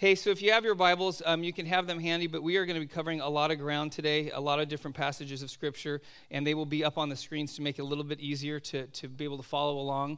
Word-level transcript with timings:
Hey, 0.00 0.14
so 0.14 0.30
if 0.30 0.40
you 0.40 0.50
have 0.52 0.64
your 0.64 0.74
Bibles, 0.74 1.20
um, 1.26 1.44
you 1.44 1.52
can 1.52 1.66
have 1.66 1.86
them 1.86 2.00
handy, 2.00 2.26
but 2.26 2.42
we 2.42 2.56
are 2.56 2.64
going 2.64 2.72
to 2.72 2.80
be 2.80 2.86
covering 2.86 3.20
a 3.20 3.28
lot 3.28 3.50
of 3.50 3.58
ground 3.58 3.92
today, 3.92 4.30
a 4.30 4.40
lot 4.40 4.58
of 4.58 4.66
different 4.66 4.96
passages 4.96 5.42
of 5.42 5.50
Scripture, 5.50 6.00
and 6.30 6.46
they 6.46 6.54
will 6.54 6.64
be 6.64 6.82
up 6.82 6.96
on 6.96 7.10
the 7.10 7.16
screens 7.16 7.54
to 7.56 7.60
make 7.60 7.78
it 7.78 7.82
a 7.82 7.84
little 7.84 8.02
bit 8.02 8.18
easier 8.18 8.58
to, 8.60 8.86
to 8.86 9.08
be 9.08 9.24
able 9.24 9.36
to 9.36 9.42
follow 9.42 9.78
along. 9.78 10.16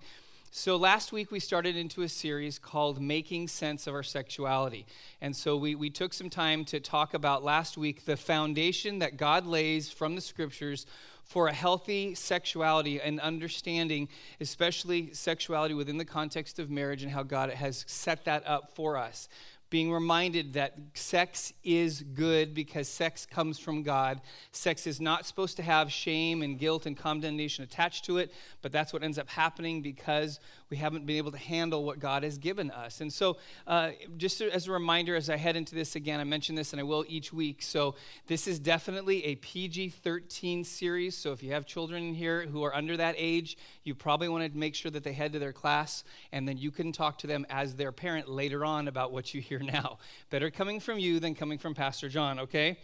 So, 0.53 0.77
last 0.77 1.11
week 1.11 1.33
we 1.33 1.41
started 1.41 1.75
into 1.75 2.03
a 2.03 2.09
series 2.09 2.61
called 2.61 3.03
Making 3.03 3.49
Sense 3.49 3.89
of 3.89 3.95
Our 3.95 4.05
Sexuality. 4.05 4.87
And 5.21 5.35
so, 5.35 5.57
we, 5.57 5.75
we 5.75 5.91
took 5.91 6.15
some 6.15 6.31
time 6.31 6.65
to 6.67 6.79
talk 6.79 7.13
about 7.13 7.43
last 7.43 7.77
week 7.77 8.05
the 8.05 8.17
foundation 8.17 9.01
that 9.01 9.17
God 9.17 9.47
lays 9.47 9.91
from 9.91 10.15
the 10.15 10.21
Scriptures 10.21 10.87
for 11.25 11.49
a 11.49 11.53
healthy 11.53 12.15
sexuality 12.15 13.01
and 13.01 13.19
understanding, 13.19 14.09
especially 14.41 15.13
sexuality 15.13 15.75
within 15.75 15.97
the 15.97 16.05
context 16.05 16.61
of 16.61 16.71
marriage 16.71 17.03
and 17.03 17.11
how 17.11 17.25
God 17.25 17.51
has 17.51 17.85
set 17.89 18.25
that 18.27 18.47
up 18.47 18.77
for 18.77 18.97
us 18.97 19.29
being 19.73 19.91
reminded 19.91 20.53
that 20.53 20.75
sex 20.93 21.51
is 21.65 22.03
good 22.03 22.53
because 22.53 22.87
sex 22.87 23.25
comes 23.25 23.59
from 23.59 23.83
God. 23.83 24.21
Sex 24.53 24.87
is 24.87 25.01
not 25.01 25.25
supposed 25.25 25.57
to 25.57 25.63
have 25.63 25.91
shame 25.91 26.43
and 26.43 26.59
guilt 26.59 26.85
and 26.85 26.95
condemnation 26.95 27.65
attached 27.65 28.05
to 28.05 28.19
it, 28.19 28.35
but 28.61 28.71
that's 28.71 28.93
what 28.93 29.03
ends 29.03 29.19
up 29.19 29.31
happening 29.31 29.81
because 29.81 30.41
we 30.69 30.77
haven't 30.77 31.07
been 31.07 31.17
able 31.17 31.33
to 31.33 31.39
handle 31.39 31.85
what 31.85 31.99
God 31.99 32.23
has 32.23 32.37
given 32.37 32.71
us. 32.71 33.01
And 33.01 33.11
so, 33.11 33.39
uh, 33.67 33.93
just 34.19 34.43
as 34.43 34.69
a 34.69 34.73
reminder, 34.73 35.17
as 35.17 35.31
I 35.31 35.37
head 35.37 35.57
into 35.57 35.75
this 35.75 35.97
again, 35.97 36.21
I 36.21 36.25
mention 36.25 36.55
this 36.55 36.75
and 36.75 36.81
I 36.81 36.83
will 36.83 37.07
each 37.09 37.33
week. 37.33 37.63
So, 37.63 37.95
this 38.27 38.47
is 38.47 38.59
definitely 38.59 39.25
a 39.25 39.37
PG 39.37 39.89
13 39.89 40.65
series. 40.65 41.17
So, 41.17 41.33
if 41.33 41.43
you 41.43 41.53
have 41.53 41.65
children 41.65 42.13
here 42.13 42.43
who 42.47 42.63
are 42.63 42.75
under 42.75 42.99
that 42.99 43.15
age, 43.17 43.57
you 43.85 43.95
probably 43.95 44.29
want 44.29 44.53
to 44.53 44.59
make 44.59 44.75
sure 44.75 44.91
that 44.91 45.03
they 45.03 45.15
head 45.15 45.33
to 45.33 45.39
their 45.39 45.53
class 45.55 46.05
and 46.31 46.47
then 46.47 46.59
you 46.59 46.71
can 46.71 46.93
talk 46.93 47.17
to 47.19 47.27
them 47.27 47.47
as 47.49 47.75
their 47.75 47.91
parent 47.91 48.29
later 48.29 48.67
on 48.67 48.87
about 48.87 49.13
what 49.13 49.33
you 49.33 49.41
hear 49.41 49.62
now. 49.63 49.99
Better 50.31 50.51
coming 50.51 50.81
from 50.81 50.99
you 50.99 51.21
than 51.21 51.35
coming 51.35 51.59
from 51.59 51.75
Pastor 51.75 52.09
John, 52.09 52.41
okay? 52.41 52.79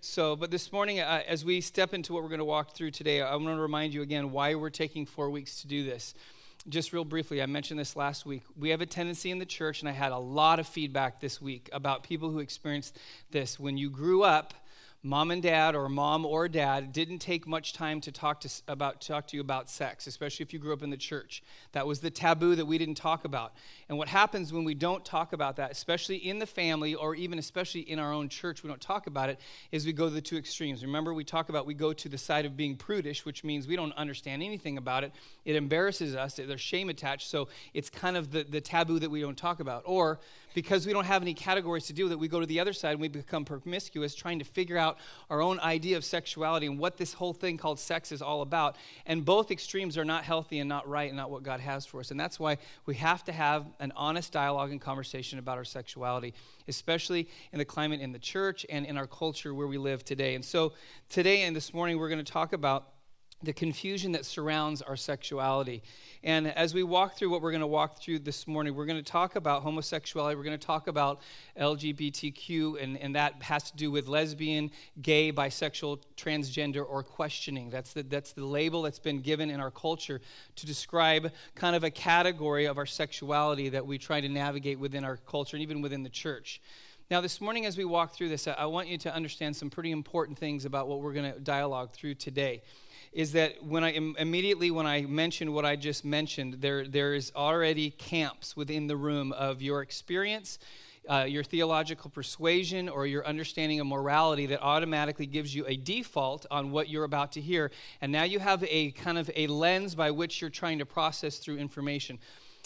So, 0.00 0.36
but 0.36 0.50
this 0.50 0.72
morning, 0.72 1.00
uh, 1.00 1.22
as 1.28 1.44
we 1.44 1.60
step 1.60 1.92
into 1.92 2.12
what 2.12 2.22
we're 2.22 2.30
going 2.30 2.38
to 2.38 2.44
walk 2.44 2.74
through 2.74 2.92
today, 2.92 3.20
I 3.20 3.34
want 3.36 3.48
to 3.48 3.60
remind 3.60 3.92
you 3.92 4.02
again 4.02 4.30
why 4.30 4.54
we're 4.54 4.70
taking 4.70 5.04
four 5.04 5.28
weeks 5.28 5.60
to 5.62 5.66
do 5.66 5.84
this 5.84 6.14
just 6.68 6.92
real 6.92 7.04
briefly, 7.04 7.40
I 7.42 7.46
mentioned 7.46 7.80
this 7.80 7.96
last 7.96 8.26
week. 8.26 8.42
We 8.58 8.70
have 8.70 8.80
a 8.80 8.86
tendency 8.86 9.30
in 9.30 9.38
the 9.38 9.46
church, 9.46 9.80
and 9.80 9.88
I 9.88 9.92
had 9.92 10.12
a 10.12 10.18
lot 10.18 10.58
of 10.58 10.66
feedback 10.66 11.20
this 11.20 11.40
week 11.40 11.70
about 11.72 12.02
people 12.02 12.30
who 12.30 12.40
experienced 12.40 12.98
this. 13.30 13.58
When 13.58 13.76
you 13.76 13.88
grew 13.88 14.22
up, 14.22 14.52
mom 15.02 15.30
and 15.30 15.42
dad 15.42 15.74
or 15.74 15.88
mom 15.88 16.26
or 16.26 16.46
dad 16.46 16.92
didn't 16.92 17.20
take 17.20 17.46
much 17.46 17.72
time 17.72 18.02
to 18.02 18.12
talk 18.12 18.40
to 18.40 18.50
about 18.68 19.00
talk 19.00 19.26
to 19.26 19.36
you 19.36 19.40
about 19.40 19.70
sex 19.70 20.06
especially 20.06 20.42
if 20.42 20.52
you 20.52 20.58
grew 20.58 20.74
up 20.74 20.82
in 20.82 20.90
the 20.90 20.96
church. 20.96 21.42
That 21.72 21.86
was 21.86 22.00
the 22.00 22.10
taboo 22.10 22.54
that 22.56 22.66
we 22.66 22.76
didn't 22.76 22.96
talk 22.96 23.24
about. 23.24 23.54
And 23.88 23.96
what 23.96 24.08
happens 24.08 24.52
when 24.52 24.64
we 24.64 24.74
don't 24.74 25.02
talk 25.02 25.32
about 25.32 25.56
that 25.56 25.70
especially 25.70 26.16
in 26.16 26.38
the 26.38 26.46
family 26.46 26.94
or 26.94 27.14
even 27.14 27.38
especially 27.38 27.80
in 27.80 27.98
our 27.98 28.12
own 28.12 28.28
church 28.28 28.62
we 28.62 28.68
don't 28.68 28.80
talk 28.80 29.06
about 29.06 29.30
it 29.30 29.40
is 29.72 29.86
we 29.86 29.94
go 29.94 30.04
to 30.04 30.14
the 30.14 30.20
two 30.20 30.36
extremes. 30.36 30.84
Remember 30.84 31.14
we 31.14 31.24
talk 31.24 31.48
about 31.48 31.64
we 31.64 31.74
go 31.74 31.94
to 31.94 32.08
the 32.08 32.18
side 32.18 32.44
of 32.44 32.56
being 32.56 32.76
prudish 32.76 33.24
which 33.24 33.42
means 33.42 33.66
we 33.66 33.76
don't 33.76 33.92
understand 33.94 34.42
anything 34.42 34.76
about 34.76 35.02
it. 35.02 35.12
It 35.46 35.56
embarrasses 35.56 36.14
us. 36.14 36.34
There's 36.34 36.60
shame 36.60 36.90
attached. 36.90 37.30
So 37.30 37.48
it's 37.72 37.88
kind 37.88 38.18
of 38.18 38.30
the, 38.30 38.44
the 38.44 38.60
taboo 38.60 38.98
that 38.98 39.10
we 39.10 39.22
don't 39.22 39.36
talk 39.36 39.60
about. 39.60 39.82
Or 39.86 40.20
because 40.54 40.86
we 40.86 40.92
don't 40.92 41.04
have 41.04 41.22
any 41.22 41.34
categories 41.34 41.86
to 41.86 41.92
deal 41.92 42.06
with 42.06 42.12
it, 42.12 42.18
we 42.18 42.28
go 42.28 42.40
to 42.40 42.46
the 42.46 42.60
other 42.60 42.72
side 42.72 42.92
and 42.92 43.00
we 43.00 43.08
become 43.08 43.44
promiscuous, 43.44 44.14
trying 44.14 44.38
to 44.38 44.44
figure 44.44 44.76
out 44.76 44.98
our 45.28 45.40
own 45.40 45.60
idea 45.60 45.96
of 45.96 46.04
sexuality 46.04 46.66
and 46.66 46.78
what 46.78 46.96
this 46.96 47.12
whole 47.12 47.32
thing 47.32 47.56
called 47.56 47.78
sex 47.78 48.12
is 48.12 48.22
all 48.22 48.42
about. 48.42 48.76
And 49.06 49.24
both 49.24 49.50
extremes 49.50 49.96
are 49.96 50.04
not 50.04 50.24
healthy 50.24 50.58
and 50.58 50.68
not 50.68 50.88
right 50.88 51.08
and 51.08 51.16
not 51.16 51.30
what 51.30 51.42
God 51.42 51.60
has 51.60 51.86
for 51.86 52.00
us. 52.00 52.10
And 52.10 52.18
that's 52.18 52.40
why 52.40 52.58
we 52.86 52.94
have 52.96 53.24
to 53.24 53.32
have 53.32 53.66
an 53.78 53.92
honest 53.96 54.32
dialogue 54.32 54.70
and 54.70 54.80
conversation 54.80 55.38
about 55.38 55.58
our 55.58 55.64
sexuality, 55.64 56.34
especially 56.68 57.28
in 57.52 57.58
the 57.58 57.64
climate 57.64 58.00
in 58.00 58.12
the 58.12 58.18
church 58.18 58.66
and 58.68 58.86
in 58.86 58.96
our 58.96 59.06
culture 59.06 59.54
where 59.54 59.66
we 59.66 59.78
live 59.78 60.04
today. 60.04 60.34
And 60.34 60.44
so 60.44 60.72
today 61.08 61.42
and 61.42 61.54
this 61.54 61.72
morning, 61.72 61.98
we're 61.98 62.08
going 62.08 62.24
to 62.24 62.32
talk 62.32 62.52
about 62.52 62.88
the 63.42 63.52
confusion 63.52 64.12
that 64.12 64.26
surrounds 64.26 64.82
our 64.82 64.96
sexuality. 64.96 65.82
And 66.22 66.46
as 66.46 66.74
we 66.74 66.82
walk 66.82 67.16
through 67.16 67.30
what 67.30 67.40
we're 67.40 67.52
going 67.52 67.62
to 67.62 67.66
walk 67.66 67.98
through 67.98 68.18
this 68.18 68.46
morning, 68.46 68.74
we're 68.74 68.84
going 68.84 69.02
to 69.02 69.10
talk 69.10 69.34
about 69.34 69.62
homosexuality, 69.62 70.36
we're 70.36 70.44
going 70.44 70.58
to 70.58 70.66
talk 70.66 70.88
about 70.88 71.20
LGBTQ, 71.58 72.82
and, 72.82 72.98
and 72.98 73.14
that 73.16 73.42
has 73.42 73.70
to 73.70 73.76
do 73.76 73.90
with 73.90 74.08
lesbian, 74.08 74.70
gay, 75.00 75.32
bisexual, 75.32 76.02
transgender, 76.18 76.84
or 76.86 77.02
questioning. 77.02 77.70
That's 77.70 77.94
the, 77.94 78.02
that's 78.02 78.32
the 78.32 78.44
label 78.44 78.82
that's 78.82 78.98
been 78.98 79.20
given 79.22 79.48
in 79.48 79.58
our 79.58 79.70
culture 79.70 80.20
to 80.56 80.66
describe 80.66 81.32
kind 81.54 81.74
of 81.74 81.82
a 81.82 81.90
category 81.90 82.66
of 82.66 82.76
our 82.76 82.86
sexuality 82.86 83.70
that 83.70 83.86
we 83.86 83.96
try 83.96 84.20
to 84.20 84.28
navigate 84.28 84.78
within 84.78 85.02
our 85.02 85.16
culture 85.16 85.56
and 85.56 85.62
even 85.62 85.80
within 85.80 86.02
the 86.02 86.10
church. 86.10 86.60
Now, 87.10 87.20
this 87.20 87.40
morning, 87.40 87.66
as 87.66 87.76
we 87.76 87.84
walk 87.84 88.14
through 88.14 88.28
this, 88.28 88.46
I 88.46 88.66
want 88.66 88.86
you 88.86 88.98
to 88.98 89.12
understand 89.12 89.56
some 89.56 89.68
pretty 89.70 89.90
important 89.90 90.38
things 90.38 90.64
about 90.64 90.86
what 90.86 91.00
we're 91.00 91.12
going 91.14 91.32
to 91.32 91.40
dialogue 91.40 91.92
through 91.92 92.14
today 92.14 92.62
is 93.12 93.32
that 93.32 93.64
when 93.64 93.82
I 93.82 93.90
immediately 93.90 94.70
when 94.70 94.86
I 94.86 95.02
mention 95.02 95.52
what 95.52 95.64
I 95.64 95.76
just 95.76 96.04
mentioned, 96.04 96.54
there 96.60 96.86
there 96.86 97.14
is 97.14 97.32
already 97.34 97.90
camps 97.90 98.56
within 98.56 98.86
the 98.86 98.96
room 98.96 99.32
of 99.32 99.60
your 99.60 99.82
experience, 99.82 100.58
uh, 101.08 101.24
your 101.28 101.42
theological 101.42 102.10
persuasion, 102.10 102.88
or 102.88 103.06
your 103.06 103.26
understanding 103.26 103.80
of 103.80 103.86
morality 103.86 104.46
that 104.46 104.62
automatically 104.62 105.26
gives 105.26 105.54
you 105.54 105.64
a 105.66 105.76
default 105.76 106.46
on 106.50 106.70
what 106.70 106.88
you're 106.88 107.04
about 107.04 107.32
to 107.32 107.40
hear, 107.40 107.70
and 108.00 108.12
now 108.12 108.22
you 108.22 108.38
have 108.38 108.62
a 108.64 108.92
kind 108.92 109.18
of 109.18 109.30
a 109.34 109.48
lens 109.48 109.94
by 109.94 110.10
which 110.10 110.40
you're 110.40 110.50
trying 110.50 110.78
to 110.78 110.86
process 110.86 111.38
through 111.38 111.58
information. 111.58 112.18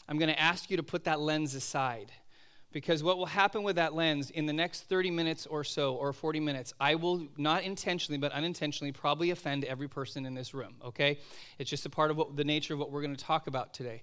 I'm 0.09 0.19
going 0.19 0.29
to 0.29 0.39
ask 0.39 0.71
you 0.71 0.77
to 0.77 0.83
put 0.83 1.05
that 1.05 1.21
lens 1.21 1.55
aside 1.55 2.13
because 2.75 3.05
what 3.05 3.19
will 3.19 3.27
happen 3.27 3.63
with 3.63 3.77
that 3.77 3.95
lens 3.95 4.31
in 4.31 4.47
the 4.47 4.53
next 4.53 4.83
30 4.89 5.13
minutes 5.13 5.47
or 5.47 5.63
so, 5.63 5.95
or 5.95 6.13
40 6.13 6.41
minutes, 6.41 6.75
I 6.81 6.97
will 6.97 7.29
not 7.39 7.63
intentionally, 7.63 8.19
but 8.19 8.33
unintentionally, 8.33 8.91
probably 8.91 9.31
offend 9.31 9.65
every 9.65 9.87
person 9.87 10.27
in 10.27 10.35
this 10.35 10.53
room, 10.53 10.75
okay? 10.85 11.21
It's 11.61 11.71
just 11.71 11.87
a 11.87 11.89
part 11.89 12.11
of 12.11 12.17
what, 12.17 12.37
the 12.37 12.43
nature 12.43 12.75
of 12.75 12.81
what 12.81 12.91
we're 12.91 13.01
going 13.01 13.15
to 13.15 13.25
talk 13.25 13.47
about 13.47 13.75
today. 13.75 14.03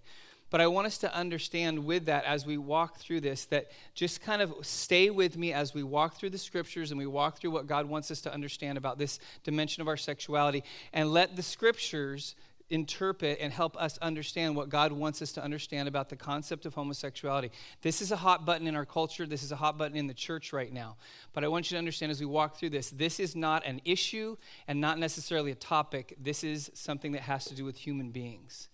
But 0.50 0.62
I 0.62 0.68
want 0.68 0.88
us 0.88 0.98
to 1.00 1.14
understand 1.14 1.86
with 1.86 2.06
that 2.06 2.24
as 2.24 2.46
we 2.46 2.58
walk 2.58 2.98
through 2.98 3.22
this 3.22 3.44
that 3.46 3.72
just 3.94 4.22
kind 4.22 4.42
of 4.42 4.54
stay 4.62 5.10
with 5.10 5.38
me 5.38 5.52
as 5.52 5.74
we 5.74 5.84
walk 5.84 6.16
through 6.16 6.30
the 6.30 6.38
scriptures 6.38 6.92
and 6.92 6.98
we 6.98 7.06
walk 7.06 7.40
through 7.40 7.52
what 7.52 7.68
God 7.68 7.88
wants 7.88 8.10
us 8.10 8.22
to 8.22 8.34
understand 8.34 8.78
about 8.78 8.98
this 8.98 9.20
dimension 9.44 9.82
of 9.82 9.90
our 9.90 9.98
sexuality 9.98 10.64
and 10.94 11.12
let 11.12 11.36
the 11.36 11.44
scriptures 11.44 12.36
interpret 12.72 13.38
and 13.40 13.52
help 13.52 13.76
us 13.78 13.98
understand 14.00 14.56
what 14.56 14.70
God 14.70 14.92
wants 14.92 15.22
us 15.22 15.32
to 15.34 15.44
understand 15.44 15.88
about 15.88 16.10
the 16.10 16.16
concept 16.16 16.66
of 16.66 16.74
homosexuality. 16.74 17.52
This 17.82 18.02
is 18.02 18.12
a 18.12 18.16
hot 18.16 18.46
button 18.46 18.66
in 18.66 18.76
our 18.76 18.86
culture. 18.86 19.26
This 19.26 19.44
is 19.44 19.52
a 19.52 19.56
hot 19.56 19.78
button 19.78 19.98
in 19.98 20.08
the 20.08 20.14
church 20.14 20.54
right 20.54 20.72
now. 20.72 20.98
But 21.34 21.44
I 21.44 21.48
want 21.50 21.70
you 21.70 21.76
to 21.76 21.80
understand 21.80 22.12
as 22.12 22.20
we 22.20 22.26
walk 22.26 22.58
through 22.58 22.72
this, 22.72 22.90
this 22.90 23.20
is 23.20 23.36
not 23.36 23.66
an 23.66 23.82
issue 23.86 24.38
and 24.68 24.80
not 24.80 24.98
necessarily 24.98 25.52
a 25.52 25.56
topic. 25.56 26.16
This 26.22 26.44
is 26.44 26.72
something 26.74 27.12
that 27.12 27.22
has 27.22 27.46
to 27.46 27.56
do 27.56 27.66
with 27.66 27.78
human 27.78 28.12
beings. 28.12 28.70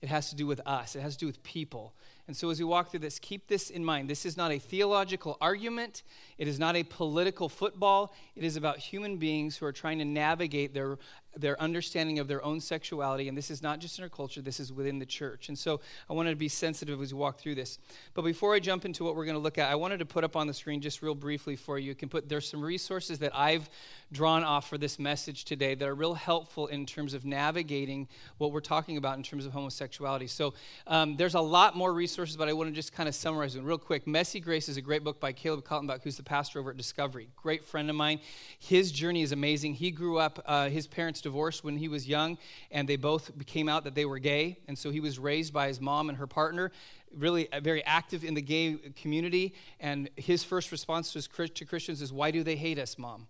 It 0.00 0.08
has 0.08 0.30
to 0.30 0.36
do 0.36 0.46
with 0.46 0.60
us, 0.64 0.94
it 0.94 1.00
has 1.00 1.14
to 1.14 1.20
do 1.20 1.26
with 1.26 1.42
people. 1.42 1.94
And 2.28 2.36
so, 2.36 2.50
as 2.50 2.58
we 2.58 2.66
walk 2.66 2.90
through 2.90 3.00
this, 3.00 3.18
keep 3.18 3.48
this 3.48 3.70
in 3.70 3.82
mind. 3.82 4.08
This 4.08 4.26
is 4.26 4.36
not 4.36 4.52
a 4.52 4.58
theological 4.58 5.38
argument. 5.40 6.02
It 6.36 6.46
is 6.46 6.58
not 6.58 6.76
a 6.76 6.82
political 6.84 7.48
football. 7.48 8.14
It 8.36 8.44
is 8.44 8.56
about 8.56 8.78
human 8.78 9.16
beings 9.16 9.56
who 9.56 9.64
are 9.64 9.72
trying 9.72 9.98
to 9.98 10.04
navigate 10.04 10.74
their 10.74 10.98
their 11.36 11.60
understanding 11.60 12.18
of 12.18 12.28
their 12.28 12.44
own 12.44 12.60
sexuality. 12.60 13.28
And 13.28 13.36
this 13.36 13.50
is 13.50 13.62
not 13.62 13.78
just 13.78 13.98
in 13.98 14.02
our 14.02 14.08
culture, 14.08 14.40
this 14.40 14.60
is 14.60 14.72
within 14.72 14.98
the 14.98 15.06
church. 15.06 15.48
And 15.48 15.58
so 15.58 15.80
I 16.08 16.12
wanted 16.12 16.30
to 16.30 16.36
be 16.36 16.48
sensitive 16.48 17.00
as 17.00 17.12
we 17.12 17.20
walk 17.20 17.38
through 17.38 17.54
this. 17.54 17.78
But 18.14 18.22
before 18.22 18.54
I 18.54 18.58
jump 18.58 18.84
into 18.84 19.04
what 19.04 19.14
we're 19.14 19.24
going 19.24 19.36
to 19.36 19.42
look 19.42 19.58
at, 19.58 19.70
I 19.70 19.74
wanted 19.74 19.98
to 19.98 20.06
put 20.06 20.24
up 20.24 20.36
on 20.36 20.46
the 20.46 20.54
screen 20.54 20.80
just 20.80 21.02
real 21.02 21.14
briefly 21.14 21.56
for 21.56 21.78
you. 21.78 21.94
Can 21.94 22.08
put 22.08 22.28
there's 22.28 22.48
some 22.48 22.62
resources 22.62 23.18
that 23.20 23.36
I've 23.36 23.68
drawn 24.10 24.42
off 24.42 24.68
for 24.68 24.78
this 24.78 24.98
message 24.98 25.44
today 25.44 25.74
that 25.74 25.86
are 25.86 25.94
real 25.94 26.14
helpful 26.14 26.66
in 26.68 26.86
terms 26.86 27.14
of 27.14 27.24
navigating 27.24 28.08
what 28.38 28.52
we're 28.52 28.60
talking 28.60 28.96
about 28.96 29.16
in 29.16 29.22
terms 29.22 29.44
of 29.44 29.52
homosexuality. 29.52 30.26
So 30.26 30.54
um, 30.86 31.16
there's 31.16 31.34
a 31.34 31.40
lot 31.40 31.76
more 31.76 31.92
resources, 31.92 32.36
but 32.36 32.48
I 32.48 32.52
want 32.52 32.70
to 32.70 32.74
just 32.74 32.92
kind 32.92 33.08
of 33.08 33.14
summarize 33.14 33.54
them 33.54 33.64
real 33.64 33.78
quick. 33.78 34.06
Messy 34.06 34.40
Grace 34.40 34.68
is 34.68 34.76
a 34.76 34.82
great 34.82 35.04
book 35.04 35.20
by 35.20 35.32
Caleb 35.32 35.64
Kaltenbach, 35.64 36.02
who's 36.02 36.16
the 36.16 36.22
pastor 36.22 36.58
over 36.58 36.70
at 36.70 36.76
Discovery. 36.76 37.28
Great 37.36 37.64
friend 37.64 37.90
of 37.90 37.96
mine. 37.96 38.20
His 38.58 38.90
journey 38.90 39.22
is 39.22 39.32
amazing. 39.32 39.74
He 39.74 39.90
grew 39.90 40.18
up, 40.18 40.42
uh, 40.46 40.68
his 40.68 40.86
parents 40.86 41.17
divorced 41.20 41.64
when 41.64 41.76
he 41.76 41.88
was 41.88 42.08
young, 42.08 42.38
and 42.70 42.88
they 42.88 42.96
both 42.96 43.30
came 43.46 43.68
out 43.68 43.84
that 43.84 43.94
they 43.94 44.04
were 44.04 44.18
gay. 44.18 44.58
And 44.68 44.78
so 44.78 44.90
he 44.90 45.00
was 45.00 45.18
raised 45.18 45.52
by 45.52 45.68
his 45.68 45.80
mom 45.80 46.08
and 46.08 46.18
her 46.18 46.26
partner, 46.26 46.72
really 47.16 47.48
very 47.62 47.84
active 47.84 48.24
in 48.24 48.34
the 48.34 48.42
gay 48.42 48.76
community. 49.00 49.54
And 49.80 50.10
his 50.16 50.44
first 50.44 50.72
response 50.72 51.12
to 51.12 51.64
Christians 51.64 52.02
is, 52.02 52.12
Why 52.12 52.30
do 52.30 52.42
they 52.42 52.56
hate 52.56 52.78
us, 52.78 52.98
mom? 52.98 53.26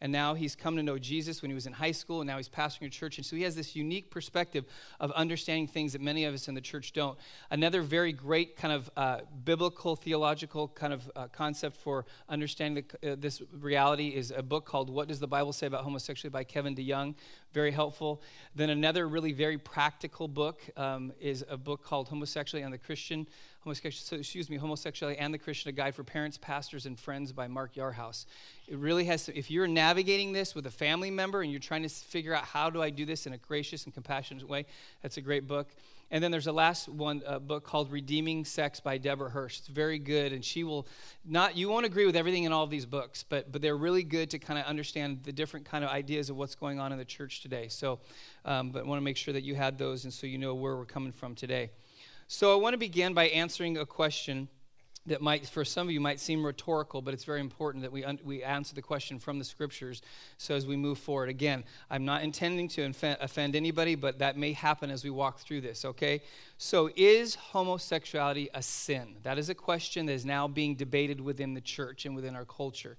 And 0.00 0.12
now 0.12 0.34
he's 0.34 0.54
come 0.54 0.76
to 0.76 0.82
know 0.82 0.98
Jesus 0.98 1.42
when 1.42 1.50
he 1.50 1.54
was 1.54 1.66
in 1.66 1.72
high 1.72 1.92
school, 1.92 2.20
and 2.20 2.28
now 2.28 2.36
he's 2.36 2.48
pastoring 2.48 2.86
a 2.86 2.90
church. 2.90 3.18
And 3.18 3.26
so 3.26 3.34
he 3.34 3.42
has 3.42 3.56
this 3.56 3.74
unique 3.74 4.10
perspective 4.10 4.64
of 5.00 5.10
understanding 5.12 5.66
things 5.66 5.92
that 5.92 6.00
many 6.00 6.24
of 6.24 6.34
us 6.34 6.46
in 6.46 6.54
the 6.54 6.60
church 6.60 6.92
don't. 6.92 7.18
Another 7.50 7.82
very 7.82 8.12
great 8.12 8.56
kind 8.56 8.72
of 8.72 8.90
uh, 8.96 9.20
biblical, 9.44 9.96
theological 9.96 10.68
kind 10.68 10.92
of 10.92 11.10
uh, 11.16 11.26
concept 11.28 11.76
for 11.76 12.06
understanding 12.28 12.84
the, 13.02 13.12
uh, 13.12 13.16
this 13.18 13.42
reality 13.52 14.08
is 14.08 14.30
a 14.30 14.42
book 14.42 14.64
called 14.64 14.88
What 14.88 15.08
Does 15.08 15.18
the 15.18 15.26
Bible 15.26 15.52
Say 15.52 15.66
About 15.66 15.84
Homosexuality 15.84 16.32
by 16.32 16.44
Kevin 16.44 16.76
DeYoung. 16.76 17.14
Very 17.52 17.70
helpful. 17.72 18.22
Then 18.54 18.70
another 18.70 19.08
really 19.08 19.32
very 19.32 19.58
practical 19.58 20.28
book 20.28 20.60
um, 20.76 21.12
is 21.20 21.44
a 21.48 21.56
book 21.56 21.82
called 21.82 22.08
Homosexuality 22.08 22.64
and 22.64 22.72
the 22.72 22.78
Christian 22.78 23.26
excuse 23.70 24.50
me, 24.50 24.56
homosexuality 24.56 25.18
and 25.18 25.32
the 25.32 25.38
Christian, 25.38 25.68
a 25.68 25.72
guide 25.72 25.94
for 25.94 26.04
parents, 26.04 26.38
pastors, 26.38 26.86
and 26.86 26.98
friends 26.98 27.32
by 27.32 27.48
Mark 27.48 27.74
Yarhouse. 27.74 28.26
It 28.66 28.78
really 28.78 29.04
has. 29.06 29.24
to, 29.26 29.36
if 29.36 29.50
you're 29.50 29.66
navigating 29.66 30.32
this 30.32 30.54
with 30.54 30.66
a 30.66 30.70
family 30.70 31.10
member 31.10 31.42
and 31.42 31.50
you're 31.50 31.60
trying 31.60 31.82
to 31.82 31.88
figure 31.88 32.34
out 32.34 32.44
how 32.44 32.70
do 32.70 32.82
I 32.82 32.90
do 32.90 33.04
this 33.04 33.26
in 33.26 33.32
a 33.32 33.38
gracious 33.38 33.84
and 33.84 33.94
compassionate 33.94 34.48
way, 34.48 34.66
that's 35.02 35.16
a 35.16 35.20
great 35.20 35.46
book. 35.46 35.68
And 36.10 36.24
then 36.24 36.30
there's 36.30 36.46
a 36.46 36.52
last 36.52 36.88
one 36.88 37.22
a 37.26 37.38
book 37.38 37.64
called 37.64 37.92
Redeeming 37.92 38.46
Sex 38.46 38.80
by 38.80 38.96
Debra 38.96 39.28
Hirsch. 39.28 39.58
It's 39.58 39.68
very 39.68 39.98
good, 39.98 40.32
and 40.32 40.42
she 40.42 40.64
will 40.64 40.86
not. 41.24 41.54
You 41.54 41.68
won't 41.68 41.84
agree 41.84 42.06
with 42.06 42.16
everything 42.16 42.44
in 42.44 42.52
all 42.52 42.64
of 42.64 42.70
these 42.70 42.86
books, 42.86 43.22
but 43.28 43.52
but 43.52 43.60
they're 43.60 43.76
really 43.76 44.04
good 44.04 44.30
to 44.30 44.38
kind 44.38 44.58
of 44.58 44.64
understand 44.64 45.20
the 45.24 45.32
different 45.32 45.66
kind 45.66 45.84
of 45.84 45.90
ideas 45.90 46.30
of 46.30 46.36
what's 46.36 46.54
going 46.54 46.80
on 46.80 46.92
in 46.92 46.98
the 46.98 47.04
church 47.04 47.42
today. 47.42 47.68
So, 47.68 47.98
um, 48.46 48.70
but 48.70 48.86
want 48.86 48.98
to 48.98 49.04
make 49.04 49.18
sure 49.18 49.34
that 49.34 49.42
you 49.42 49.54
had 49.54 49.76
those, 49.76 50.04
and 50.04 50.12
so 50.12 50.26
you 50.26 50.38
know 50.38 50.54
where 50.54 50.76
we're 50.76 50.86
coming 50.86 51.12
from 51.12 51.34
today. 51.34 51.70
So 52.30 52.52
I 52.52 52.56
want 52.56 52.74
to 52.74 52.78
begin 52.78 53.14
by 53.14 53.28
answering 53.28 53.78
a 53.78 53.86
question 53.86 54.48
that 55.06 55.22
might, 55.22 55.46
for 55.48 55.64
some 55.64 55.88
of 55.88 55.92
you, 55.94 55.98
might 55.98 56.20
seem 56.20 56.44
rhetorical, 56.44 57.00
but 57.00 57.14
it's 57.14 57.24
very 57.24 57.40
important 57.40 57.80
that 57.82 57.90
we, 57.90 58.04
un- 58.04 58.18
we 58.22 58.42
answer 58.42 58.74
the 58.74 58.82
question 58.82 59.18
from 59.18 59.38
the 59.38 59.44
scriptures. 59.46 60.02
So 60.36 60.54
as 60.54 60.66
we 60.66 60.76
move 60.76 60.98
forward, 60.98 61.30
again, 61.30 61.64
I'm 61.88 62.04
not 62.04 62.22
intending 62.22 62.68
to 62.68 62.82
inf- 62.82 63.02
offend 63.02 63.56
anybody, 63.56 63.94
but 63.94 64.18
that 64.18 64.36
may 64.36 64.52
happen 64.52 64.90
as 64.90 65.04
we 65.04 65.08
walk 65.08 65.38
through 65.38 65.62
this, 65.62 65.86
okay? 65.86 66.20
So 66.58 66.90
is 66.96 67.34
homosexuality 67.34 68.50
a 68.52 68.60
sin? 68.60 69.16
That 69.22 69.38
is 69.38 69.48
a 69.48 69.54
question 69.54 70.04
that 70.04 70.12
is 70.12 70.26
now 70.26 70.46
being 70.46 70.74
debated 70.74 71.22
within 71.22 71.54
the 71.54 71.62
church 71.62 72.04
and 72.04 72.14
within 72.14 72.36
our 72.36 72.44
culture. 72.44 72.98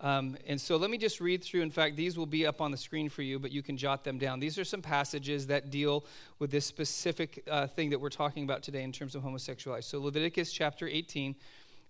Um, 0.00 0.36
and 0.46 0.60
so 0.60 0.76
let 0.76 0.90
me 0.90 0.98
just 0.98 1.20
read 1.20 1.42
through. 1.42 1.62
In 1.62 1.70
fact, 1.70 1.96
these 1.96 2.18
will 2.18 2.26
be 2.26 2.46
up 2.46 2.60
on 2.60 2.70
the 2.70 2.76
screen 2.76 3.08
for 3.08 3.22
you, 3.22 3.38
but 3.38 3.50
you 3.50 3.62
can 3.62 3.76
jot 3.76 4.04
them 4.04 4.18
down. 4.18 4.40
These 4.40 4.58
are 4.58 4.64
some 4.64 4.82
passages 4.82 5.46
that 5.46 5.70
deal 5.70 6.04
with 6.38 6.50
this 6.50 6.66
specific 6.66 7.42
uh, 7.50 7.66
thing 7.66 7.90
that 7.90 8.00
we're 8.00 8.10
talking 8.10 8.44
about 8.44 8.62
today 8.62 8.82
in 8.82 8.92
terms 8.92 9.14
of 9.14 9.22
homosexuality. 9.22 9.82
So 9.82 9.98
Leviticus 9.98 10.52
chapter 10.52 10.86
18, 10.86 11.34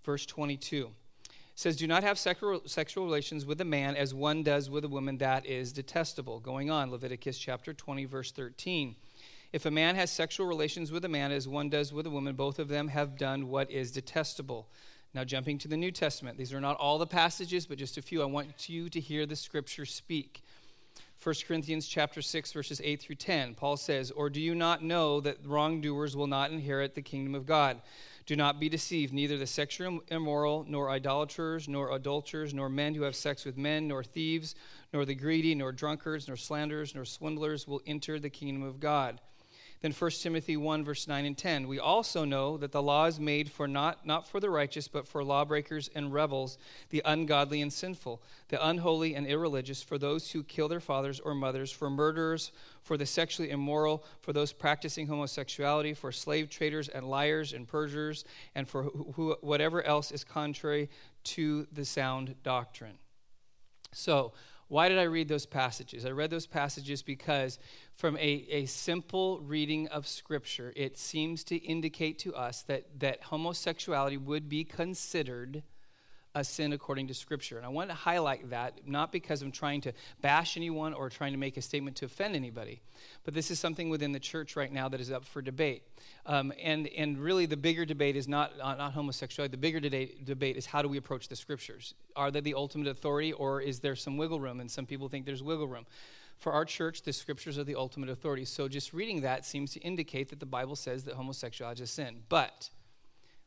verse 0.04 0.24
22 0.24 0.90
says, 1.56 1.76
Do 1.76 1.88
not 1.88 2.04
have 2.04 2.18
sexual, 2.18 2.62
sexual 2.66 3.04
relations 3.04 3.44
with 3.44 3.60
a 3.60 3.64
man 3.64 3.96
as 3.96 4.14
one 4.14 4.44
does 4.44 4.70
with 4.70 4.84
a 4.84 4.88
woman, 4.88 5.18
that 5.18 5.44
is 5.44 5.72
detestable. 5.72 6.38
Going 6.38 6.70
on, 6.70 6.92
Leviticus 6.92 7.38
chapter 7.38 7.74
20, 7.74 8.04
verse 8.04 8.30
13. 8.30 8.94
If 9.52 9.64
a 9.64 9.70
man 9.70 9.96
has 9.96 10.12
sexual 10.12 10.46
relations 10.46 10.92
with 10.92 11.04
a 11.04 11.08
man 11.08 11.32
as 11.32 11.48
one 11.48 11.70
does 11.70 11.92
with 11.92 12.06
a 12.06 12.10
woman, 12.10 12.36
both 12.36 12.58
of 12.58 12.68
them 12.68 12.88
have 12.88 13.16
done 13.16 13.48
what 13.48 13.70
is 13.70 13.90
detestable. 13.90 14.68
Now, 15.16 15.24
jumping 15.24 15.56
to 15.60 15.68
the 15.68 15.78
New 15.78 15.92
Testament, 15.92 16.36
these 16.36 16.52
are 16.52 16.60
not 16.60 16.76
all 16.76 16.98
the 16.98 17.06
passages, 17.06 17.64
but 17.64 17.78
just 17.78 17.96
a 17.96 18.02
few. 18.02 18.20
I 18.20 18.26
want 18.26 18.68
you 18.68 18.90
to 18.90 19.00
hear 19.00 19.24
the 19.24 19.34
scripture 19.34 19.86
speak. 19.86 20.42
1 21.22 21.34
Corinthians 21.48 21.88
chapter 21.88 22.20
6 22.20 22.52
verses 22.52 22.82
8 22.84 23.00
through 23.00 23.14
10. 23.14 23.54
Paul 23.54 23.78
says, 23.78 24.10
"Or 24.10 24.28
do 24.28 24.42
you 24.42 24.54
not 24.54 24.84
know 24.84 25.20
that 25.22 25.38
wrongdoers 25.42 26.14
will 26.14 26.26
not 26.26 26.50
inherit 26.50 26.94
the 26.94 27.00
kingdom 27.00 27.34
of 27.34 27.46
God? 27.46 27.80
Do 28.26 28.36
not 28.36 28.60
be 28.60 28.68
deceived, 28.68 29.14
neither 29.14 29.38
the 29.38 29.46
sexually 29.46 30.00
immoral, 30.08 30.66
nor 30.68 30.90
idolaters, 30.90 31.66
nor 31.66 31.92
adulterers, 31.92 32.52
nor 32.52 32.68
men 32.68 32.94
who 32.94 33.04
have 33.04 33.16
sex 33.16 33.46
with 33.46 33.56
men, 33.56 33.88
nor 33.88 34.04
thieves, 34.04 34.54
nor 34.92 35.06
the 35.06 35.14
greedy, 35.14 35.54
nor 35.54 35.72
drunkards, 35.72 36.28
nor 36.28 36.36
slanderers, 36.36 36.94
nor 36.94 37.06
swindlers 37.06 37.66
will 37.66 37.80
enter 37.86 38.18
the 38.18 38.28
kingdom 38.28 38.62
of 38.62 38.80
God." 38.80 39.22
Then 39.82 39.92
1 39.92 40.10
Timothy 40.12 40.56
1, 40.56 40.84
verse 40.84 41.06
9 41.06 41.26
and 41.26 41.36
10. 41.36 41.68
We 41.68 41.78
also 41.78 42.24
know 42.24 42.56
that 42.56 42.72
the 42.72 42.82
law 42.82 43.04
is 43.04 43.20
made 43.20 43.50
for 43.50 43.68
not, 43.68 44.06
not 44.06 44.26
for 44.26 44.40
the 44.40 44.48
righteous, 44.48 44.88
but 44.88 45.06
for 45.06 45.22
lawbreakers 45.22 45.90
and 45.94 46.12
rebels, 46.12 46.56
the 46.88 47.02
ungodly 47.04 47.60
and 47.60 47.72
sinful, 47.72 48.22
the 48.48 48.66
unholy 48.66 49.14
and 49.14 49.26
irreligious, 49.26 49.82
for 49.82 49.98
those 49.98 50.30
who 50.30 50.42
kill 50.42 50.68
their 50.68 50.80
fathers 50.80 51.20
or 51.20 51.34
mothers, 51.34 51.70
for 51.70 51.90
murderers, 51.90 52.52
for 52.82 52.96
the 52.96 53.06
sexually 53.06 53.50
immoral, 53.50 54.02
for 54.20 54.32
those 54.32 54.52
practicing 54.52 55.06
homosexuality, 55.06 55.92
for 55.92 56.10
slave 56.10 56.48
traders 56.48 56.88
and 56.88 57.08
liars 57.08 57.52
and 57.52 57.68
perjurers, 57.68 58.24
and 58.54 58.66
for 58.66 58.84
who, 58.84 59.36
whatever 59.42 59.82
else 59.82 60.10
is 60.10 60.24
contrary 60.24 60.88
to 61.24 61.66
the 61.72 61.84
sound 61.84 62.34
doctrine. 62.42 62.98
So, 63.92 64.32
why 64.68 64.88
did 64.88 64.98
I 64.98 65.04
read 65.04 65.28
those 65.28 65.46
passages? 65.46 66.04
I 66.04 66.10
read 66.10 66.30
those 66.30 66.46
passages 66.46 67.02
because, 67.02 67.58
from 67.96 68.16
a, 68.18 68.46
a 68.50 68.66
simple 68.66 69.40
reading 69.40 69.88
of 69.88 70.06
Scripture, 70.06 70.72
it 70.76 70.98
seems 70.98 71.42
to 71.44 71.56
indicate 71.56 72.18
to 72.20 72.34
us 72.34 72.62
that, 72.62 73.00
that 73.00 73.22
homosexuality 73.24 74.18
would 74.18 74.48
be 74.48 74.64
considered 74.64 75.62
a 76.34 76.44
sin 76.44 76.74
according 76.74 77.06
to 77.06 77.14
Scripture. 77.14 77.56
And 77.56 77.64
I 77.64 77.70
want 77.70 77.88
to 77.88 77.94
highlight 77.94 78.50
that, 78.50 78.86
not 78.86 79.10
because 79.10 79.40
I'm 79.40 79.50
trying 79.50 79.80
to 79.80 79.94
bash 80.20 80.58
anyone 80.58 80.92
or 80.92 81.08
trying 81.08 81.32
to 81.32 81.38
make 81.38 81.56
a 81.56 81.62
statement 81.62 81.96
to 81.96 82.04
offend 82.04 82.36
anybody, 82.36 82.82
but 83.24 83.32
this 83.32 83.50
is 83.50 83.58
something 83.58 83.88
within 83.88 84.12
the 84.12 84.20
church 84.20 84.54
right 84.54 84.70
now 84.70 84.90
that 84.90 85.00
is 85.00 85.10
up 85.10 85.24
for 85.24 85.40
debate. 85.40 85.82
Um, 86.26 86.52
and, 86.62 86.88
and 86.88 87.18
really, 87.18 87.46
the 87.46 87.56
bigger 87.56 87.86
debate 87.86 88.16
is 88.16 88.28
not, 88.28 88.52
uh, 88.60 88.74
not 88.74 88.92
homosexuality. 88.92 89.52
The 89.52 89.56
bigger 89.56 89.80
debate, 89.80 90.26
debate 90.26 90.58
is 90.58 90.66
how 90.66 90.82
do 90.82 90.88
we 90.88 90.98
approach 90.98 91.28
the 91.28 91.36
Scriptures? 91.36 91.94
Are 92.14 92.30
they 92.30 92.40
the 92.40 92.52
ultimate 92.52 92.88
authority, 92.88 93.32
or 93.32 93.62
is 93.62 93.80
there 93.80 93.96
some 93.96 94.18
wiggle 94.18 94.38
room? 94.38 94.60
And 94.60 94.70
some 94.70 94.84
people 94.84 95.08
think 95.08 95.24
there's 95.24 95.42
wiggle 95.42 95.68
room. 95.68 95.86
For 96.36 96.52
our 96.52 96.64
church, 96.64 97.02
the 97.02 97.12
scriptures 97.12 97.58
are 97.58 97.64
the 97.64 97.76
ultimate 97.76 98.10
authority. 98.10 98.44
So 98.44 98.68
just 98.68 98.92
reading 98.92 99.22
that 99.22 99.44
seems 99.44 99.72
to 99.72 99.80
indicate 99.80 100.28
that 100.30 100.40
the 100.40 100.46
Bible 100.46 100.76
says 100.76 101.04
that 101.04 101.14
homosexuality 101.14 101.82
is 101.82 101.90
sin. 101.90 102.22
But 102.28 102.70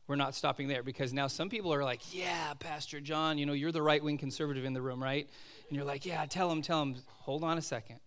we're 0.08 0.16
not 0.16 0.34
stopping 0.34 0.66
there 0.66 0.82
because 0.82 1.12
now 1.12 1.28
some 1.28 1.48
people 1.48 1.72
are 1.72 1.84
like, 1.84 2.12
yeah, 2.12 2.52
Pastor 2.54 3.00
John, 3.00 3.38
you 3.38 3.46
know, 3.46 3.52
you're 3.52 3.70
the 3.70 3.80
right 3.80 4.02
wing 4.02 4.18
conservative 4.18 4.64
in 4.64 4.72
the 4.72 4.82
room, 4.82 5.00
right? 5.00 5.28
And 5.68 5.76
you're 5.76 5.86
like, 5.86 6.04
yeah, 6.04 6.26
tell 6.26 6.50
him, 6.50 6.62
tell 6.62 6.82
him. 6.82 6.96
Hold 7.20 7.44
on 7.44 7.58
a 7.58 7.62
second. 7.62 8.00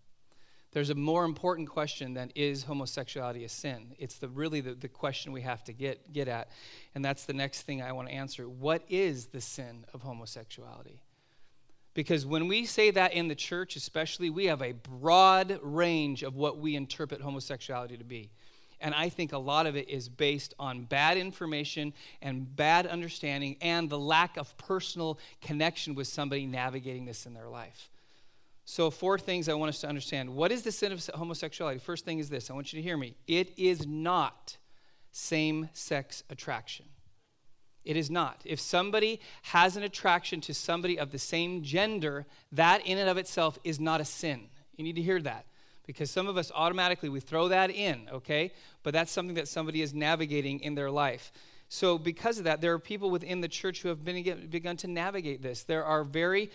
There's 0.73 0.89
a 0.89 0.95
more 0.95 1.23
important 1.23 1.69
question 1.69 2.13
than 2.13 2.31
is 2.35 2.63
homosexuality 2.63 3.45
a 3.45 3.49
sin? 3.49 3.95
It's 3.99 4.17
the 4.17 4.27
really 4.27 4.59
the, 4.59 4.73
the 4.73 4.89
question 4.89 5.31
we 5.31 5.41
have 5.41 5.63
to 5.65 5.73
get, 5.73 6.11
get 6.11 6.27
at. 6.27 6.49
And 6.93 7.05
that's 7.05 7.25
the 7.25 7.33
next 7.33 7.61
thing 7.61 7.81
I 7.81 7.93
want 7.93 8.09
to 8.09 8.13
answer. 8.13 8.49
What 8.49 8.83
is 8.89 9.27
the 9.27 9.39
sin 9.39 9.85
of 9.93 10.01
homosexuality? 10.01 11.03
Because 11.93 12.25
when 12.25 12.47
we 12.47 12.65
say 12.65 12.91
that 12.91 13.13
in 13.13 13.27
the 13.27 13.35
church, 13.35 13.75
especially, 13.75 14.29
we 14.29 14.45
have 14.45 14.61
a 14.61 14.71
broad 14.71 15.59
range 15.61 16.23
of 16.23 16.35
what 16.35 16.57
we 16.57 16.75
interpret 16.75 17.21
homosexuality 17.21 17.97
to 17.97 18.03
be. 18.03 18.31
And 18.81 18.93
I 18.93 19.09
think 19.09 19.31
a 19.31 19.37
lot 19.37 19.65
of 19.65 19.77
it 19.77 19.87
is 19.87 20.09
based 20.09 20.53
on 20.59 20.83
bad 20.83 21.17
information 21.17 21.93
and 22.21 22.53
bad 22.53 22.85
understanding 22.85 23.55
and 23.61 23.89
the 23.89 23.97
lack 23.97 24.35
of 24.35 24.57
personal 24.57 25.19
connection 25.41 25.95
with 25.95 26.07
somebody 26.07 26.45
navigating 26.45 27.05
this 27.05 27.25
in 27.25 27.33
their 27.33 27.47
life. 27.47 27.89
So, 28.65 28.89
four 28.89 29.19
things 29.19 29.47
I 29.47 29.53
want 29.53 29.69
us 29.69 29.81
to 29.81 29.87
understand. 29.87 30.29
What 30.29 30.51
is 30.51 30.63
the 30.63 30.71
sin 30.71 30.91
of 30.91 31.05
homosexuality? 31.13 31.79
First 31.79 32.05
thing 32.05 32.19
is 32.19 32.29
this 32.29 32.49
I 32.49 32.53
want 32.53 32.73
you 32.73 32.79
to 32.79 32.83
hear 32.83 32.97
me. 32.97 33.15
It 33.27 33.57
is 33.57 33.85
not 33.85 34.57
same 35.11 35.69
sex 35.73 36.23
attraction. 36.29 36.85
It 37.85 37.97
is 37.97 38.09
not. 38.09 38.41
If 38.45 38.59
somebody 38.59 39.19
has 39.43 39.75
an 39.75 39.83
attraction 39.83 40.41
to 40.41 40.53
somebody 40.53 40.97
of 40.97 41.11
the 41.11 41.19
same 41.19 41.63
gender, 41.63 42.25
that 42.51 42.85
in 42.85 42.97
and 42.97 43.09
of 43.09 43.17
itself 43.17 43.59
is 43.63 43.79
not 43.79 44.01
a 44.01 44.05
sin. 44.05 44.47
You 44.77 44.83
need 44.83 44.95
to 44.95 45.01
hear 45.01 45.21
that 45.21 45.45
because 45.85 46.09
some 46.09 46.27
of 46.27 46.37
us 46.37 46.51
automatically 46.55 47.09
we 47.09 47.19
throw 47.19 47.49
that 47.49 47.69
in, 47.69 48.07
okay? 48.11 48.53
But 48.83 48.93
that's 48.93 49.11
something 49.11 49.35
that 49.35 49.47
somebody 49.47 49.81
is 49.81 49.93
navigating 49.93 50.61
in 50.61 50.75
their 50.75 50.89
life. 50.89 51.31
So, 51.69 51.97
because 51.97 52.37
of 52.37 52.43
that, 52.43 52.61
there 52.61 52.73
are 52.73 52.79
people 52.79 53.09
within 53.09 53.41
the 53.41 53.47
church 53.47 53.81
who 53.81 53.89
have 53.89 54.05
been, 54.05 54.47
begun 54.49 54.77
to 54.77 54.87
navigate 54.87 55.41
this. 55.41 55.63
There 55.63 55.83
are 55.83 56.03
very 56.03 56.51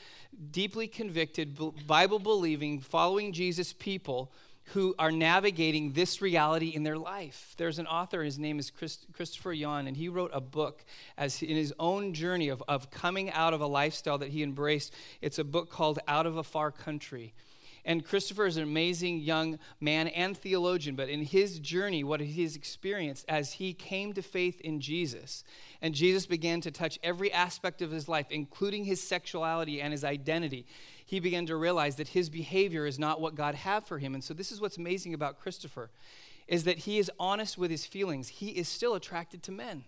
deeply 0.52 0.86
convicted, 0.86 1.58
Bible 1.86 2.20
believing, 2.20 2.80
following 2.80 3.32
Jesus 3.32 3.72
people 3.72 4.30
who 4.72 4.94
are 4.98 5.10
navigating 5.10 5.92
this 5.92 6.20
reality 6.20 6.68
in 6.68 6.82
their 6.82 6.98
life. 6.98 7.54
There's 7.56 7.78
an 7.78 7.86
author, 7.86 8.22
his 8.22 8.38
name 8.38 8.58
is 8.58 8.70
Chris, 8.70 8.98
Christopher 9.12 9.52
Yuan, 9.52 9.86
and 9.86 9.96
he 9.96 10.08
wrote 10.08 10.30
a 10.34 10.40
book 10.40 10.84
as 11.16 11.42
in 11.42 11.56
his 11.56 11.72
own 11.78 12.12
journey 12.12 12.48
of, 12.48 12.62
of 12.68 12.90
coming 12.90 13.30
out 13.30 13.54
of 13.54 13.60
a 13.60 13.66
lifestyle 13.66 14.18
that 14.18 14.28
he 14.28 14.42
embraced. 14.42 14.94
It's 15.22 15.38
a 15.38 15.44
book 15.44 15.70
called 15.70 15.98
Out 16.06 16.26
of 16.26 16.36
a 16.36 16.44
Far 16.44 16.70
Country. 16.70 17.32
And 17.88 18.04
Christopher 18.04 18.44
is 18.44 18.58
an 18.58 18.64
amazing 18.64 19.20
young 19.20 19.58
man 19.80 20.08
and 20.08 20.36
theologian, 20.36 20.94
but 20.94 21.08
in 21.08 21.24
his 21.24 21.58
journey, 21.58 22.04
what 22.04 22.20
he 22.20 22.42
has 22.42 22.54
experienced 22.54 23.24
as 23.30 23.54
he 23.54 23.72
came 23.72 24.12
to 24.12 24.20
faith 24.20 24.60
in 24.60 24.78
Jesus, 24.78 25.42
and 25.80 25.94
Jesus 25.94 26.26
began 26.26 26.60
to 26.60 26.70
touch 26.70 26.98
every 27.02 27.32
aspect 27.32 27.80
of 27.80 27.90
his 27.90 28.06
life, 28.06 28.26
including 28.28 28.84
his 28.84 29.02
sexuality 29.02 29.80
and 29.80 29.92
his 29.92 30.04
identity, 30.04 30.66
he 31.06 31.18
began 31.18 31.46
to 31.46 31.56
realize 31.56 31.96
that 31.96 32.08
his 32.08 32.28
behavior 32.28 32.84
is 32.84 32.98
not 32.98 33.22
what 33.22 33.34
God 33.34 33.54
had 33.54 33.86
for 33.86 33.98
him. 33.98 34.12
And 34.12 34.22
so 34.22 34.34
this 34.34 34.52
is 34.52 34.60
what's 34.60 34.76
amazing 34.76 35.14
about 35.14 35.40
Christopher 35.40 35.88
is 36.46 36.64
that 36.64 36.80
he 36.80 36.98
is 36.98 37.10
honest 37.18 37.56
with 37.56 37.70
his 37.70 37.86
feelings. 37.86 38.28
He 38.28 38.50
is 38.50 38.68
still 38.68 38.94
attracted 38.96 39.42
to 39.44 39.52
men. 39.52 39.84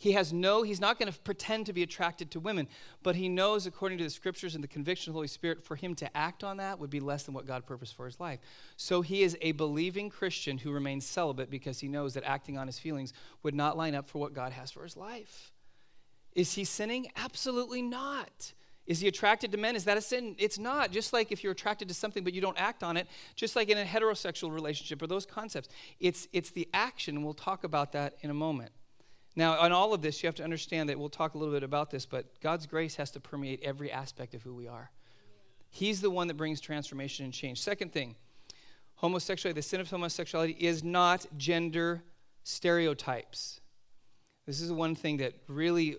He 0.00 0.12
has 0.12 0.32
no, 0.32 0.62
he's 0.62 0.80
not 0.80 0.98
going 0.98 1.12
to 1.12 1.20
pretend 1.20 1.66
to 1.66 1.74
be 1.74 1.82
attracted 1.82 2.30
to 2.30 2.40
women, 2.40 2.68
but 3.02 3.16
he 3.16 3.28
knows, 3.28 3.66
according 3.66 3.98
to 3.98 4.04
the 4.04 4.08
scriptures 4.08 4.54
and 4.54 4.64
the 4.64 4.68
conviction 4.68 5.10
of 5.10 5.12
the 5.12 5.18
Holy 5.18 5.28
Spirit, 5.28 5.62
for 5.62 5.76
him 5.76 5.94
to 5.96 6.16
act 6.16 6.42
on 6.42 6.56
that 6.56 6.78
would 6.78 6.88
be 6.88 7.00
less 7.00 7.24
than 7.24 7.34
what 7.34 7.46
God 7.46 7.66
purposed 7.66 7.94
for 7.94 8.06
his 8.06 8.18
life. 8.18 8.40
So 8.78 9.02
he 9.02 9.22
is 9.22 9.36
a 9.42 9.52
believing 9.52 10.08
Christian 10.08 10.56
who 10.56 10.72
remains 10.72 11.04
celibate 11.04 11.50
because 11.50 11.80
he 11.80 11.86
knows 11.86 12.14
that 12.14 12.24
acting 12.24 12.56
on 12.56 12.66
his 12.66 12.78
feelings 12.78 13.12
would 13.42 13.54
not 13.54 13.76
line 13.76 13.94
up 13.94 14.08
for 14.08 14.16
what 14.16 14.32
God 14.32 14.52
has 14.52 14.70
for 14.70 14.84
his 14.84 14.96
life. 14.96 15.52
Is 16.34 16.54
he 16.54 16.64
sinning? 16.64 17.08
Absolutely 17.14 17.82
not. 17.82 18.54
Is 18.86 19.00
he 19.00 19.06
attracted 19.08 19.52
to 19.52 19.58
men? 19.58 19.76
Is 19.76 19.84
that 19.84 19.98
a 19.98 20.00
sin? 20.00 20.34
It's 20.38 20.58
not. 20.58 20.92
Just 20.92 21.12
like 21.12 21.30
if 21.30 21.44
you're 21.44 21.52
attracted 21.52 21.88
to 21.88 21.94
something 21.94 22.24
but 22.24 22.32
you 22.32 22.40
don't 22.40 22.58
act 22.58 22.82
on 22.82 22.96
it, 22.96 23.06
just 23.36 23.54
like 23.54 23.68
in 23.68 23.76
a 23.76 23.84
heterosexual 23.84 24.50
relationship 24.50 25.02
or 25.02 25.06
those 25.06 25.26
concepts. 25.26 25.68
It's, 26.00 26.26
it's 26.32 26.52
the 26.52 26.66
action, 26.72 27.16
and 27.16 27.24
we'll 27.24 27.34
talk 27.34 27.64
about 27.64 27.92
that 27.92 28.14
in 28.22 28.30
a 28.30 28.34
moment. 28.34 28.72
Now, 29.36 29.58
on 29.58 29.72
all 29.72 29.94
of 29.94 30.02
this, 30.02 30.22
you 30.22 30.26
have 30.26 30.34
to 30.36 30.44
understand 30.44 30.88
that 30.88 30.98
we'll 30.98 31.08
talk 31.08 31.34
a 31.34 31.38
little 31.38 31.54
bit 31.54 31.62
about 31.62 31.90
this, 31.90 32.04
but 32.04 32.40
God's 32.40 32.66
grace 32.66 32.96
has 32.96 33.10
to 33.12 33.20
permeate 33.20 33.60
every 33.62 33.90
aspect 33.90 34.34
of 34.34 34.42
who 34.42 34.54
we 34.54 34.66
are. 34.66 34.90
He's 35.70 36.00
the 36.00 36.10
one 36.10 36.26
that 36.28 36.34
brings 36.34 36.60
transformation 36.60 37.24
and 37.24 37.32
change. 37.32 37.62
Second 37.62 37.92
thing, 37.92 38.16
homosexuality, 38.96 39.54
the 39.54 39.62
sin 39.62 39.80
of 39.80 39.88
homosexuality 39.88 40.56
is 40.58 40.82
not 40.82 41.26
gender 41.36 42.02
stereotypes. 42.42 43.60
This 44.46 44.60
is 44.60 44.72
one 44.72 44.96
thing 44.96 45.18
that 45.18 45.34
really 45.46 45.96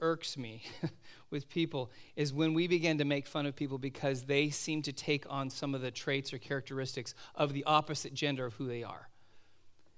irks 0.00 0.36
me 0.36 0.64
with 1.30 1.48
people 1.48 1.90
is 2.16 2.32
when 2.32 2.54
we 2.54 2.66
begin 2.66 2.98
to 2.98 3.04
make 3.04 3.26
fun 3.26 3.46
of 3.46 3.54
people 3.54 3.78
because 3.78 4.24
they 4.24 4.50
seem 4.50 4.82
to 4.82 4.92
take 4.92 5.24
on 5.30 5.48
some 5.48 5.74
of 5.74 5.80
the 5.80 5.90
traits 5.92 6.32
or 6.32 6.38
characteristics 6.38 7.14
of 7.36 7.52
the 7.52 7.64
opposite 7.64 8.14
gender 8.14 8.46
of 8.46 8.54
who 8.54 8.66
they 8.66 8.82
are. 8.82 9.08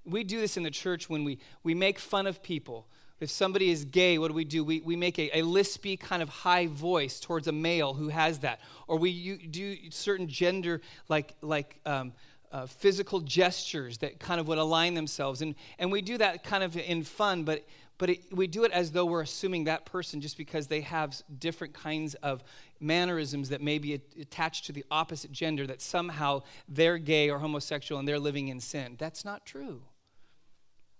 We 0.06 0.24
do 0.24 0.40
this 0.40 0.56
in 0.56 0.62
the 0.62 0.70
church 0.70 1.10
when 1.10 1.24
we, 1.24 1.38
we 1.62 1.74
make 1.74 1.98
fun 1.98 2.26
of 2.26 2.42
people. 2.42 2.86
If 3.18 3.30
somebody 3.30 3.70
is 3.70 3.86
gay, 3.86 4.18
what 4.18 4.28
do 4.28 4.34
we 4.34 4.44
do? 4.44 4.62
We, 4.62 4.80
we 4.80 4.94
make 4.94 5.18
a, 5.18 5.38
a 5.38 5.42
lispy 5.42 5.98
kind 5.98 6.22
of 6.22 6.28
high 6.28 6.66
voice 6.66 7.18
towards 7.18 7.48
a 7.48 7.52
male 7.52 7.94
who 7.94 8.08
has 8.08 8.40
that. 8.40 8.60
Or 8.86 8.98
we 8.98 9.36
do 9.38 9.76
certain 9.90 10.28
gender, 10.28 10.82
like, 11.08 11.34
like 11.40 11.80
um, 11.86 12.12
uh, 12.52 12.66
physical 12.66 13.20
gestures 13.20 13.98
that 13.98 14.20
kind 14.20 14.38
of 14.38 14.48
would 14.48 14.58
align 14.58 14.94
themselves. 14.94 15.40
And, 15.42 15.54
and 15.78 15.90
we 15.90 16.02
do 16.02 16.18
that 16.18 16.44
kind 16.44 16.62
of 16.62 16.76
in 16.76 17.02
fun, 17.04 17.44
but, 17.44 17.66
but 17.96 18.10
it, 18.10 18.20
we 18.30 18.46
do 18.46 18.64
it 18.64 18.72
as 18.72 18.92
though 18.92 19.06
we're 19.06 19.22
assuming 19.22 19.64
that 19.64 19.86
person 19.86 20.20
just 20.20 20.36
because 20.36 20.66
they 20.66 20.82
have 20.82 21.20
different 21.38 21.72
kinds 21.72 22.14
of 22.16 22.44
mannerisms 22.80 23.48
that 23.48 23.62
may 23.62 23.78
be 23.78 23.94
attached 24.20 24.66
to 24.66 24.72
the 24.72 24.84
opposite 24.90 25.32
gender, 25.32 25.66
that 25.66 25.80
somehow 25.80 26.42
they're 26.68 26.98
gay 26.98 27.30
or 27.30 27.38
homosexual 27.38 27.98
and 27.98 28.06
they're 28.06 28.18
living 28.18 28.48
in 28.48 28.60
sin. 28.60 28.96
That's 28.98 29.24
not 29.24 29.46
true. 29.46 29.80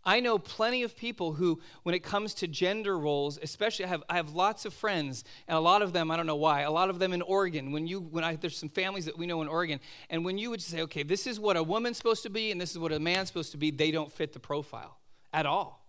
I 0.07 0.21
know 0.21 0.39
plenty 0.39 0.85
of 0.85 0.97
people 0.97 1.33
who, 1.33 1.61
when 1.83 1.93
it 1.93 2.05
comes 2.05 2.33
to 2.35 2.47
gender 2.47 2.97
roles, 2.97 3.41
especially 3.43 3.87
I 3.87 3.89
have, 3.89 4.05
I 4.09 4.15
have 4.15 4.31
lots 4.35 4.65
of 4.65 4.73
friends, 4.73 5.25
and 5.49 5.59
a 5.59 5.61
lot 5.61 5.83
of 5.83 5.93
them, 5.93 6.13
I 6.13 6.17
don't 6.17 6.27
know 6.27 6.37
why, 6.37 6.61
a 6.61 6.71
lot 6.71 6.91
of 6.91 7.01
them 7.01 7.13
in 7.13 7.23
Oregon. 7.23 7.73
When 7.73 7.89
you, 7.89 7.99
when 7.99 8.23
I, 8.23 8.37
there's 8.37 8.57
some 8.57 8.69
families 8.69 9.07
that 9.07 9.19
we 9.19 9.27
know 9.27 9.43
in 9.43 9.49
Oregon, 9.49 9.81
and 10.09 10.25
when 10.25 10.39
you 10.39 10.51
would 10.51 10.63
say, 10.63 10.83
okay, 10.83 11.03
this 11.03 11.27
is 11.27 11.41
what 11.41 11.57
a 11.57 11.63
woman's 11.63 11.97
supposed 11.97 12.23
to 12.23 12.31
be, 12.31 12.53
and 12.53 12.61
this 12.61 12.71
is 12.71 12.79
what 12.79 12.93
a 12.93 13.01
man's 13.01 13.29
supposed 13.29 13.51
to 13.51 13.59
be, 13.59 13.73
they 13.73 13.91
don't 13.91 14.13
fit 14.13 14.33
the 14.33 14.39
profile 14.39 14.97
at 15.33 15.45
all. 15.45 15.85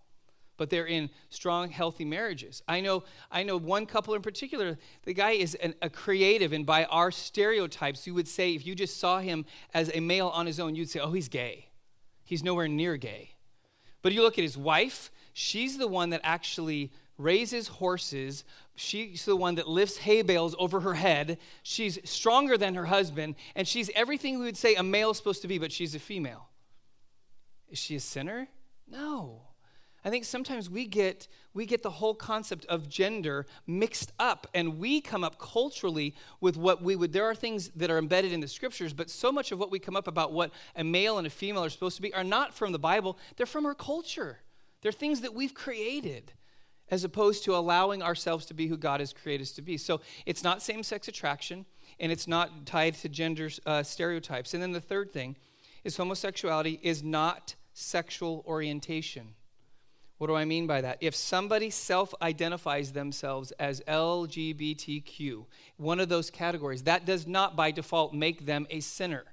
But 0.56 0.68
they're 0.68 0.88
in 0.88 1.10
strong, 1.30 1.70
healthy 1.70 2.04
marriages. 2.04 2.64
I 2.66 2.80
know, 2.80 3.04
I 3.30 3.44
know 3.44 3.56
one 3.56 3.86
couple 3.86 4.14
in 4.14 4.22
particular. 4.22 4.78
The 5.04 5.14
guy 5.14 5.30
is 5.30 5.54
an, 5.54 5.76
a 5.80 5.88
creative, 5.88 6.52
and 6.52 6.66
by 6.66 6.86
our 6.86 7.12
stereotypes, 7.12 8.04
you 8.04 8.14
would 8.14 8.26
say 8.26 8.56
if 8.56 8.66
you 8.66 8.74
just 8.74 8.96
saw 8.98 9.20
him 9.20 9.44
as 9.72 9.92
a 9.94 10.00
male 10.00 10.26
on 10.26 10.46
his 10.46 10.58
own, 10.58 10.74
you'd 10.74 10.90
say, 10.90 10.98
oh, 10.98 11.12
he's 11.12 11.28
gay. 11.28 11.68
He's 12.24 12.42
nowhere 12.42 12.66
near 12.66 12.96
gay 12.96 13.36
but 14.02 14.12
you 14.12 14.22
look 14.22 14.38
at 14.38 14.44
his 14.44 14.56
wife, 14.56 15.10
she's 15.32 15.78
the 15.78 15.88
one 15.88 16.10
that 16.10 16.20
actually 16.24 16.92
raises 17.18 17.68
horses. 17.68 18.44
She's 18.76 19.24
the 19.24 19.36
one 19.36 19.56
that 19.56 19.68
lifts 19.68 19.98
hay 19.98 20.22
bales 20.22 20.54
over 20.58 20.80
her 20.80 20.94
head. 20.94 21.38
She's 21.62 21.98
stronger 22.08 22.56
than 22.56 22.74
her 22.76 22.86
husband, 22.86 23.34
and 23.56 23.66
she's 23.66 23.90
everything 23.94 24.38
we 24.38 24.44
would 24.46 24.56
say 24.56 24.76
a 24.76 24.82
male 24.82 25.10
is 25.10 25.16
supposed 25.16 25.42
to 25.42 25.48
be, 25.48 25.58
but 25.58 25.72
she's 25.72 25.94
a 25.94 25.98
female. 25.98 26.48
Is 27.68 27.78
she 27.78 27.96
a 27.96 28.00
sinner? 28.00 28.48
No. 28.86 29.47
I 30.08 30.10
think 30.10 30.24
sometimes 30.24 30.70
we 30.70 30.86
get 30.86 31.28
we 31.52 31.66
get 31.66 31.82
the 31.82 31.90
whole 31.90 32.14
concept 32.14 32.64
of 32.64 32.88
gender 32.88 33.44
mixed 33.66 34.10
up 34.18 34.46
and 34.54 34.78
we 34.78 35.02
come 35.02 35.22
up 35.22 35.38
culturally 35.38 36.14
with 36.40 36.56
what 36.56 36.80
we 36.82 36.96
would 36.96 37.12
there 37.12 37.26
are 37.26 37.34
things 37.34 37.68
that 37.76 37.90
are 37.90 37.98
embedded 37.98 38.32
in 38.32 38.40
the 38.40 38.48
scriptures 38.48 38.94
but 38.94 39.10
so 39.10 39.30
much 39.30 39.52
of 39.52 39.58
what 39.58 39.70
we 39.70 39.78
come 39.78 39.96
up 39.96 40.08
about 40.08 40.32
what 40.32 40.50
a 40.76 40.82
male 40.82 41.18
and 41.18 41.26
a 41.26 41.30
female 41.30 41.62
are 41.62 41.68
supposed 41.68 41.96
to 41.96 42.00
be 42.00 42.14
are 42.14 42.24
not 42.24 42.54
from 42.54 42.72
the 42.72 42.78
Bible. 42.78 43.18
They're 43.36 43.44
from 43.44 43.66
our 43.66 43.74
culture. 43.74 44.38
They're 44.80 44.92
things 44.92 45.20
that 45.20 45.34
we've 45.34 45.52
created 45.52 46.32
as 46.90 47.04
opposed 47.04 47.44
to 47.44 47.54
allowing 47.54 48.02
ourselves 48.02 48.46
to 48.46 48.54
be 48.54 48.66
who 48.66 48.78
God 48.78 49.00
has 49.00 49.12
created 49.12 49.42
us 49.42 49.52
to 49.52 49.62
be. 49.62 49.76
So 49.76 50.00
it's 50.24 50.42
not 50.42 50.62
same-sex 50.62 51.08
attraction 51.08 51.66
and 52.00 52.10
it's 52.10 52.26
not 52.26 52.64
tied 52.64 52.94
to 52.94 53.10
gender 53.10 53.50
uh, 53.66 53.82
stereotypes. 53.82 54.54
And 54.54 54.62
then 54.62 54.72
the 54.72 54.80
third 54.80 55.12
thing 55.12 55.36
is 55.84 55.98
homosexuality 55.98 56.80
is 56.82 57.02
not 57.02 57.56
sexual 57.74 58.42
orientation 58.46 59.34
what 60.18 60.26
do 60.26 60.34
I 60.34 60.44
mean 60.44 60.66
by 60.66 60.80
that? 60.80 60.98
If 61.00 61.14
somebody 61.14 61.70
self 61.70 62.12
identifies 62.20 62.92
themselves 62.92 63.52
as 63.52 63.80
LGBTQ, 63.82 65.46
one 65.76 66.00
of 66.00 66.08
those 66.08 66.28
categories, 66.28 66.82
that 66.82 67.06
does 67.06 67.26
not 67.26 67.56
by 67.56 67.70
default 67.70 68.12
make 68.12 68.44
them 68.44 68.66
a 68.70 68.80
sinner. 68.80 69.24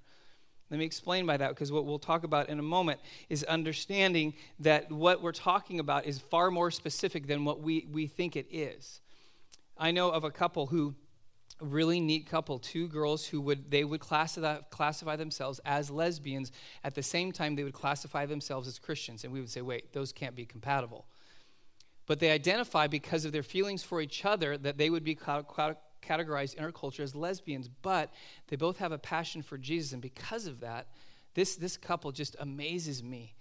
Let 0.69 0.79
me 0.79 0.85
explain 0.85 1.25
by 1.25 1.37
that 1.37 1.49
because 1.49 1.71
what 1.71 1.85
we'll 1.85 1.99
talk 1.99 2.23
about 2.23 2.49
in 2.49 2.59
a 2.59 2.63
moment 2.63 2.99
is 3.29 3.43
understanding 3.43 4.33
that 4.59 4.91
what 4.91 5.21
we're 5.21 5.31
talking 5.31 5.79
about 5.79 6.05
is 6.05 6.19
far 6.19 6.49
more 6.49 6.71
specific 6.71 7.27
than 7.27 7.45
what 7.45 7.61
we, 7.61 7.87
we 7.91 8.07
think 8.07 8.35
it 8.35 8.47
is. 8.51 9.01
I 9.77 9.91
know 9.91 10.09
of 10.09 10.23
a 10.23 10.31
couple 10.31 10.67
who 10.67 10.95
really 11.61 11.99
neat 11.99 12.27
couple 12.27 12.59
two 12.59 12.87
girls 12.87 13.25
who 13.25 13.39
would 13.41 13.71
they 13.71 13.83
would 13.83 14.01
classify, 14.01 14.57
classify 14.69 15.15
themselves 15.15 15.59
as 15.65 15.89
lesbians. 15.89 16.51
At 16.83 16.95
the 16.95 17.03
same 17.03 17.31
time 17.31 17.55
they 17.55 17.63
would 17.63 17.73
classify 17.73 18.25
themselves 18.25 18.67
as 18.67 18.79
christians. 18.79 19.23
And 19.23 19.31
we 19.31 19.39
would 19.39 19.49
say 19.49 19.61
wait 19.61 19.93
those 19.93 20.11
can't 20.11 20.35
be 20.35 20.45
compatible. 20.45 21.05
But 22.07 22.19
they 22.19 22.31
identify 22.31 22.87
because 22.87 23.25
of 23.25 23.31
their 23.31 23.43
feelings 23.43 23.83
for 23.83 23.99
each 23.99 24.25
other 24.25 24.57
that 24.57 24.77
they 24.77 24.89
would 24.89 25.03
be 25.03 25.15
categorized 25.15 26.53
in 26.55 26.63
our 26.63 26.71
culture 26.71 27.01
as 27.01 27.15
lesbians. 27.15 27.67
But 27.67 28.13
they 28.47 28.57
both 28.57 28.77
have 28.77 28.91
a 28.91 28.99
passion 28.99 29.41
for 29.41 29.57
jesus. 29.57 29.93
And 29.93 30.01
because 30.01 30.45
of 30.45 30.59
that 30.59 30.87
this, 31.35 31.55
this 31.55 31.77
couple 31.77 32.11
just 32.11 32.35
amazes 32.39 33.03
me 33.03 33.35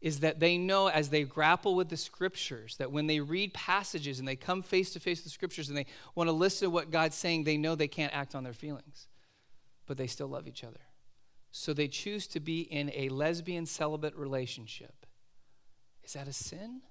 is 0.00 0.20
that 0.20 0.38
they 0.38 0.56
know 0.56 0.86
as 0.86 1.10
they 1.10 1.24
grapple 1.24 1.74
with 1.74 1.88
the 1.88 1.96
scriptures 1.96 2.76
that 2.76 2.92
when 2.92 3.06
they 3.06 3.18
read 3.18 3.52
passages 3.52 4.18
and 4.18 4.28
they 4.28 4.36
come 4.36 4.62
face 4.62 4.92
to 4.92 5.00
face 5.00 5.18
with 5.18 5.24
the 5.24 5.30
scriptures 5.30 5.68
and 5.68 5.76
they 5.76 5.86
want 6.14 6.28
to 6.28 6.32
listen 6.32 6.66
to 6.66 6.70
what 6.70 6.90
God's 6.90 7.16
saying, 7.16 7.44
they 7.44 7.56
know 7.56 7.74
they 7.74 7.88
can't 7.88 8.14
act 8.14 8.34
on 8.34 8.44
their 8.44 8.52
feelings, 8.52 9.08
but 9.86 9.96
they 9.96 10.06
still 10.06 10.28
love 10.28 10.46
each 10.46 10.62
other. 10.62 10.80
So 11.50 11.72
they 11.72 11.88
choose 11.88 12.26
to 12.28 12.40
be 12.40 12.60
in 12.60 12.92
a 12.94 13.08
lesbian 13.08 13.66
celibate 13.66 14.14
relationship. 14.14 15.06
Is 16.04 16.12
that 16.12 16.28
a 16.28 16.32
sin? 16.32 16.82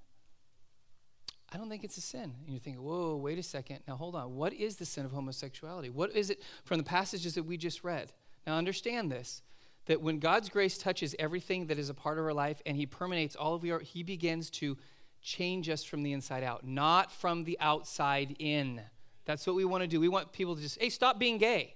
I 1.52 1.58
don't 1.58 1.70
think 1.70 1.86
it's 1.86 1.98
a 1.98 2.02
sin. 2.02 2.34
And 2.44 2.50
you're 2.50 2.60
thinking, 2.60 2.84
whoa, 2.84 3.16
wait 3.16 3.40
a 3.40 3.44
second. 3.44 3.80
Now 3.88 3.96
hold 3.96 4.16
on. 4.16 4.36
What 4.36 4.54
is 4.54 4.76
the 4.76 4.86
sin 4.86 5.06
of 5.06 5.12
homosexuality? 5.12 5.90
What 5.90 6.14
is 6.14 6.30
it 6.30 6.42
from 6.66 6.78
the 6.78 6.84
passages 6.84 7.36
that 7.36 7.44
we 7.44 7.56
just 7.56 7.84
read? 7.84 8.12
Now 8.46 8.58
understand 8.58 9.10
this 9.12 9.42
that 9.88 10.02
when 10.02 10.20
God's 10.20 10.50
grace 10.50 10.78
touches 10.78 11.16
everything 11.18 11.68
that 11.68 11.80
is 11.80 11.90
a 11.90 11.94
part 11.94 12.18
of 12.20 12.26
our 12.26 12.34
life 12.34 12.62
and 12.66 12.78
He 12.78 12.86
permeates 12.86 13.36
all 13.36 13.56
of 13.56 13.66
your, 13.66 13.80
He 13.80 14.04
begins 14.04 14.50
to 14.52 14.78
change 15.22 15.68
us 15.70 15.84
from 15.84 16.04
the 16.04 16.14
inside 16.14 16.44
out, 16.44 16.66
not 16.66 17.12
from 17.12 17.44
the 17.44 17.58
outside 17.60 18.36
in. 18.40 18.82
That's 19.26 19.46
what 19.46 19.56
we 19.56 19.66
want 19.66 19.82
to 19.82 19.88
do. 19.88 20.00
We 20.00 20.08
want 20.08 20.32
people 20.32 20.56
to 20.56 20.62
just, 20.62 20.80
hey, 20.80 20.90
stop 20.90 21.20
being 21.20 21.38
gay. 21.38 21.74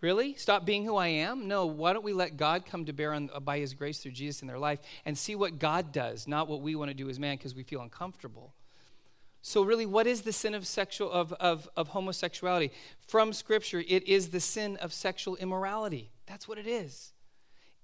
Really? 0.00 0.34
Stop 0.34 0.64
being 0.64 0.84
who 0.84 0.96
I 0.96 1.08
am? 1.08 1.46
No, 1.46 1.66
why 1.66 1.92
don't 1.92 2.04
we 2.04 2.14
let 2.14 2.38
God 2.38 2.64
come 2.64 2.86
to 2.86 2.92
bear 2.94 3.12
on, 3.12 3.28
uh, 3.34 3.40
by 3.40 3.58
His 3.58 3.74
grace 3.74 3.98
through 3.98 4.12
Jesus 4.12 4.40
in 4.40 4.48
their 4.48 4.58
life 4.58 4.80
and 5.04 5.16
see 5.16 5.34
what 5.34 5.58
God 5.58 5.92
does, 5.92 6.26
not 6.26 6.48
what 6.48 6.62
we 6.62 6.74
want 6.74 6.90
to 6.90 6.94
do 6.94 7.10
as 7.10 7.18
man 7.18 7.36
because 7.36 7.54
we 7.54 7.62
feel 7.62 7.82
uncomfortable. 7.82 8.54
So, 9.42 9.62
really, 9.62 9.86
what 9.86 10.06
is 10.06 10.22
the 10.22 10.32
sin 10.32 10.54
of 10.54 10.66
sexual 10.66 11.10
of, 11.10 11.32
of, 11.34 11.68
of 11.76 11.88
homosexuality? 11.88 12.72
From 13.06 13.32
Scripture, 13.32 13.82
it 13.86 14.06
is 14.06 14.28
the 14.30 14.40
sin 14.40 14.76
of 14.78 14.92
sexual 14.92 15.36
immorality. 15.36 16.10
That's 16.30 16.46
what 16.46 16.58
it 16.58 16.66
is. 16.68 17.12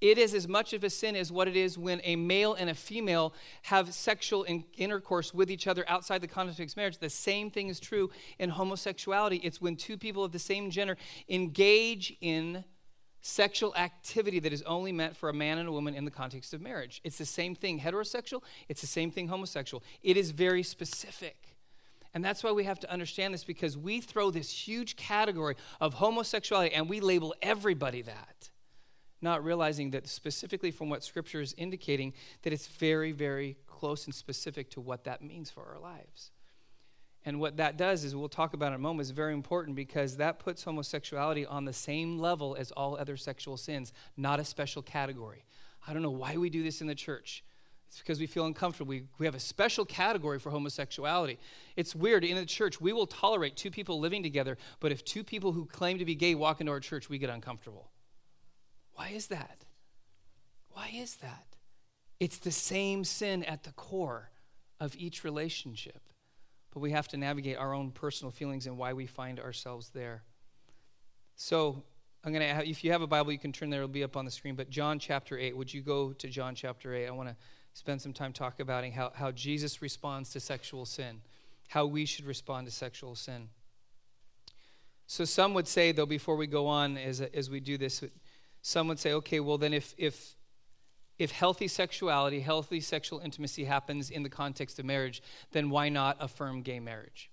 It 0.00 0.18
is 0.18 0.32
as 0.32 0.46
much 0.46 0.72
of 0.72 0.84
a 0.84 0.90
sin 0.90 1.16
as 1.16 1.32
what 1.32 1.48
it 1.48 1.56
is 1.56 1.76
when 1.76 2.00
a 2.04 2.14
male 2.14 2.54
and 2.54 2.70
a 2.70 2.74
female 2.74 3.34
have 3.62 3.92
sexual 3.92 4.44
in- 4.44 4.64
intercourse 4.76 5.34
with 5.34 5.50
each 5.50 5.66
other 5.66 5.84
outside 5.88 6.20
the 6.20 6.28
context 6.28 6.74
of 6.74 6.76
marriage. 6.76 6.98
The 6.98 7.10
same 7.10 7.50
thing 7.50 7.68
is 7.68 7.80
true 7.80 8.10
in 8.38 8.50
homosexuality. 8.50 9.38
It's 9.38 9.60
when 9.60 9.74
two 9.74 9.96
people 9.98 10.22
of 10.22 10.30
the 10.30 10.38
same 10.38 10.70
gender 10.70 10.96
engage 11.28 12.16
in 12.20 12.62
sexual 13.20 13.74
activity 13.74 14.38
that 14.38 14.52
is 14.52 14.62
only 14.62 14.92
meant 14.92 15.16
for 15.16 15.28
a 15.28 15.34
man 15.34 15.58
and 15.58 15.68
a 15.68 15.72
woman 15.72 15.94
in 15.94 16.04
the 16.04 16.10
context 16.12 16.54
of 16.54 16.60
marriage. 16.60 17.00
It's 17.02 17.18
the 17.18 17.24
same 17.24 17.56
thing 17.56 17.80
heterosexual, 17.80 18.42
it's 18.68 18.80
the 18.80 18.86
same 18.86 19.10
thing 19.10 19.26
homosexual. 19.26 19.82
It 20.04 20.16
is 20.16 20.30
very 20.30 20.62
specific. 20.62 21.45
And 22.16 22.24
that's 22.24 22.42
why 22.42 22.50
we 22.50 22.64
have 22.64 22.80
to 22.80 22.90
understand 22.90 23.34
this 23.34 23.44
because 23.44 23.76
we 23.76 24.00
throw 24.00 24.30
this 24.30 24.50
huge 24.50 24.96
category 24.96 25.54
of 25.82 25.92
homosexuality 25.92 26.74
and 26.74 26.88
we 26.88 27.00
label 27.00 27.34
everybody 27.42 28.00
that, 28.00 28.48
not 29.20 29.44
realizing 29.44 29.90
that 29.90 30.08
specifically 30.08 30.70
from 30.70 30.88
what 30.88 31.04
Scripture 31.04 31.42
is 31.42 31.54
indicating, 31.58 32.14
that 32.40 32.54
it's 32.54 32.68
very, 32.68 33.12
very 33.12 33.58
close 33.66 34.06
and 34.06 34.14
specific 34.14 34.70
to 34.70 34.80
what 34.80 35.04
that 35.04 35.20
means 35.20 35.50
for 35.50 35.66
our 35.70 35.78
lives. 35.78 36.30
And 37.26 37.38
what 37.38 37.58
that 37.58 37.76
does 37.76 38.02
is, 38.02 38.16
we'll 38.16 38.30
talk 38.30 38.54
about 38.54 38.72
it 38.72 38.76
in 38.76 38.76
a 38.76 38.78
moment, 38.78 39.02
is 39.02 39.10
very 39.10 39.34
important 39.34 39.76
because 39.76 40.16
that 40.16 40.38
puts 40.38 40.64
homosexuality 40.64 41.44
on 41.44 41.66
the 41.66 41.74
same 41.74 42.18
level 42.18 42.56
as 42.58 42.70
all 42.70 42.96
other 42.96 43.18
sexual 43.18 43.58
sins, 43.58 43.92
not 44.16 44.40
a 44.40 44.44
special 44.46 44.80
category. 44.80 45.44
I 45.86 45.92
don't 45.92 46.00
know 46.00 46.08
why 46.08 46.38
we 46.38 46.48
do 46.48 46.62
this 46.62 46.80
in 46.80 46.86
the 46.86 46.94
church. 46.94 47.44
It's 47.88 47.98
because 47.98 48.18
we 48.18 48.26
feel 48.26 48.46
uncomfortable. 48.46 48.90
We, 48.90 49.04
we 49.18 49.26
have 49.26 49.34
a 49.34 49.40
special 49.40 49.84
category 49.84 50.38
for 50.38 50.50
homosexuality. 50.50 51.38
It's 51.76 51.94
weird. 51.94 52.24
In 52.24 52.36
the 52.36 52.46
church, 52.46 52.80
we 52.80 52.92
will 52.92 53.06
tolerate 53.06 53.56
two 53.56 53.70
people 53.70 54.00
living 54.00 54.22
together, 54.22 54.58
but 54.80 54.92
if 54.92 55.04
two 55.04 55.24
people 55.24 55.52
who 55.52 55.66
claim 55.66 55.98
to 55.98 56.04
be 56.04 56.14
gay 56.14 56.34
walk 56.34 56.60
into 56.60 56.72
our 56.72 56.80
church, 56.80 57.08
we 57.08 57.18
get 57.18 57.30
uncomfortable. 57.30 57.90
Why 58.94 59.10
is 59.10 59.28
that? 59.28 59.64
Why 60.70 60.90
is 60.94 61.16
that? 61.16 61.46
It's 62.18 62.38
the 62.38 62.50
same 62.50 63.04
sin 63.04 63.44
at 63.44 63.62
the 63.62 63.72
core 63.72 64.30
of 64.80 64.94
each 64.96 65.24
relationship. 65.24 66.00
But 66.72 66.80
we 66.80 66.90
have 66.90 67.08
to 67.08 67.16
navigate 67.16 67.56
our 67.56 67.72
own 67.72 67.90
personal 67.90 68.30
feelings 68.30 68.66
and 68.66 68.76
why 68.76 68.92
we 68.92 69.06
find 69.06 69.40
ourselves 69.40 69.90
there. 69.90 70.22
So, 71.36 71.82
I'm 72.24 72.32
going 72.32 72.42
to 72.42 72.68
if 72.68 72.82
you 72.82 72.90
have 72.90 73.02
a 73.02 73.06
Bible, 73.06 73.30
you 73.30 73.38
can 73.38 73.52
turn 73.52 73.70
there, 73.70 73.80
it'll 73.82 73.88
be 73.88 74.02
up 74.02 74.16
on 74.16 74.24
the 74.24 74.30
screen. 74.30 74.56
But 74.56 74.68
John 74.68 74.98
chapter 74.98 75.38
8, 75.38 75.56
would 75.56 75.72
you 75.72 75.80
go 75.80 76.12
to 76.12 76.28
John 76.28 76.54
chapter 76.54 76.92
8? 76.92 77.06
I 77.06 77.10
want 77.12 77.28
to 77.28 77.36
spend 77.76 78.00
some 78.00 78.14
time 78.14 78.32
talking 78.32 78.62
about 78.62 78.86
how, 78.86 79.12
how 79.14 79.30
Jesus 79.30 79.82
responds 79.82 80.30
to 80.30 80.40
sexual 80.40 80.86
sin, 80.86 81.20
how 81.68 81.84
we 81.84 82.06
should 82.06 82.24
respond 82.24 82.66
to 82.66 82.72
sexual 82.72 83.14
sin. 83.14 83.50
So, 85.06 85.26
some 85.26 85.52
would 85.52 85.68
say, 85.68 85.92
though, 85.92 86.06
before 86.06 86.36
we 86.36 86.46
go 86.46 86.68
on 86.68 86.96
as, 86.96 87.20
as 87.20 87.50
we 87.50 87.60
do 87.60 87.76
this, 87.76 88.02
some 88.62 88.88
would 88.88 88.98
say, 88.98 89.12
okay, 89.12 89.40
well, 89.40 89.58
then 89.58 89.74
if, 89.74 89.94
if 89.98 90.36
if 91.18 91.30
healthy 91.30 91.68
sexuality, 91.68 92.40
healthy 92.40 92.80
sexual 92.80 93.20
intimacy 93.20 93.64
happens 93.64 94.10
in 94.10 94.22
the 94.22 94.28
context 94.28 94.78
of 94.78 94.86
marriage, 94.86 95.22
then 95.52 95.68
why 95.68 95.90
not 95.90 96.16
affirm 96.20 96.62
gay 96.62 96.80
marriage? 96.80 97.30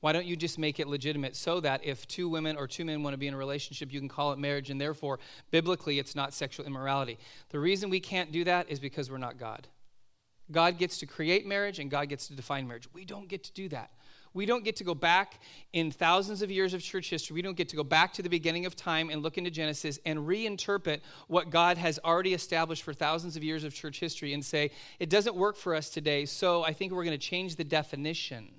Why 0.00 0.12
don't 0.12 0.26
you 0.26 0.36
just 0.36 0.58
make 0.58 0.78
it 0.78 0.86
legitimate 0.88 1.34
so 1.34 1.60
that 1.60 1.84
if 1.84 2.06
two 2.06 2.28
women 2.28 2.56
or 2.56 2.66
two 2.66 2.84
men 2.84 3.02
want 3.02 3.14
to 3.14 3.18
be 3.18 3.26
in 3.26 3.34
a 3.34 3.36
relationship, 3.36 3.92
you 3.92 4.00
can 4.00 4.08
call 4.08 4.32
it 4.32 4.38
marriage, 4.38 4.70
and 4.70 4.80
therefore, 4.80 5.18
biblically, 5.50 5.98
it's 5.98 6.14
not 6.14 6.34
sexual 6.34 6.66
immorality? 6.66 7.16
The 7.50 7.58
reason 7.58 7.90
we 7.90 8.00
can't 8.00 8.30
do 8.30 8.44
that 8.44 8.68
is 8.68 8.78
because 8.78 9.10
we're 9.10 9.18
not 9.18 9.38
God. 9.38 9.66
God 10.50 10.78
gets 10.78 10.98
to 10.98 11.06
create 11.06 11.46
marriage 11.46 11.78
and 11.78 11.90
God 11.90 12.08
gets 12.08 12.28
to 12.28 12.34
define 12.34 12.66
marriage. 12.66 12.88
We 12.92 13.04
don't 13.04 13.28
get 13.28 13.44
to 13.44 13.52
do 13.52 13.68
that. 13.70 13.90
We 14.34 14.46
don't 14.46 14.64
get 14.64 14.76
to 14.76 14.84
go 14.84 14.96
back 14.96 15.40
in 15.72 15.92
thousands 15.92 16.42
of 16.42 16.50
years 16.50 16.74
of 16.74 16.82
church 16.82 17.08
history. 17.08 17.34
We 17.34 17.42
don't 17.42 17.56
get 17.56 17.68
to 17.68 17.76
go 17.76 17.84
back 17.84 18.12
to 18.14 18.22
the 18.22 18.28
beginning 18.28 18.66
of 18.66 18.74
time 18.74 19.08
and 19.08 19.22
look 19.22 19.38
into 19.38 19.50
Genesis 19.50 20.00
and 20.04 20.18
reinterpret 20.18 21.02
what 21.28 21.50
God 21.50 21.78
has 21.78 22.00
already 22.04 22.34
established 22.34 22.82
for 22.82 22.92
thousands 22.92 23.36
of 23.36 23.44
years 23.44 23.62
of 23.62 23.72
church 23.72 24.00
history 24.00 24.34
and 24.34 24.44
say, 24.44 24.72
it 24.98 25.08
doesn't 25.08 25.36
work 25.36 25.56
for 25.56 25.72
us 25.72 25.88
today, 25.88 26.26
so 26.26 26.64
I 26.64 26.72
think 26.72 26.92
we're 26.92 27.04
going 27.04 27.18
to 27.18 27.26
change 27.26 27.54
the 27.54 27.64
definition. 27.64 28.50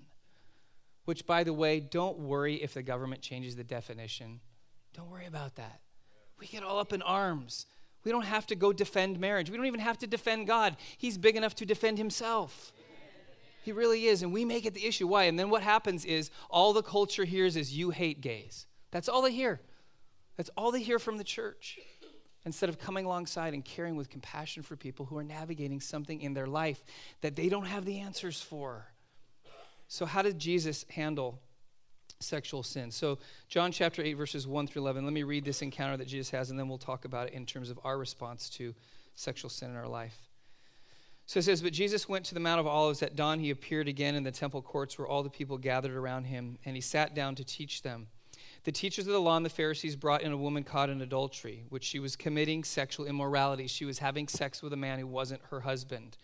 Which, 1.04 1.27
by 1.27 1.44
the 1.44 1.54
way, 1.54 1.82
don't 1.82 2.20
worry 2.20 2.56
if 2.56 2.74
the 2.74 2.82
government 2.82 3.22
changes 3.22 3.58
the 3.58 3.63
definition. 3.65 4.39
Don't 4.94 5.12
worry 5.12 5.27
about 5.27 5.56
that. 5.56 5.82
We 6.39 6.48
get 6.48 6.63
all 6.63 6.80
up 6.80 6.94
in 6.94 7.01
arms. 7.01 7.65
We 8.06 8.12
don't 8.12 8.26
have 8.26 8.46
to 8.48 8.56
go 8.56 8.72
defend 8.72 9.20
marriage. 9.20 9.50
We 9.50 9.58
don't 9.58 9.66
even 9.66 9.80
have 9.82 9.98
to 9.98 10.08
defend 10.08 10.48
God. 10.48 10.78
He's 10.98 11.18
big 11.18 11.36
enough 11.36 11.56
to 11.56 11.66
defend 11.66 11.98
himself. 11.98 12.72
He 13.64 13.72
really 13.72 14.06
is. 14.06 14.22
And 14.22 14.32
we 14.32 14.46
make 14.46 14.68
it 14.68 14.76
the 14.76 14.86
issue. 14.86 15.08
Why? 15.08 15.24
And 15.24 15.40
then 15.40 15.50
what 15.50 15.64
happens 15.64 16.06
is 16.06 16.30
all 16.50 16.72
the 16.72 16.84
culture 16.84 17.26
hears 17.26 17.58
is 17.58 17.76
you 17.76 17.90
hate 17.90 18.22
gays. 18.22 18.68
That's 18.92 19.10
all 19.10 19.24
they 19.24 19.34
hear. 19.34 19.60
That's 20.38 20.52
all 20.56 20.72
they 20.72 20.84
hear 20.84 21.00
from 21.00 21.18
the 21.18 21.24
church. 21.24 21.80
Instead 22.46 22.70
of 22.70 22.78
coming 22.78 23.06
alongside 23.06 23.56
and 23.56 23.66
caring 23.66 23.96
with 23.96 24.12
compassion 24.12 24.62
for 24.62 24.76
people 24.76 25.08
who 25.08 25.18
are 25.18 25.24
navigating 25.24 25.82
something 25.82 26.22
in 26.22 26.36
their 26.36 26.46
life 26.46 26.84
that 27.22 27.36
they 27.36 27.50
don't 27.50 27.66
have 27.66 27.86
the 27.86 28.00
answers 28.00 28.40
for. 28.40 28.86
So, 29.88 30.06
how 30.06 30.22
did 30.22 30.38
Jesus 30.38 30.86
handle 30.92 31.42
sexual 32.19 32.63
sin? 32.63 32.91
So, 32.91 33.19
John 33.48 33.72
chapter 33.72 34.01
8, 34.01 34.13
verses 34.13 34.48
1 34.48 34.67
through 34.67 34.81
11. 34.84 35.03
Let 35.03 35.13
me 35.13 35.24
read 35.24 35.45
this 35.45 35.62
encounter 35.62 35.98
that 35.98 36.07
Jesus 36.07 36.29
has, 36.31 36.50
and 36.50 36.60
then 36.60 36.67
we'll 36.67 36.77
talk 36.77 37.05
about 37.05 37.27
it 37.27 37.34
in 37.34 37.45
terms 37.45 37.69
of 37.69 37.79
our 37.84 37.98
response 37.98 38.50
to 38.51 38.74
sexual 39.15 39.50
sin 39.50 39.69
in 39.69 39.75
our 39.75 39.88
life. 39.88 40.17
So 41.25 41.39
it 41.39 41.43
says, 41.43 41.62
But 41.62 41.74
Jesus 41.74 42.07
went 42.07 42.25
to 42.25 42.34
the 42.34 42.39
Mount 42.39 42.60
of 42.60 42.67
Olives. 42.67 43.01
At 43.01 43.15
dawn, 43.15 43.39
he 43.39 43.50
appeared 43.50 43.88
again 43.88 44.15
in 44.15 44.24
the 44.24 44.31
temple 44.31 44.62
courts 44.62 44.98
where 44.98 45.07
all 45.07 45.24
the 45.24 45.29
people 45.29 45.57
gathered 45.57 45.95
around 45.95 46.25
him, 46.25 46.57
and 46.65 46.75
he 46.75 46.81
sat 46.81 47.15
down 47.15 47.36
to 47.36 47.43
teach 47.43 47.81
them. 47.81 48.07
The 48.63 48.72
teachers 48.72 49.05
of 49.05 49.13
the 49.13 49.22
law 49.22 49.38
and 49.38 49.45
the 49.45 49.50
Pharisees 49.50 49.95
brought 49.95 50.24
in 50.24 50.31
a 50.31 50.38
woman 50.38 50.63
caught 50.63 50.89
in 50.89 51.01
adultery, 51.01 51.63
which 51.69 51.84
she 51.84 52.00
was 52.00 52.15
committing 52.15 52.63
sexual 52.63 53.05
immorality. 53.05 53.67
She 53.67 53.86
was 53.86 54.00
having 54.00 54.27
sex 54.27 54.62
with 54.63 54.74
a 54.74 54.77
man 54.77 55.00
who 55.00 55.07
wasn't 55.07 55.41
her 55.50 55.62
husband. 55.62 56.17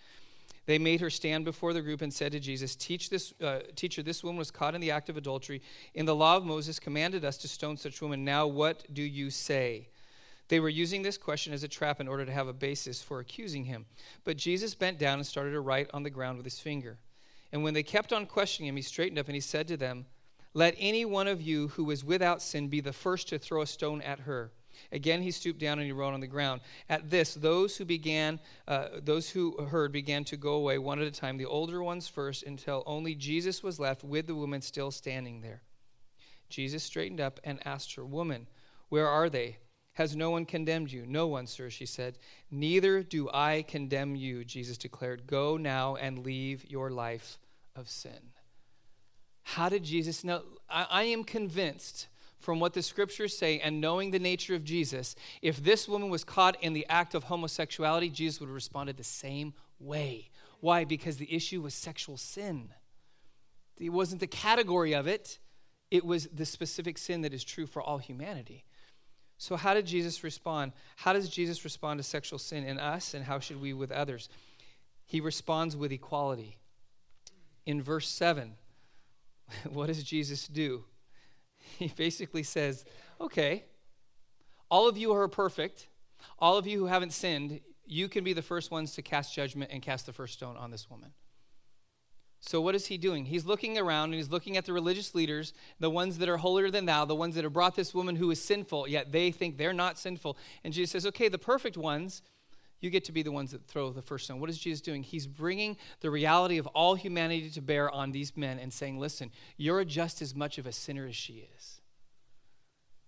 They 0.66 0.78
made 0.78 1.02
her 1.02 1.10
stand 1.10 1.44
before 1.44 1.74
the 1.74 1.82
group 1.82 2.02
and 2.02 2.14
said 2.14 2.32
to 2.34 2.40
Jesus, 2.40 2.76
Teach 2.76 3.10
this, 3.10 3.34
uh, 3.42 3.60
Teacher, 3.76 4.04
this 4.04 4.24
woman 4.24 4.38
was 4.38 4.52
caught 4.52 4.76
in 4.76 4.82
the 4.82 4.92
act 4.92 5.10
of 5.10 5.18
adultery. 5.18 5.62
In 5.96 6.06
the 6.06 6.16
law 6.16 6.38
of 6.38 6.46
Moses 6.46 6.80
commanded 6.80 7.26
us 7.26 7.38
to 7.38 7.48
stone 7.48 7.78
such 7.78 8.02
woman. 8.02 8.24
Now 8.24 8.46
what 8.46 8.86
do 8.94 9.02
you 9.02 9.32
say? 9.32 9.90
They 10.50 10.60
were 10.60 10.70
using 10.70 11.02
this 11.02 11.18
question 11.18 11.54
as 11.54 11.64
a 11.64 11.68
trap 11.68 12.02
in 12.02 12.08
order 12.08 12.26
to 12.26 12.32
have 12.32 12.48
a 12.48 12.54
basis 12.54 13.02
for 13.02 13.20
accusing 13.20 13.64
him. 13.64 13.86
But 14.24 14.38
Jesus 14.38 14.76
bent 14.76 15.00
down 15.00 15.18
and 15.18 15.26
started 15.26 15.52
to 15.52 15.62
write 15.62 15.90
on 15.94 16.04
the 16.04 16.10
ground 16.10 16.38
with 16.38 16.46
his 16.46 16.60
finger. 16.60 17.00
And 17.52 17.64
when 17.64 17.74
they 17.74 17.84
kept 17.84 18.14
on 18.14 18.26
questioning 18.26 18.70
him, 18.70 18.76
he 18.76 18.82
straightened 18.82 19.18
up 19.18 19.28
and 19.28 19.36
he 19.36 19.42
said 19.42 19.68
to 19.70 19.78
them, 19.78 20.06
Let 20.54 20.76
any 20.78 21.06
one 21.06 21.28
of 21.28 21.42
you 21.42 21.70
who 21.70 21.90
is 21.90 22.04
without 22.04 22.42
sin 22.42 22.68
be 22.68 22.82
the 22.82 22.94
first 22.94 23.30
to 23.30 23.40
throw 23.40 23.62
a 23.62 23.68
stone 23.68 24.02
at 24.02 24.20
her. 24.20 24.52
Again, 24.92 25.22
he 25.22 25.32
stooped 25.32 25.60
down 25.60 25.80
and 25.80 25.86
he 25.86 25.92
wrote 25.92 26.14
on 26.14 26.20
the 26.20 26.28
ground. 26.28 26.62
At 26.90 27.10
this, 27.10 27.34
those 27.34 27.78
who 27.78 27.86
began, 27.86 28.40
uh, 28.68 28.88
those 29.04 29.30
who 29.30 29.58
heard, 29.66 29.92
began 29.92 30.24
to 30.26 30.38
go 30.38 30.54
away 30.54 30.78
one 30.78 31.00
at 31.00 31.08
a 31.08 31.12
time. 31.12 31.38
The 31.38 31.46
older 31.46 31.84
ones 31.84 32.08
first, 32.08 32.44
until 32.44 32.84
only 32.86 33.16
Jesus 33.16 33.64
was 33.64 33.80
left 33.80 34.04
with 34.04 34.28
the 34.28 34.36
woman 34.36 34.62
still 34.62 34.92
standing 34.92 35.42
there. 35.42 35.62
Jesus 36.50 36.84
straightened 36.84 37.22
up 37.22 37.40
and 37.44 37.66
asked 37.66 37.96
her, 37.96 38.06
"Woman, 38.06 38.48
where 38.90 39.08
are 39.08 39.30
they? 39.30 39.58
Has 39.94 40.16
no 40.16 40.32
one 40.32 40.46
condemned 40.46 40.92
you? 40.92 41.06
No 41.06 41.28
one, 41.28 41.48
sir, 41.48 41.70
she 41.70 41.86
said. 41.86 42.18
Neither 42.50 43.04
do 43.04 43.30
I 43.34 43.66
condemn 43.68 44.16
you, 44.16 44.46
Jesus 44.46 44.78
declared. 44.78 45.28
Go 45.28 45.58
now 45.58 45.96
and 45.96 46.26
leave 46.26 46.70
your 46.70 46.90
life 46.90 47.38
of 47.76 47.90
sin. 47.90 48.32
How 49.44 49.70
did 49.70 49.84
Jesus 49.84 50.24
know? 50.24 50.44
I, 50.70 50.88
I 50.90 51.04
am 51.04 51.24
convinced 51.24 52.08
from 52.42 52.60
what 52.60 52.74
the 52.74 52.82
scriptures 52.82 53.38
say 53.38 53.60
and 53.60 53.80
knowing 53.80 54.12
the 54.12 54.20
nature 54.20 54.56
of 54.56 54.64
Jesus, 54.64 55.16
if 55.42 55.64
this 55.64 55.88
woman 55.88 56.10
was 56.10 56.24
caught 56.24 56.62
in 56.62 56.74
the 56.74 56.86
act 56.90 57.14
of 57.14 57.26
homosexuality, 57.26 58.10
Jesus 58.10 58.40
would 58.40 58.48
have 58.48 58.56
responded 58.56 58.98
the 58.98 59.04
same 59.04 59.54
way. 59.80 60.30
Why? 60.60 60.84
Because 60.84 61.18
the 61.18 61.34
issue 61.34 61.62
was 61.62 61.74
sexual 61.74 62.18
sin. 62.18 62.70
It 63.80 63.90
wasn't 63.90 64.22
the 64.22 64.28
category 64.28 64.94
of 64.94 65.08
it, 65.08 65.40
it 65.90 66.06
was 66.06 66.28
the 66.28 66.46
specific 66.46 66.98
sin 66.98 67.22
that 67.22 67.34
is 67.34 67.44
true 67.44 67.68
for 67.68 67.82
all 67.82 67.98
humanity. 67.98 68.64
So, 69.38 69.56
how 69.56 69.74
did 69.74 69.86
Jesus 69.86 70.24
respond? 70.24 70.72
How 70.96 71.14
does 71.14 71.28
Jesus 71.28 71.64
respond 71.64 72.00
to 72.00 72.04
sexual 72.04 72.40
sin 72.40 72.64
in 72.64 72.80
us, 72.80 73.14
and 73.14 73.26
how 73.26 73.40
should 73.40 73.60
we 73.60 73.74
with 73.74 73.92
others? 73.92 74.30
He 75.06 75.20
responds 75.20 75.76
with 75.76 75.92
equality. 75.92 76.58
In 77.66 77.82
verse 77.82 78.08
7, 78.08 78.54
what 79.70 79.88
does 79.88 80.04
Jesus 80.04 80.48
do? 80.48 80.86
He 81.78 81.88
basically 81.88 82.44
says, 82.44 82.86
Okay, 83.20 83.66
all 84.70 84.88
of 84.88 84.98
you 84.98 85.14
are 85.14 85.28
perfect. 85.28 85.88
All 86.40 86.58
of 86.58 86.68
you 86.68 86.80
who 86.80 86.86
haven't 86.86 87.14
sinned, 87.14 87.60
you 87.86 88.08
can 88.08 88.24
be 88.24 88.34
the 88.34 88.42
first 88.42 88.72
ones 88.72 88.94
to 88.94 89.02
cast 89.02 89.36
judgment 89.36 89.72
and 89.74 89.82
cast 89.82 90.06
the 90.06 90.14
first 90.14 90.34
stone 90.34 90.56
on 90.58 90.72
this 90.72 90.90
woman. 90.90 91.12
So, 92.44 92.60
what 92.60 92.74
is 92.74 92.88
he 92.88 92.98
doing? 92.98 93.26
He's 93.26 93.46
looking 93.46 93.78
around 93.78 94.06
and 94.06 94.16
he's 94.16 94.32
looking 94.32 94.58
at 94.58 94.66
the 94.66 94.74
religious 94.74 95.14
leaders, 95.14 95.54
the 95.80 95.92
ones 95.92 96.18
that 96.18 96.28
are 96.28 96.38
holier 96.38 96.72
than 96.72 96.86
thou, 96.86 97.06
the 97.06 97.16
ones 97.16 97.36
that 97.36 97.44
have 97.44 97.54
brought 97.54 97.76
this 97.76 97.94
woman 97.94 98.16
who 98.16 98.32
is 98.32 98.42
sinful, 98.42 98.88
yet 98.88 99.12
they 99.12 99.30
think 99.30 99.58
they're 99.58 99.74
not 99.74 100.00
sinful. 100.00 100.38
And 100.64 100.74
Jesus 100.74 100.92
says, 100.92 101.06
okay, 101.08 101.28
the 101.28 101.38
perfect 101.38 101.78
ones, 101.78 102.24
you 102.82 102.90
get 102.90 103.06
to 103.06 103.12
be 103.12 103.24
the 103.24 103.32
ones 103.32 103.52
that 103.52 103.66
throw 103.68 103.92
the 103.92 104.02
first 104.02 104.26
stone. 104.26 104.40
What 104.40 104.50
is 104.50 104.60
Jesus 104.60 104.82
doing? 104.82 105.04
He's 105.04 105.28
bringing 105.28 105.78
the 106.02 106.12
reality 106.12 106.58
of 106.58 106.68
all 106.68 106.96
humanity 106.96 107.50
to 107.52 107.62
bear 107.62 107.90
on 107.90 108.12
these 108.12 108.36
men 108.36 108.60
and 108.60 108.74
saying, 108.74 109.00
listen, 109.00 109.32
you're 109.56 109.86
just 109.86 110.22
as 110.22 110.36
much 110.36 110.58
of 110.58 110.66
a 110.66 110.72
sinner 110.72 111.06
as 111.06 111.16
she 111.16 111.48
is 111.56 111.82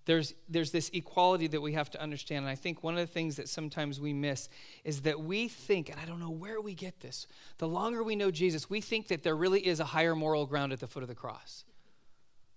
there's, 0.06 0.34
there's 0.50 0.72
this 0.72 0.90
equality 0.94 1.48
that 1.48 1.62
we 1.62 1.74
have 1.74 1.90
to 1.92 2.02
understand. 2.02 2.46
And 2.46 2.50
I 2.50 2.56
think 2.56 2.84
one 2.84 2.96
of 2.96 3.00
the 3.00 3.12
things 3.12 3.38
that 3.38 3.48
sometimes 3.48 4.00
we 4.02 4.14
miss 4.14 4.50
is 4.84 5.02
that 5.02 5.20
we 5.20 5.48
think, 5.48 5.90
and 5.90 6.00
I 6.00 6.06
don't 6.06 6.20
know 6.20 6.30
where 6.30 6.60
we 6.60 6.74
get 6.74 7.00
this, 7.00 7.28
the 7.58 7.68
longer 7.68 8.04
we 8.04 8.16
know 8.16 8.32
Jesus, 8.32 8.70
we 8.70 8.82
think 8.82 9.08
that 9.08 9.24
there 9.24 9.36
really 9.36 9.66
is 9.66 9.80
a 9.80 9.86
higher 9.86 10.16
moral 10.16 10.46
ground 10.46 10.74
at 10.74 10.80
the 10.80 10.88
foot 10.88 11.04
of 11.04 11.10
the 11.10 11.16
cross. 11.16 11.64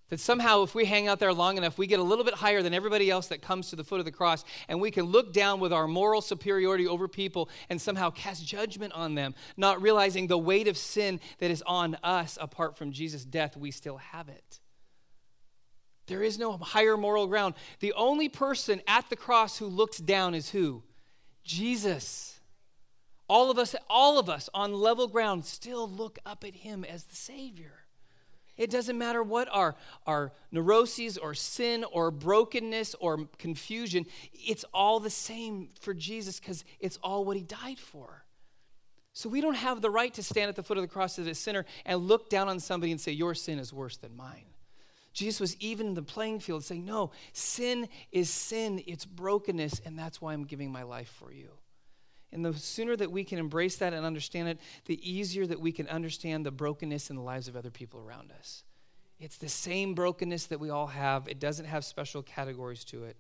That 0.09 0.21
somehow, 0.21 0.63
if 0.63 0.75
we 0.75 0.85
hang 0.85 1.09
out 1.09 1.19
there 1.19 1.33
long 1.33 1.57
enough, 1.57 1.79
we 1.79 1.89
get 1.89 1.99
a 1.99 2.05
little 2.05 2.25
bit 2.25 2.35
higher 2.35 2.63
than 2.63 2.73
everybody 2.73 3.11
else 3.11 3.27
that 3.29 3.43
comes 3.43 3.71
to 3.71 3.77
the 3.77 3.83
foot 3.83 3.99
of 3.99 4.05
the 4.05 4.13
cross, 4.13 4.45
and 4.69 4.81
we 4.81 4.93
can 4.93 5.07
look 5.07 5.33
down 5.33 5.59
with 5.59 5.73
our 5.73 5.89
moral 5.89 6.21
superiority 6.21 6.87
over 6.87 7.09
people 7.09 7.49
and 7.69 7.81
somehow 7.81 8.11
cast 8.11 8.47
judgment 8.47 8.93
on 8.93 9.17
them, 9.17 9.35
not 9.57 9.83
realizing 9.83 10.29
the 10.29 10.39
weight 10.39 10.69
of 10.69 10.77
sin 10.77 11.19
that 11.39 11.51
is 11.51 11.63
on 11.67 11.97
us 12.05 12.39
apart 12.41 12.77
from 12.77 12.93
Jesus' 12.93 13.25
death, 13.25 13.57
we 13.57 13.73
still 13.73 13.97
have 13.97 14.29
it. 14.29 14.61
There 16.07 16.23
is 16.23 16.39
no 16.39 16.57
higher 16.57 16.97
moral 16.97 17.27
ground. 17.27 17.55
The 17.81 17.93
only 17.95 18.29
person 18.29 18.81
at 18.87 19.11
the 19.11 19.17
cross 19.17 19.59
who 19.59 19.67
looks 19.67 19.99
down 19.99 20.35
is 20.35 20.51
who? 20.51 20.85
Jesus. 21.43 22.39
All 23.29 23.51
of 23.51 23.59
us, 23.59 23.75
all 23.91 24.21
of 24.21 24.31
us 24.31 24.49
on 24.55 24.73
level 24.73 25.09
ground 25.09 25.45
still 25.45 25.89
look 25.89 26.21
up 26.25 26.45
at 26.45 26.55
him 26.55 26.85
as 26.85 27.05
the 27.05 27.17
Savior. 27.17 27.86
It 28.57 28.71
doesn't 28.71 28.97
matter 28.97 29.23
what 29.23 29.49
our, 29.53 29.75
our 30.07 30.33
neuroses 30.51 31.19
or 31.19 31.35
sin 31.35 31.85
or 31.85 32.11
brokenness 32.11 32.95
or 33.01 33.27
confusion, 33.39 34.07
it's 34.33 34.65
all 34.73 35.01
the 35.01 35.11
same 35.11 35.69
for 35.81 35.93
Jesus 35.93 36.41
because 36.41 36.65
it's 36.81 36.99
all 37.03 37.25
what 37.25 37.37
he 37.37 37.43
died 37.43 37.79
for. 37.79 38.25
So 39.13 39.29
we 39.29 39.41
don't 39.41 39.55
have 39.55 39.81
the 39.81 39.91
right 39.91 40.13
to 40.15 40.23
stand 40.23 40.51
at 40.51 40.57
the 40.57 40.63
foot 40.63 40.77
of 40.77 40.83
the 40.83 40.89
cross 40.89 41.19
as 41.19 41.27
a 41.27 41.35
sinner 41.35 41.65
and 41.87 42.01
look 42.01 42.29
down 42.29 42.49
on 42.49 42.61
somebody 42.61 42.93
and 42.93 43.01
say, 43.01 43.13
Your 43.13 43.35
sin 43.35 43.59
is 43.59 43.73
worse 43.73 43.97
than 43.97 44.15
mine. 44.15 44.45
Jesus 45.15 45.41
was 45.41 45.57
even 45.57 45.87
in 45.87 45.95
the 45.95 46.03
playing 46.03 46.41
field 46.41 46.65
saying, 46.65 46.85
No, 46.85 47.11
sin 47.33 47.89
is 48.13 48.29
sin, 48.29 48.83
it's 48.87 49.07
brokenness, 49.07 49.81
and 49.87 49.99
that's 49.99 50.21
why 50.21 50.35
I'm 50.35 50.45
giving 50.45 50.71
my 50.71 50.83
life 50.83 51.09
for 51.09 51.33
you. 51.33 51.49
And 52.37 52.45
the 52.45 52.53
sooner 52.53 52.95
that 52.97 53.11
we 53.11 53.25
can 53.25 53.39
embrace 53.39 53.77
that 53.77 53.95
and 53.95 54.05
understand 54.05 54.49
it, 54.49 54.61
the 54.85 55.01
easier 55.11 55.47
that 55.47 55.59
we 55.59 55.73
can 55.73 55.89
understand 55.89 56.45
the 56.45 56.51
brokenness 56.51 57.09
in 57.09 57.17
the 57.17 57.23
lives 57.23 57.49
of 57.49 57.57
other 57.57 57.71
people 57.71 57.99
around 57.99 58.31
us. 58.31 58.63
It's 59.19 59.39
the 59.39 59.49
same 59.49 59.95
brokenness 59.95 60.45
that 60.49 60.61
we 60.61 60.69
all 60.69 60.89
have, 60.89 61.29
it 61.29 61.41
doesn't 61.41 61.65
have 61.65 61.83
special 61.83 62.23
categories 62.23 62.85
to 62.85 63.05
it. 63.05 63.17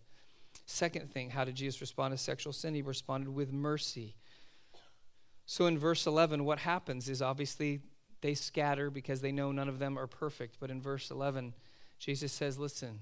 Second 0.67 1.11
thing, 1.11 1.31
how 1.31 1.45
did 1.45 1.55
Jesus 1.55 1.81
respond 1.81 2.13
to 2.13 2.19
sexual 2.19 2.53
sin? 2.53 2.75
He 2.75 2.83
responded 2.83 3.31
with 3.31 3.55
mercy. 3.55 4.17
So 5.47 5.65
in 5.65 5.79
verse 5.79 6.07
11, 6.07 6.45
what 6.45 6.59
happens 6.59 7.09
is 7.09 7.23
obviously 7.23 7.81
they 8.21 8.35
scatter 8.35 8.91
because 8.91 9.23
they 9.23 9.33
know 9.33 9.51
none 9.51 9.71
of 9.71 9.79
them 9.79 9.99
are 9.99 10.07
perfect. 10.07 10.59
But 10.61 10.71
in 10.71 10.83
verse 10.83 11.11
11, 11.11 11.55
Jesus 11.99 12.33
says, 12.33 12.59
Listen, 12.59 13.01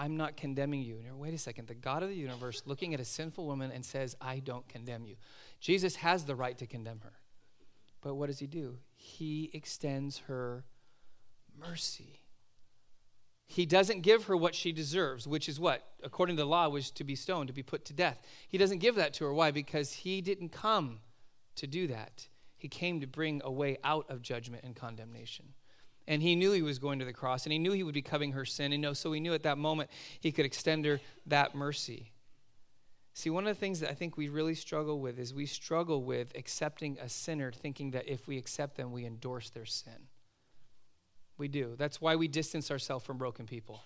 I'm 0.00 0.16
not 0.16 0.34
condemning 0.34 0.80
you. 0.80 0.94
And 0.94 1.04
you're, 1.04 1.14
wait 1.14 1.34
a 1.34 1.38
second, 1.38 1.68
the 1.68 1.74
God 1.74 2.02
of 2.02 2.08
the 2.08 2.14
universe 2.14 2.62
looking 2.64 2.94
at 2.94 3.00
a 3.00 3.04
sinful 3.04 3.44
woman 3.44 3.70
and 3.70 3.84
says, 3.84 4.16
I 4.18 4.38
don't 4.38 4.66
condemn 4.66 5.04
you. 5.04 5.16
Jesus 5.60 5.96
has 5.96 6.24
the 6.24 6.34
right 6.34 6.56
to 6.56 6.66
condemn 6.66 7.00
her. 7.04 7.12
But 8.00 8.14
what 8.14 8.28
does 8.28 8.38
he 8.38 8.46
do? 8.46 8.78
He 8.94 9.50
extends 9.52 10.22
her 10.26 10.64
mercy. 11.54 12.20
He 13.46 13.66
doesn't 13.66 14.00
give 14.00 14.24
her 14.24 14.36
what 14.38 14.54
she 14.54 14.72
deserves, 14.72 15.28
which 15.28 15.50
is 15.50 15.60
what, 15.60 15.86
according 16.02 16.36
to 16.36 16.44
the 16.44 16.48
law, 16.48 16.66
was 16.70 16.90
to 16.92 17.04
be 17.04 17.14
stoned, 17.14 17.48
to 17.48 17.52
be 17.52 17.62
put 17.62 17.84
to 17.84 17.92
death. 17.92 18.22
He 18.48 18.56
doesn't 18.56 18.78
give 18.78 18.94
that 18.94 19.12
to 19.14 19.24
her. 19.24 19.34
Why? 19.34 19.50
Because 19.50 19.92
he 19.92 20.22
didn't 20.22 20.48
come 20.48 21.00
to 21.56 21.66
do 21.66 21.86
that. 21.88 22.26
He 22.56 22.68
came 22.68 23.02
to 23.02 23.06
bring 23.06 23.42
a 23.44 23.52
way 23.52 23.76
out 23.84 24.06
of 24.08 24.22
judgment 24.22 24.64
and 24.64 24.74
condemnation. 24.74 25.52
And 26.10 26.20
he 26.20 26.34
knew 26.34 26.50
he 26.50 26.60
was 26.60 26.80
going 26.80 26.98
to 26.98 27.04
the 27.04 27.12
cross, 27.12 27.46
and 27.46 27.52
he 27.52 27.58
knew 27.60 27.70
he 27.70 27.84
would 27.84 27.94
be 27.94 28.02
covering 28.02 28.32
her 28.32 28.44
sin. 28.44 28.72
And 28.72 28.96
so 28.96 29.12
he 29.12 29.20
knew 29.20 29.32
at 29.32 29.44
that 29.44 29.58
moment 29.58 29.90
he 30.18 30.32
could 30.32 30.44
extend 30.44 30.84
her 30.84 31.00
that 31.28 31.54
mercy. 31.54 32.10
See, 33.14 33.30
one 33.30 33.46
of 33.46 33.54
the 33.54 33.60
things 33.60 33.78
that 33.78 33.92
I 33.92 33.94
think 33.94 34.16
we 34.16 34.28
really 34.28 34.56
struggle 34.56 34.98
with 34.98 35.20
is 35.20 35.32
we 35.32 35.46
struggle 35.46 36.02
with 36.02 36.32
accepting 36.34 36.98
a 37.00 37.08
sinner, 37.08 37.52
thinking 37.52 37.92
that 37.92 38.08
if 38.08 38.26
we 38.26 38.38
accept 38.38 38.76
them, 38.76 38.90
we 38.90 39.06
endorse 39.06 39.50
their 39.50 39.64
sin. 39.64 40.08
We 41.38 41.46
do. 41.46 41.76
That's 41.78 42.00
why 42.00 42.16
we 42.16 42.26
distance 42.26 42.72
ourselves 42.72 43.04
from 43.04 43.16
broken 43.16 43.46
people. 43.46 43.80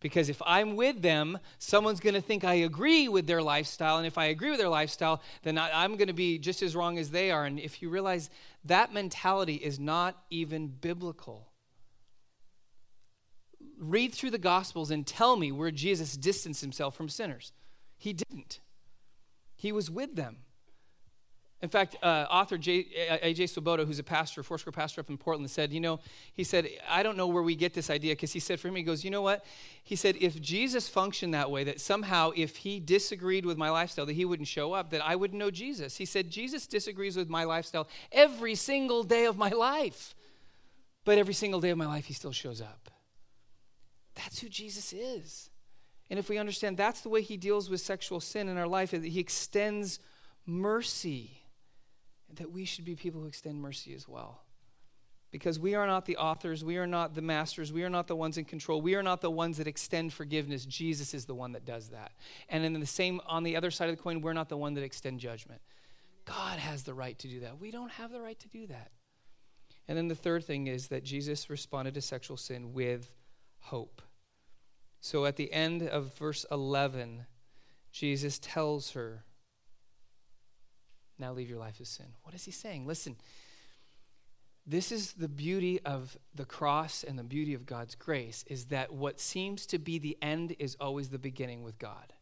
Because 0.00 0.30
if 0.30 0.40
I'm 0.46 0.76
with 0.76 1.02
them, 1.02 1.38
someone's 1.58 2.00
going 2.00 2.14
to 2.14 2.22
think 2.22 2.42
I 2.42 2.54
agree 2.54 3.06
with 3.06 3.26
their 3.26 3.42
lifestyle. 3.42 3.98
And 3.98 4.06
if 4.06 4.16
I 4.16 4.26
agree 4.26 4.48
with 4.48 4.60
their 4.60 4.70
lifestyle, 4.70 5.20
then 5.42 5.58
I, 5.58 5.84
am 5.84 5.96
going 5.96 6.08
to 6.08 6.14
be 6.14 6.38
just 6.38 6.62
as 6.62 6.74
wrong 6.74 6.96
as 6.96 7.10
they 7.10 7.30
are. 7.30 7.44
And 7.44 7.60
if 7.60 7.82
you 7.82 7.90
realize 7.90 8.30
that 8.64 8.94
mentality 8.94 9.56
is 9.56 9.78
not 9.78 10.16
even 10.30 10.68
biblical, 10.68 11.50
read 13.78 14.14
through 14.14 14.30
the 14.30 14.38
Gospels 14.38 14.90
and 14.90 15.06
tell 15.06 15.36
me 15.36 15.52
where 15.52 15.70
Jesus 15.70 16.16
distanced 16.16 16.60
himself 16.60 16.94
from 16.94 17.08
sinners. 17.08 17.52
He 17.96 18.12
didn't, 18.12 18.60
he 19.54 19.72
was 19.72 19.90
with 19.90 20.16
them. 20.16 20.38
In 21.62 21.70
fact, 21.70 21.96
uh, 22.02 22.26
author 22.30 22.56
A.J. 22.56 23.46
Swoboda, 23.46 23.86
who's 23.86 23.98
a 23.98 24.02
pastor, 24.04 24.42
Foursquare 24.42 24.72
pastor 24.72 25.00
up 25.00 25.08
in 25.08 25.16
Portland, 25.16 25.50
said, 25.50 25.72
You 25.72 25.80
know, 25.80 26.00
he 26.34 26.44
said, 26.44 26.68
I 26.88 27.02
don't 27.02 27.16
know 27.16 27.28
where 27.28 27.42
we 27.42 27.56
get 27.56 27.72
this 27.72 27.88
idea 27.88 28.12
because 28.12 28.30
he 28.30 28.40
said, 28.40 28.60
for 28.60 28.68
him, 28.68 28.76
he 28.76 28.82
goes, 28.82 29.04
You 29.04 29.10
know 29.10 29.22
what? 29.22 29.42
He 29.82 29.96
said, 29.96 30.16
if 30.20 30.38
Jesus 30.40 30.86
functioned 30.86 31.32
that 31.32 31.50
way, 31.50 31.64
that 31.64 31.80
somehow 31.80 32.32
if 32.36 32.56
he 32.56 32.78
disagreed 32.78 33.46
with 33.46 33.56
my 33.56 33.70
lifestyle, 33.70 34.04
that 34.04 34.12
he 34.12 34.26
wouldn't 34.26 34.48
show 34.48 34.74
up, 34.74 34.90
that 34.90 35.02
I 35.02 35.16
wouldn't 35.16 35.38
know 35.38 35.50
Jesus. 35.50 35.96
He 35.96 36.04
said, 36.04 36.30
Jesus 36.30 36.66
disagrees 36.66 37.16
with 37.16 37.30
my 37.30 37.44
lifestyle 37.44 37.88
every 38.12 38.54
single 38.54 39.02
day 39.02 39.24
of 39.24 39.38
my 39.38 39.48
life. 39.48 40.14
But 41.06 41.16
every 41.16 41.34
single 41.34 41.60
day 41.60 41.70
of 41.70 41.78
my 41.78 41.86
life, 41.86 42.04
he 42.04 42.12
still 42.12 42.32
shows 42.32 42.60
up. 42.60 42.90
That's 44.16 44.40
who 44.40 44.48
Jesus 44.48 44.92
is. 44.92 45.50
And 46.10 46.18
if 46.18 46.28
we 46.28 46.38
understand 46.38 46.76
that's 46.76 47.00
the 47.00 47.08
way 47.08 47.22
he 47.22 47.36
deals 47.36 47.68
with 47.68 47.80
sexual 47.80 48.20
sin 48.20 48.48
in 48.48 48.56
our 48.56 48.66
life, 48.66 48.90
that 48.90 49.04
he 49.04 49.20
extends 49.20 49.98
mercy 50.46 51.42
that 52.34 52.50
we 52.50 52.64
should 52.64 52.84
be 52.84 52.94
people 52.96 53.20
who 53.20 53.26
extend 53.26 53.60
mercy 53.60 53.94
as 53.94 54.08
well. 54.08 54.42
Because 55.32 55.58
we 55.58 55.74
are 55.74 55.86
not 55.86 56.06
the 56.06 56.16
authors, 56.16 56.64
we 56.64 56.76
are 56.76 56.86
not 56.86 57.14
the 57.14 57.22
masters, 57.22 57.72
we 57.72 57.82
are 57.84 57.90
not 57.90 58.06
the 58.06 58.16
ones 58.16 58.38
in 58.38 58.44
control, 58.44 58.80
we 58.80 58.94
are 58.94 59.02
not 59.02 59.20
the 59.20 59.30
ones 59.30 59.58
that 59.58 59.66
extend 59.66 60.12
forgiveness. 60.12 60.64
Jesus 60.64 61.12
is 61.14 61.24
the 61.24 61.34
one 61.34 61.52
that 61.52 61.64
does 61.64 61.88
that. 61.88 62.12
And 62.48 62.64
in 62.64 62.78
the 62.78 62.86
same, 62.86 63.20
on 63.26 63.42
the 63.42 63.56
other 63.56 63.70
side 63.70 63.90
of 63.90 63.96
the 63.96 64.02
coin, 64.02 64.20
we're 64.20 64.32
not 64.32 64.48
the 64.48 64.56
one 64.56 64.74
that 64.74 64.84
extend 64.84 65.20
judgment. 65.20 65.60
God 66.24 66.58
has 66.58 66.84
the 66.84 66.94
right 66.94 67.18
to 67.18 67.28
do 67.28 67.40
that. 67.40 67.60
We 67.60 67.70
don't 67.70 67.90
have 67.92 68.12
the 68.12 68.20
right 68.20 68.38
to 68.38 68.48
do 68.48 68.66
that. 68.68 68.90
And 69.88 69.98
then 69.98 70.08
the 70.08 70.14
third 70.14 70.44
thing 70.44 70.68
is 70.68 70.88
that 70.88 71.04
Jesus 71.04 71.50
responded 71.50 71.94
to 71.94 72.00
sexual 72.00 72.36
sin 72.36 72.72
with 72.72 73.12
hope. 73.60 74.02
So 75.00 75.24
at 75.24 75.36
the 75.36 75.52
end 75.52 75.82
of 75.82 76.16
verse 76.16 76.44
11, 76.50 77.26
Jesus 77.92 78.38
tells 78.38 78.92
her, 78.92 79.24
now 81.18 81.32
leave 81.32 81.48
your 81.48 81.58
life 81.58 81.80
of 81.80 81.86
sin. 81.86 82.06
What 82.22 82.34
is 82.34 82.44
he 82.44 82.50
saying? 82.50 82.86
Listen, 82.86 83.16
this 84.66 84.90
is 84.90 85.12
the 85.12 85.28
beauty 85.28 85.80
of 85.84 86.18
the 86.34 86.44
cross 86.44 87.04
and 87.04 87.18
the 87.18 87.24
beauty 87.24 87.54
of 87.54 87.66
God's 87.66 87.94
grace 87.94 88.44
is 88.48 88.66
that 88.66 88.92
what 88.92 89.20
seems 89.20 89.64
to 89.66 89.78
be 89.78 89.98
the 89.98 90.18
end 90.20 90.56
is 90.58 90.76
always 90.80 91.08
the 91.08 91.18
beginning 91.18 91.62
with 91.62 91.78
God. 91.78 92.12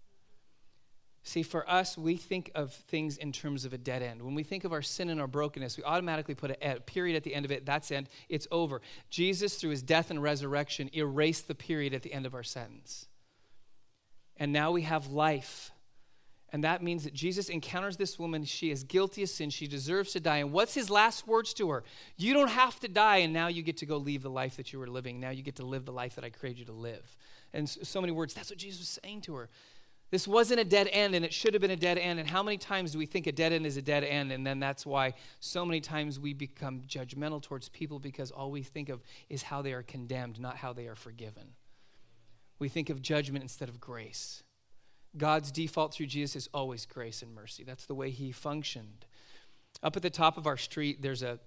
See, 1.27 1.43
for 1.43 1.69
us, 1.69 1.97
we 1.97 2.17
think 2.17 2.51
of 2.55 2.73
things 2.73 3.17
in 3.17 3.33
terms 3.33 3.65
of 3.65 3.73
a 3.73 3.79
dead 3.79 4.03
end. 4.03 4.23
When 4.23 4.35
we 4.35 4.43
think 4.43 4.65
of 4.65 4.73
our 4.73 4.83
sin 4.83 5.09
and 5.09 5.21
our 5.21 5.27
brokenness, 5.27 5.79
we 5.79 5.83
automatically 5.83 6.35
put 6.35 6.51
a 6.63 6.81
period 6.81 7.17
at 7.17 7.25
the 7.25 7.35
end 7.35 7.47
of 7.47 7.51
it. 7.51 7.65
That's 7.65 7.91
end. 7.91 8.11
It's 8.29 8.47
over. 8.51 8.83
Jesus, 9.09 9.57
through 9.57 9.71
his 9.71 9.83
death 9.83 10.11
and 10.11 10.23
resurrection, 10.23 10.91
erased 10.93 11.49
the 11.49 11.55
period 11.55 11.95
at 11.95 12.03
the 12.03 12.13
end 12.13 12.27
of 12.27 12.35
our 12.35 12.43
sentence. 12.43 13.07
And 14.37 14.53
now 14.53 14.71
we 14.71 14.83
have 14.83 15.09
life 15.09 15.71
and 16.55 16.63
that 16.63 16.85
means 16.85 17.03
that 17.03 17.13
Jesus 17.13 17.49
encounters 17.49 17.97
this 17.97 18.17
woman. 18.17 18.45
She 18.45 18.71
is 18.71 18.85
guilty 18.85 19.25
of 19.25 19.29
sin. 19.29 19.51
She 19.51 19.67
deserves 19.67 20.13
to 20.13 20.21
die. 20.21 20.37
And 20.37 20.53
what's 20.53 20.73
his 20.73 20.89
last 20.89 21.27
words 21.27 21.53
to 21.55 21.69
her? 21.71 21.83
You 22.17 22.33
don't 22.33 22.49
have 22.49 22.79
to 22.79 22.87
die, 22.87 23.17
and 23.17 23.33
now 23.33 23.49
you 23.49 23.61
get 23.61 23.79
to 23.79 23.87
go 23.87 23.97
leave 23.97 24.23
the 24.23 24.31
life 24.31 24.57
that 24.59 24.73
you 24.73 24.79
were 24.79 24.87
living. 24.87 25.19
Now 25.19 25.31
you 25.31 25.43
get 25.43 25.57
to 25.57 25.67
live 25.67 25.85
the 25.85 25.91
life 25.91 26.15
that 26.15 26.23
I 26.23 26.31
created 26.31 26.61
you 26.61 26.65
to 26.67 26.73
live. 26.73 27.17
And 27.53 27.69
so 27.69 28.01
many 28.01 28.13
words. 28.13 28.35
That's 28.35 28.51
what 28.51 28.59
Jesus 28.61 28.79
was 28.79 29.01
saying 29.03 29.23
to 29.23 29.35
her. 29.35 29.49
This 30.15 30.29
wasn't 30.29 30.61
a 30.61 30.65
dead 30.65 30.89
end, 30.93 31.17
and 31.17 31.25
it 31.25 31.35
should 31.35 31.55
have 31.55 31.61
been 31.61 31.73
a 31.73 31.77
dead 31.77 31.99
end. 31.99 32.21
And 32.21 32.31
how 32.31 32.41
many 32.41 32.57
times 32.57 32.93
do 32.93 32.99
we 32.99 33.05
think 33.05 33.27
a 33.27 33.33
dead 33.33 33.53
end 33.53 33.67
is 33.67 33.77
a 33.77 33.83
dead 33.83 34.05
end? 34.05 34.31
And 34.31 34.47
then 34.47 34.61
that's 34.61 34.87
why 34.87 35.15
so 35.41 35.67
many 35.67 35.81
times 35.81 36.21
we 36.21 36.33
become 36.33 36.83
judgmental 36.83 37.43
towards 37.43 37.69
people 37.69 37.99
because 37.99 38.31
all 38.31 38.53
we 38.53 38.63
think 38.63 38.91
of 38.91 39.03
is 39.29 39.43
how 39.43 39.61
they 39.61 39.73
are 39.73 39.83
condemned, 39.83 40.39
not 40.39 40.57
how 40.57 40.73
they 40.73 40.87
are 40.87 40.95
forgiven. 40.95 41.49
We 42.61 42.69
think 42.69 42.91
of 42.91 43.03
judgment 43.03 43.43
instead 43.43 43.69
of 43.69 43.81
grace. 43.81 44.45
God's 45.17 45.51
default 45.51 45.93
through 45.93 46.07
Jesus 46.07 46.37
is 46.37 46.49
always 46.55 46.87
grace 46.87 47.21
and 47.21 47.35
mercy. 47.35 47.65
That's 47.65 47.87
the 47.87 47.97
way 47.97 48.11
he 48.11 48.31
functioned. 48.31 49.07
Up 49.83 49.97
at 49.97 50.03
the 50.03 50.11
top 50.11 50.39
of 50.39 50.47
our 50.47 50.57
street, 50.57 51.03
there's 51.03 51.25
a 51.25 51.41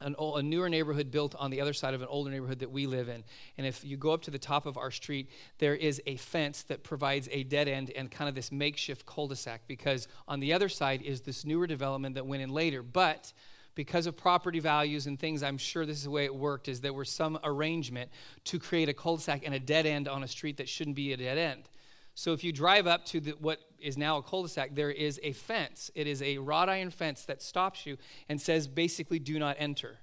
an 0.00 0.14
old, 0.16 0.38
a 0.38 0.42
newer 0.42 0.68
neighborhood 0.68 1.10
built 1.10 1.34
on 1.38 1.50
the 1.50 1.60
other 1.60 1.72
side 1.72 1.94
of 1.94 2.02
an 2.02 2.08
older 2.08 2.30
neighborhood 2.30 2.60
that 2.60 2.70
we 2.70 2.86
live 2.86 3.08
in. 3.08 3.24
And 3.56 3.66
if 3.66 3.84
you 3.84 3.96
go 3.96 4.12
up 4.12 4.22
to 4.22 4.30
the 4.30 4.38
top 4.38 4.66
of 4.66 4.76
our 4.76 4.90
street, 4.90 5.30
there 5.58 5.74
is 5.74 6.00
a 6.06 6.16
fence 6.16 6.62
that 6.64 6.84
provides 6.84 7.28
a 7.32 7.42
dead 7.42 7.68
end 7.68 7.90
and 7.90 8.10
kind 8.10 8.28
of 8.28 8.34
this 8.34 8.52
makeshift 8.52 9.06
cul-de-sac 9.06 9.62
because 9.66 10.06
on 10.28 10.40
the 10.40 10.52
other 10.52 10.68
side 10.68 11.02
is 11.02 11.22
this 11.22 11.44
newer 11.44 11.66
development 11.66 12.14
that 12.14 12.26
went 12.26 12.42
in 12.42 12.50
later. 12.50 12.82
But 12.82 13.32
because 13.74 14.06
of 14.06 14.16
property 14.16 14.60
values 14.60 15.06
and 15.06 15.18
things, 15.18 15.42
I'm 15.42 15.58
sure 15.58 15.84
this 15.84 15.98
is 15.98 16.04
the 16.04 16.10
way 16.10 16.24
it 16.24 16.34
worked, 16.34 16.68
is 16.68 16.80
there 16.80 16.92
was 16.92 17.10
some 17.10 17.38
arrangement 17.42 18.10
to 18.44 18.58
create 18.58 18.88
a 18.88 18.94
cul-de-sac 18.94 19.42
and 19.44 19.54
a 19.54 19.60
dead 19.60 19.86
end 19.86 20.08
on 20.08 20.22
a 20.22 20.28
street 20.28 20.56
that 20.58 20.68
shouldn't 20.68 20.96
be 20.96 21.12
a 21.12 21.16
dead 21.16 21.38
end. 21.38 21.68
So 22.14 22.32
if 22.32 22.42
you 22.42 22.52
drive 22.52 22.88
up 22.88 23.04
to 23.06 23.20
the, 23.20 23.30
what 23.32 23.60
is 23.80 23.96
now 23.96 24.18
a 24.18 24.22
cul-de-sac, 24.22 24.74
there 24.74 24.90
is 24.90 25.20
a 25.22 25.32
fence. 25.32 25.90
It 25.94 26.06
is 26.06 26.22
a 26.22 26.38
wrought 26.38 26.68
iron 26.68 26.90
fence 26.90 27.24
that 27.24 27.42
stops 27.42 27.86
you 27.86 27.96
and 28.28 28.40
says 28.40 28.66
basically, 28.66 29.18
do 29.18 29.38
not 29.38 29.56
enter. 29.58 29.98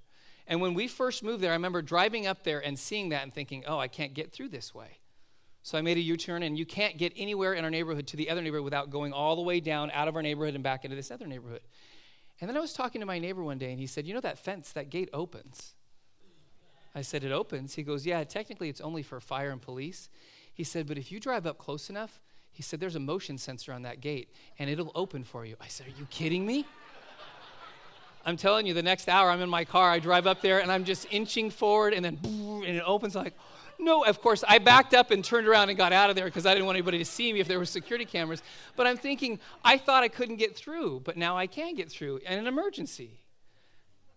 And 0.48 0.62
when 0.62 0.74
we 0.74 0.88
first 0.88 1.24
moved 1.24 1.42
there, 1.42 1.52
I 1.52 1.56
remember 1.56 1.82
driving 1.82 2.28
up 2.28 2.44
there 2.44 2.60
and 2.60 2.78
seeing 2.78 3.10
that 3.10 3.24
and 3.24 3.34
thinking, 3.34 3.64
oh, 3.68 3.80
I 3.80 3.88
can't 3.88 4.14
get 4.14 4.32
through 4.32 4.50
this 4.50 4.74
way. 4.74 5.00
So 5.64 5.80
I 5.80 5.82
made 5.82 5.98
a 5.98 6.02
U 6.02 6.16
turn, 6.16 6.44
and 6.44 6.56
you 6.56 6.66
can't 6.66 6.96
get 6.96 7.12
anywhere 7.16 7.54
in 7.54 7.64
our 7.64 7.72
neighborhood 7.72 8.06
to 8.08 8.18
the 8.18 8.30
other 8.30 8.44
neighborhood 8.44 8.66
without 8.66 8.92
going 8.92 9.14
all 9.14 9.36
the 9.36 9.42
way 9.42 9.60
down 9.60 9.90
out 9.92 10.08
of 10.08 10.16
our 10.16 10.22
neighborhood 10.22 10.54
and 10.54 10.64
back 10.64 10.86
into 10.86 10.96
this 10.96 11.10
other 11.10 11.26
neighborhood. 11.26 11.62
And 12.40 12.48
then 12.48 12.56
I 12.56 12.60
was 12.60 12.74
talking 12.74 13.02
to 13.02 13.08
my 13.08 13.18
neighbor 13.18 13.44
one 13.44 13.58
day, 13.58 13.72
and 13.72 13.80
he 13.80 13.88
said, 13.88 14.06
You 14.06 14.14
know 14.14 14.22
that 14.22 14.38
fence, 14.38 14.72
that 14.74 14.92
gate 14.92 15.10
opens. 15.12 15.74
I 16.94 17.02
said, 17.02 17.24
It 17.24 17.32
opens? 17.32 17.74
He 17.74 17.82
goes, 17.82 18.06
Yeah, 18.06 18.24
technically 18.26 18.70
it's 18.70 18.80
only 18.80 19.02
for 19.02 19.20
fire 19.20 19.50
and 19.50 19.60
police. 19.60 20.08
He 20.54 20.64
said, 20.64 20.86
But 20.86 21.00
if 21.00 21.12
you 21.12 21.20
drive 21.20 21.48
up 21.48 21.58
close 21.58 21.90
enough, 21.90 22.22
he 22.56 22.64
said, 22.64 22.80
There's 22.80 22.96
a 22.96 23.02
motion 23.02 23.38
sensor 23.38 23.74
on 23.74 23.82
that 23.82 24.00
gate 24.00 24.30
and 24.58 24.70
it'll 24.70 24.94
open 24.96 25.26
for 25.26 25.46
you. 25.46 25.58
I 25.60 25.68
said, 25.68 25.88
Are 25.88 26.00
you 26.00 26.06
kidding 26.10 26.46
me? 26.46 26.66
I'm 28.26 28.38
telling 28.38 28.66
you, 28.66 28.74
the 28.74 28.82
next 28.82 29.10
hour 29.10 29.30
I'm 29.30 29.42
in 29.42 29.50
my 29.50 29.66
car, 29.66 29.92
I 29.92 30.00
drive 30.00 30.26
up 30.26 30.42
there 30.42 30.60
and 30.60 30.72
I'm 30.72 30.86
just 30.86 31.06
inching 31.12 31.52
forward 31.52 31.94
and 31.94 32.04
then 32.04 32.18
and 32.24 32.78
it 32.78 32.84
opens 32.86 33.14
like, 33.14 33.34
no, 33.78 34.06
of 34.06 34.22
course, 34.22 34.42
I 34.48 34.60
backed 34.60 34.94
up 34.94 35.12
and 35.12 35.24
turned 35.24 35.48
around 35.48 35.68
and 35.68 35.78
got 35.78 35.92
out 35.92 36.10
of 36.10 36.16
there 36.16 36.26
because 36.26 36.46
I 36.46 36.54
didn't 36.54 36.66
want 36.66 36.78
anybody 36.78 36.98
to 37.00 37.06
see 37.06 37.34
me 37.34 37.42
if 37.42 37.48
there 37.48 37.60
were 37.60 37.66
security 37.66 38.06
cameras. 38.06 38.42
But 38.78 38.88
I'm 38.88 38.96
thinking, 38.96 39.38
I 39.66 39.78
thought 39.78 40.02
I 40.02 40.08
couldn't 40.08 40.38
get 40.38 40.56
through, 40.56 41.02
but 41.04 41.18
now 41.18 41.38
I 41.38 41.46
can 41.46 41.76
get 41.76 41.92
through 41.92 42.22
in 42.26 42.40
an 42.40 42.48
emergency. 42.48 43.20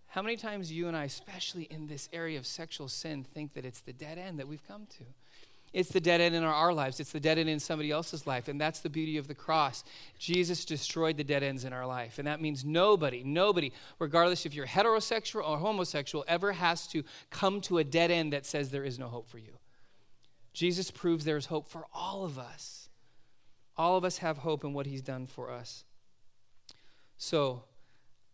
How 0.06 0.22
many 0.22 0.36
times 0.36 0.70
you 0.70 0.86
and 0.86 0.96
I, 0.96 1.04
especially 1.04 1.64
in 1.64 1.88
this 1.88 2.08
area 2.12 2.38
of 2.38 2.46
sexual 2.46 2.88
sin, 2.88 3.24
think 3.24 3.54
that 3.54 3.64
it's 3.64 3.80
the 3.80 3.92
dead 3.92 4.16
end 4.16 4.38
that 4.38 4.46
we've 4.46 4.66
come 4.66 4.86
to? 4.98 5.04
It's 5.72 5.90
the 5.90 6.00
dead 6.00 6.20
end 6.20 6.34
in 6.34 6.42
our, 6.44 6.72
lives. 6.72 6.98
It's 6.98 7.12
the 7.12 7.20
dead 7.20 7.38
end 7.38 7.48
in 7.48 7.60
somebody 7.60 7.90
else's 7.90 8.26
life. 8.26 8.48
And 8.48 8.60
that's 8.60 8.80
the 8.80 8.88
beauty 8.88 9.18
of 9.18 9.28
the 9.28 9.34
cross. 9.34 9.84
Jesus 10.18 10.64
destroyed 10.64 11.16
the 11.16 11.24
dead 11.24 11.42
ends 11.42 11.64
in 11.64 11.72
our 11.72 11.86
life. 11.86 12.18
And 12.18 12.26
that 12.26 12.40
means 12.40 12.64
nobody, 12.64 13.22
nobody, 13.22 13.72
regardless 13.98 14.46
if 14.46 14.54
you're 14.54 14.66
heterosexual 14.66 15.46
or 15.46 15.58
homosexual, 15.58 16.24
ever 16.26 16.52
has 16.52 16.86
to 16.88 17.04
come 17.30 17.60
to 17.62 17.78
a 17.78 17.84
dead 17.84 18.10
end 18.10 18.32
that 18.32 18.46
says 18.46 18.70
there 18.70 18.84
is 18.84 18.98
no 18.98 19.08
hope 19.08 19.28
for 19.28 19.38
you. 19.38 19.58
Jesus 20.54 20.90
proves 20.90 21.24
there's 21.24 21.46
hope 21.46 21.68
for 21.68 21.84
all 21.92 22.24
of 22.24 22.38
us. 22.38 22.88
All 23.76 23.96
of 23.96 24.04
us 24.04 24.18
have 24.18 24.38
hope 24.38 24.64
in 24.64 24.72
what 24.72 24.86
he's 24.86 25.02
done 25.02 25.26
for 25.26 25.50
us. 25.50 25.84
So, 27.16 27.64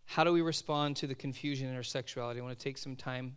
how 0.07 0.25
do 0.25 0.33
we 0.33 0.41
respond 0.41 0.97
to 0.97 1.07
the 1.07 1.15
confusion 1.15 1.69
in 1.69 1.75
our 1.75 1.83
sexuality? 1.83 2.41
I 2.41 2.43
want 2.43 2.59
to 2.59 2.63
take 2.63 2.79
some 2.79 2.97
time 2.97 3.37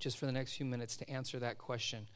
just 0.00 0.18
for 0.18 0.26
the 0.26 0.32
next 0.32 0.54
few 0.54 0.66
minutes 0.66 0.96
to 0.98 1.10
answer 1.10 1.38
that 1.40 1.58
question. 1.58 2.08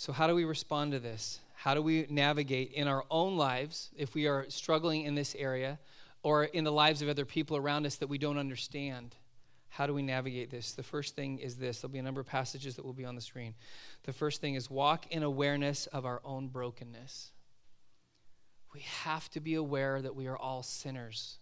So, 0.00 0.14
how 0.14 0.26
do 0.26 0.34
we 0.34 0.46
respond 0.46 0.92
to 0.92 0.98
this? 0.98 1.40
How 1.52 1.74
do 1.74 1.82
we 1.82 2.06
navigate 2.08 2.72
in 2.72 2.88
our 2.88 3.04
own 3.10 3.36
lives 3.36 3.90
if 3.94 4.14
we 4.14 4.26
are 4.28 4.46
struggling 4.48 5.02
in 5.02 5.14
this 5.14 5.34
area 5.34 5.78
or 6.22 6.44
in 6.44 6.64
the 6.64 6.72
lives 6.72 7.02
of 7.02 7.10
other 7.10 7.26
people 7.26 7.58
around 7.58 7.84
us 7.84 7.96
that 7.96 8.06
we 8.06 8.16
don't 8.16 8.38
understand? 8.38 9.14
How 9.68 9.86
do 9.86 9.92
we 9.92 10.00
navigate 10.00 10.50
this? 10.50 10.72
The 10.72 10.82
first 10.82 11.16
thing 11.16 11.38
is 11.38 11.56
this 11.56 11.82
there'll 11.82 11.92
be 11.92 11.98
a 11.98 12.02
number 12.02 12.22
of 12.22 12.26
passages 12.26 12.76
that 12.76 12.84
will 12.86 12.94
be 12.94 13.04
on 13.04 13.14
the 13.14 13.20
screen. 13.20 13.52
The 14.04 14.14
first 14.14 14.40
thing 14.40 14.54
is 14.54 14.70
walk 14.70 15.06
in 15.10 15.22
awareness 15.22 15.86
of 15.88 16.06
our 16.06 16.22
own 16.24 16.48
brokenness. 16.48 17.32
We 18.72 18.80
have 18.80 19.28
to 19.32 19.40
be 19.40 19.56
aware 19.56 20.00
that 20.00 20.16
we 20.16 20.28
are 20.28 20.38
all 20.38 20.62
sinners. 20.62 21.40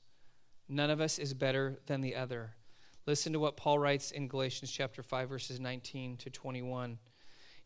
None 0.69 0.91
of 0.91 1.01
us 1.01 1.21
is 1.21 1.33
better 1.33 1.79
than 1.87 2.01
the 2.01 2.17
other. 2.17 2.55
Listen 3.07 3.33
to 3.35 3.39
what 3.39 3.57
Paul 3.57 3.79
writes 3.79 4.11
in 4.11 4.27
Galatians 4.27 4.73
chapter 4.73 5.05
5 5.05 5.29
verses 5.29 5.61
19 5.61 6.17
to 6.17 6.31
21. 6.31 6.99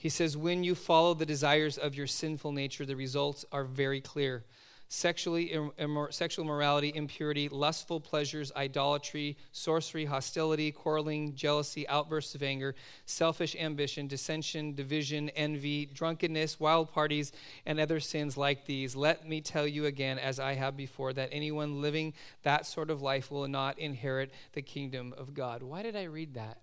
He 0.03 0.09
says, 0.09 0.37
"When 0.37 0.65
you 0.65 0.75
follow 0.75 1.15
the 1.15 1.25
desires 1.25 1.79
of 1.79 1.95
your 1.95 2.09
sinful 2.09 2.51
nature, 2.51 2.85
the 2.85 2.97
results 2.97 3.45
are 3.53 3.63
very 3.63 4.01
clear 4.01 4.45
sexually 4.89 5.51
immor- 5.79 6.13
sexual 6.13 6.45
immorality, 6.45 6.93
impurity, 6.93 7.49
lustful 7.49 8.01
pleasures, 8.01 8.51
idolatry, 8.57 9.37
sorcery, 9.53 10.05
hostility, 10.05 10.73
quarreling, 10.73 11.37
jealousy, 11.37 11.87
outbursts 11.87 12.35
of 12.35 12.43
anger, 12.43 12.75
selfish 13.07 13.55
ambition, 13.55 14.09
dissension, 14.09 14.75
division, 14.75 15.31
envy, 15.31 15.87
drunkenness, 15.87 16.59
wild 16.59 16.91
parties, 16.91 17.31
and 17.65 17.79
other 17.79 18.01
sins 18.01 18.37
like 18.37 18.67
these. 18.67 18.97
Let 18.97 19.29
me 19.29 19.41
tell 19.41 19.69
you 19.69 19.87
again, 19.87 20.19
as 20.19 20.41
I 20.41 20.55
have 20.55 20.77
before, 20.77 21.13
that 21.13 21.29
anyone 21.31 21.81
living 21.81 22.13
that 22.43 22.67
sort 22.67 22.91
of 22.91 23.01
life 23.03 23.31
will 23.31 23.47
not 23.47 23.79
inherit 23.79 24.33
the 24.53 24.63
kingdom 24.63 25.15
of 25.17 25.33
God. 25.33 25.63
Why 25.63 25.85
did 25.85 25.95
I 25.95 26.05
read 26.05 26.35
that? 26.35 26.61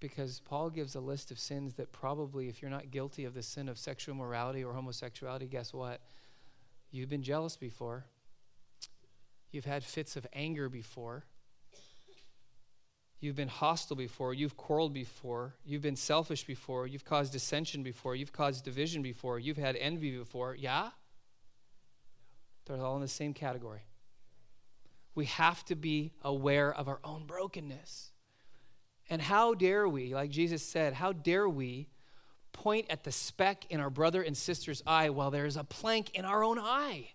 Because 0.00 0.40
Paul 0.40 0.70
gives 0.70 0.94
a 0.94 1.00
list 1.00 1.30
of 1.30 1.38
sins 1.38 1.74
that 1.74 1.92
probably, 1.92 2.48
if 2.48 2.62
you're 2.62 2.70
not 2.70 2.90
guilty 2.90 3.24
of 3.24 3.34
the 3.34 3.42
sin 3.42 3.68
of 3.68 3.78
sexual 3.78 4.14
morality 4.14 4.62
or 4.62 4.72
homosexuality, 4.72 5.46
guess 5.46 5.72
what? 5.72 6.00
You've 6.90 7.08
been 7.08 7.22
jealous 7.22 7.56
before. 7.56 8.04
You've 9.50 9.64
had 9.64 9.82
fits 9.82 10.16
of 10.16 10.26
anger 10.32 10.68
before. 10.68 11.24
You've 13.20 13.34
been 13.34 13.48
hostile 13.48 13.96
before. 13.96 14.32
You've 14.32 14.56
quarreled 14.56 14.94
before. 14.94 15.54
You've 15.64 15.82
been 15.82 15.96
selfish 15.96 16.44
before. 16.44 16.86
You've 16.86 17.04
caused 17.04 17.32
dissension 17.32 17.82
before. 17.82 18.14
You've 18.14 18.32
caused 18.32 18.64
division 18.64 19.02
before. 19.02 19.40
You've 19.40 19.56
had 19.56 19.74
envy 19.74 20.16
before. 20.16 20.54
Yeah? 20.54 20.90
They're 22.66 22.76
all 22.76 22.94
in 22.94 23.02
the 23.02 23.08
same 23.08 23.34
category. 23.34 23.80
We 25.16 25.24
have 25.24 25.64
to 25.64 25.74
be 25.74 26.12
aware 26.22 26.72
of 26.72 26.86
our 26.86 27.00
own 27.02 27.24
brokenness. 27.26 28.12
And 29.10 29.22
how 29.22 29.54
dare 29.54 29.88
we, 29.88 30.14
like 30.14 30.30
Jesus 30.30 30.62
said, 30.62 30.92
how 30.92 31.12
dare 31.12 31.48
we 31.48 31.88
point 32.52 32.86
at 32.90 33.04
the 33.04 33.12
speck 33.12 33.64
in 33.70 33.80
our 33.80 33.90
brother 33.90 34.20
and 34.22 34.36
sister's 34.36 34.82
eye 34.86 35.10
while 35.10 35.30
there 35.30 35.46
is 35.46 35.56
a 35.56 35.64
plank 35.64 36.10
in 36.14 36.24
our 36.24 36.42
own 36.42 36.58
eye. 36.58 37.10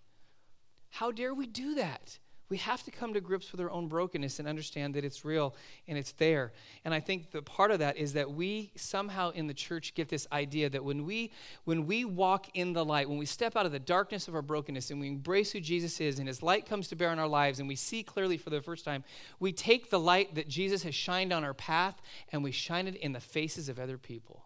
How 0.90 1.12
dare 1.12 1.34
we 1.34 1.48
do 1.48 1.76
that? 1.76 2.18
We 2.50 2.58
have 2.58 2.84
to 2.84 2.92
come 2.92 3.14
to 3.14 3.22
grips 3.22 3.52
with 3.52 3.62
our 3.62 3.72
own 3.72 3.88
brokenness 3.88 4.38
and 4.40 4.48
understand 4.48 4.94
that 4.96 5.06
it's 5.06 5.26
real 5.26 5.56
and 5.88 5.98
it's 5.98 6.12
there. 6.14 6.52
And 6.86 6.94
I 6.94 7.00
think 7.00 7.32
the 7.32 7.42
part 7.42 7.72
of 7.72 7.80
that 7.80 7.98
is 7.98 8.14
that 8.14 8.32
we 8.32 8.72
somehow 8.76 9.32
in 9.32 9.48
the 9.48 9.54
church 9.54 9.94
get 9.96 10.10
this 10.10 10.28
idea 10.32 10.70
that 10.70 10.84
when 10.84 11.06
we 11.06 11.32
when 11.64 11.88
we 11.88 12.06
walk 12.06 12.48
in 12.54 12.74
the 12.74 12.86
light, 12.86 13.10
when 13.10 13.18
we 13.18 13.26
step 13.26 13.56
out 13.56 13.66
of 13.66 13.72
the 13.72 13.80
darkness 13.80 14.28
of 14.28 14.36
our 14.36 14.42
brokenness 14.42 14.92
and 14.92 15.00
we 15.00 15.08
embrace 15.08 15.52
who 15.52 15.62
Jesus 15.62 16.00
is 16.02 16.20
and 16.20 16.28
his 16.28 16.44
light 16.44 16.66
comes 16.66 16.88
to 16.90 16.96
bear 16.96 17.12
in 17.12 17.20
our 17.20 17.28
lives 17.28 17.60
and 17.60 17.68
we 17.68 17.76
see 17.76 18.04
clearly 18.04 18.38
for 18.38 18.50
the 18.50 18.62
first 18.62 18.86
time, 18.86 19.04
we 19.40 19.52
take 19.52 19.90
the 19.90 20.00
light 20.00 20.36
that 20.36 20.48
Jesus 20.48 20.84
has 20.84 20.94
shined 20.94 21.34
on 21.34 21.44
our 21.44 21.54
path 21.54 22.02
and 22.32 22.44
we 22.44 22.52
shine 22.52 22.88
it 22.88 22.96
in 22.96 23.14
the 23.14 23.20
faces 23.20 23.70
of 23.70 23.80
other 23.80 23.98
people. 23.98 24.46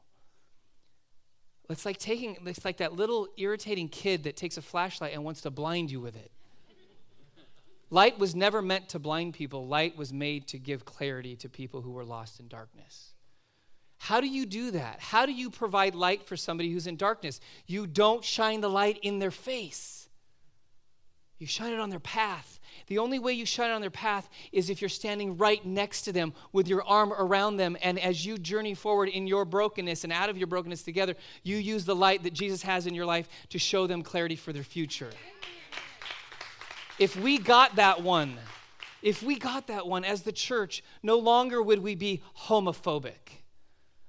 It's 1.69 1.86
like 1.86 1.97
taking, 1.97 2.38
it's 2.45 2.63
like 2.63 2.77
that 2.77 2.93
little 2.93 3.27
irritating 3.38 3.89
kid 3.89 4.23
that 4.23 4.38
takes 4.38 4.57
a 4.57 4.62
flashlight 4.62 5.13
and 5.13 5.23
wants 5.23 5.41
to 5.41 5.51
blind 5.51 5.91
you 5.91 5.99
with 5.99 6.15
it. 6.15 6.31
Light 7.89 8.19
was 8.19 8.36
never 8.36 8.62
meant 8.62 8.89
to 8.89 9.00
blind 9.00 9.34
people, 9.34 9.67
light 9.67 9.97
was 9.97 10.12
made 10.12 10.47
to 10.47 10.60
give 10.60 10.86
clarity 10.86 11.36
to 11.38 11.50
people 11.50 11.82
who 11.82 11.91
were 11.91 12.06
lost 12.06 12.39
in 12.39 12.47
darkness. 12.47 13.13
How 13.97 14.21
do 14.21 14.28
you 14.28 14.45
do 14.45 14.71
that? 14.71 15.00
How 15.00 15.26
do 15.26 15.32
you 15.32 15.50
provide 15.50 15.95
light 15.95 16.28
for 16.28 16.38
somebody 16.38 16.71
who's 16.71 16.88
in 16.88 16.97
darkness? 16.97 17.39
You 17.65 17.88
don't 17.88 18.23
shine 18.23 18.62
the 18.62 18.69
light 18.69 19.00
in 19.02 19.19
their 19.19 19.32
face, 19.32 20.10
you 21.39 21.47
shine 21.47 21.73
it 21.73 21.80
on 21.80 21.89
their 21.89 22.00
path. 22.00 22.60
The 22.88 23.00
only 23.00 23.19
way 23.19 23.34
you 23.34 23.45
shine 23.45 23.69
it 23.69 23.73
on 23.73 23.82
their 23.82 23.89
path 23.89 24.30
is 24.52 24.69
if 24.69 24.82
you're 24.82 24.89
standing 24.89 25.38
right 25.38 25.63
next 25.65 26.04
to 26.04 26.12
them 26.12 26.34
with 26.54 26.67
your 26.67 26.84
arm 26.84 27.12
around 27.12 27.58
them. 27.58 27.76
And 27.82 28.00
as 28.00 28.26
you 28.26 28.38
journey 28.38 28.73
forward 28.76 29.10
in 29.10 29.28
your 29.28 29.45
brokenness 29.45 30.04
and 30.04 30.13
out 30.13 30.30
of 30.30 30.38
your 30.38 30.47
brokenness 30.47 30.84
together, 30.84 31.15
you 31.43 31.58
use 31.58 31.86
the 31.86 31.95
light 31.95 32.23
that 32.23 32.34
Jesus 32.34 32.62
has 32.62 32.88
in 32.88 32.93
your 32.93 33.06
life 33.06 33.28
to 33.50 33.60
show 33.60 33.88
them 33.88 34.04
clarity 34.04 34.36
for 34.36 34.54
their 34.54 34.63
future. 34.63 35.10
If 36.99 37.15
we 37.15 37.38
got 37.38 37.75
that 37.75 38.01
one, 38.01 38.38
if 39.01 39.21
we 39.21 39.38
got 39.38 39.67
that 39.67 39.88
one 39.88 40.03
as 40.03 40.23
the 40.23 40.31
church, 40.31 40.83
no 41.03 41.17
longer 41.17 41.62
would 41.62 41.79
we 41.79 41.95
be 41.95 42.21
homophobic 42.45 43.43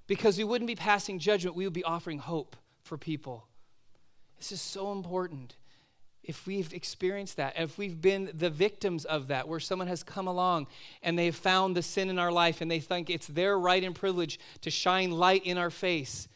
because 0.07 0.39
we 0.39 0.45
wouldn't 0.45 0.67
be 0.67 0.75
passing 0.75 1.19
judgment, 1.19 1.55
we 1.55 1.65
would 1.65 1.73
be 1.73 1.85
offering 1.85 2.19
hope 2.19 2.57
for 2.83 2.97
people. 2.97 3.47
This 4.39 4.53
is 4.53 4.61
so 4.61 4.93
important 4.93 5.57
if 6.23 6.47
we've 6.47 6.73
experienced 6.73 7.37
that, 7.37 7.55
if 7.59 7.79
we've 7.79 8.01
been 8.01 8.31
the 8.35 8.51
victims 8.51 9.05
of 9.05 9.29
that, 9.29 9.49
where 9.49 9.61
someone 9.61 9.89
has 9.89 10.03
come 10.03 10.27
along 10.27 10.67
and 11.03 11.19
they've 11.19 11.35
found 11.35 11.77
the 11.77 11.83
sin 11.83 12.11
in 12.11 12.19
our 12.19 12.33
life 12.33 12.61
and 12.61 12.71
they 12.71 12.81
think 12.81 13.09
it's 13.11 13.27
their 13.27 13.59
right 13.59 13.85
and 13.85 13.95
privilege 13.95 14.39
to 14.63 14.71
shine 14.71 15.11
light 15.11 15.45
in 15.45 15.59
our 15.59 15.71
face, 15.71 16.29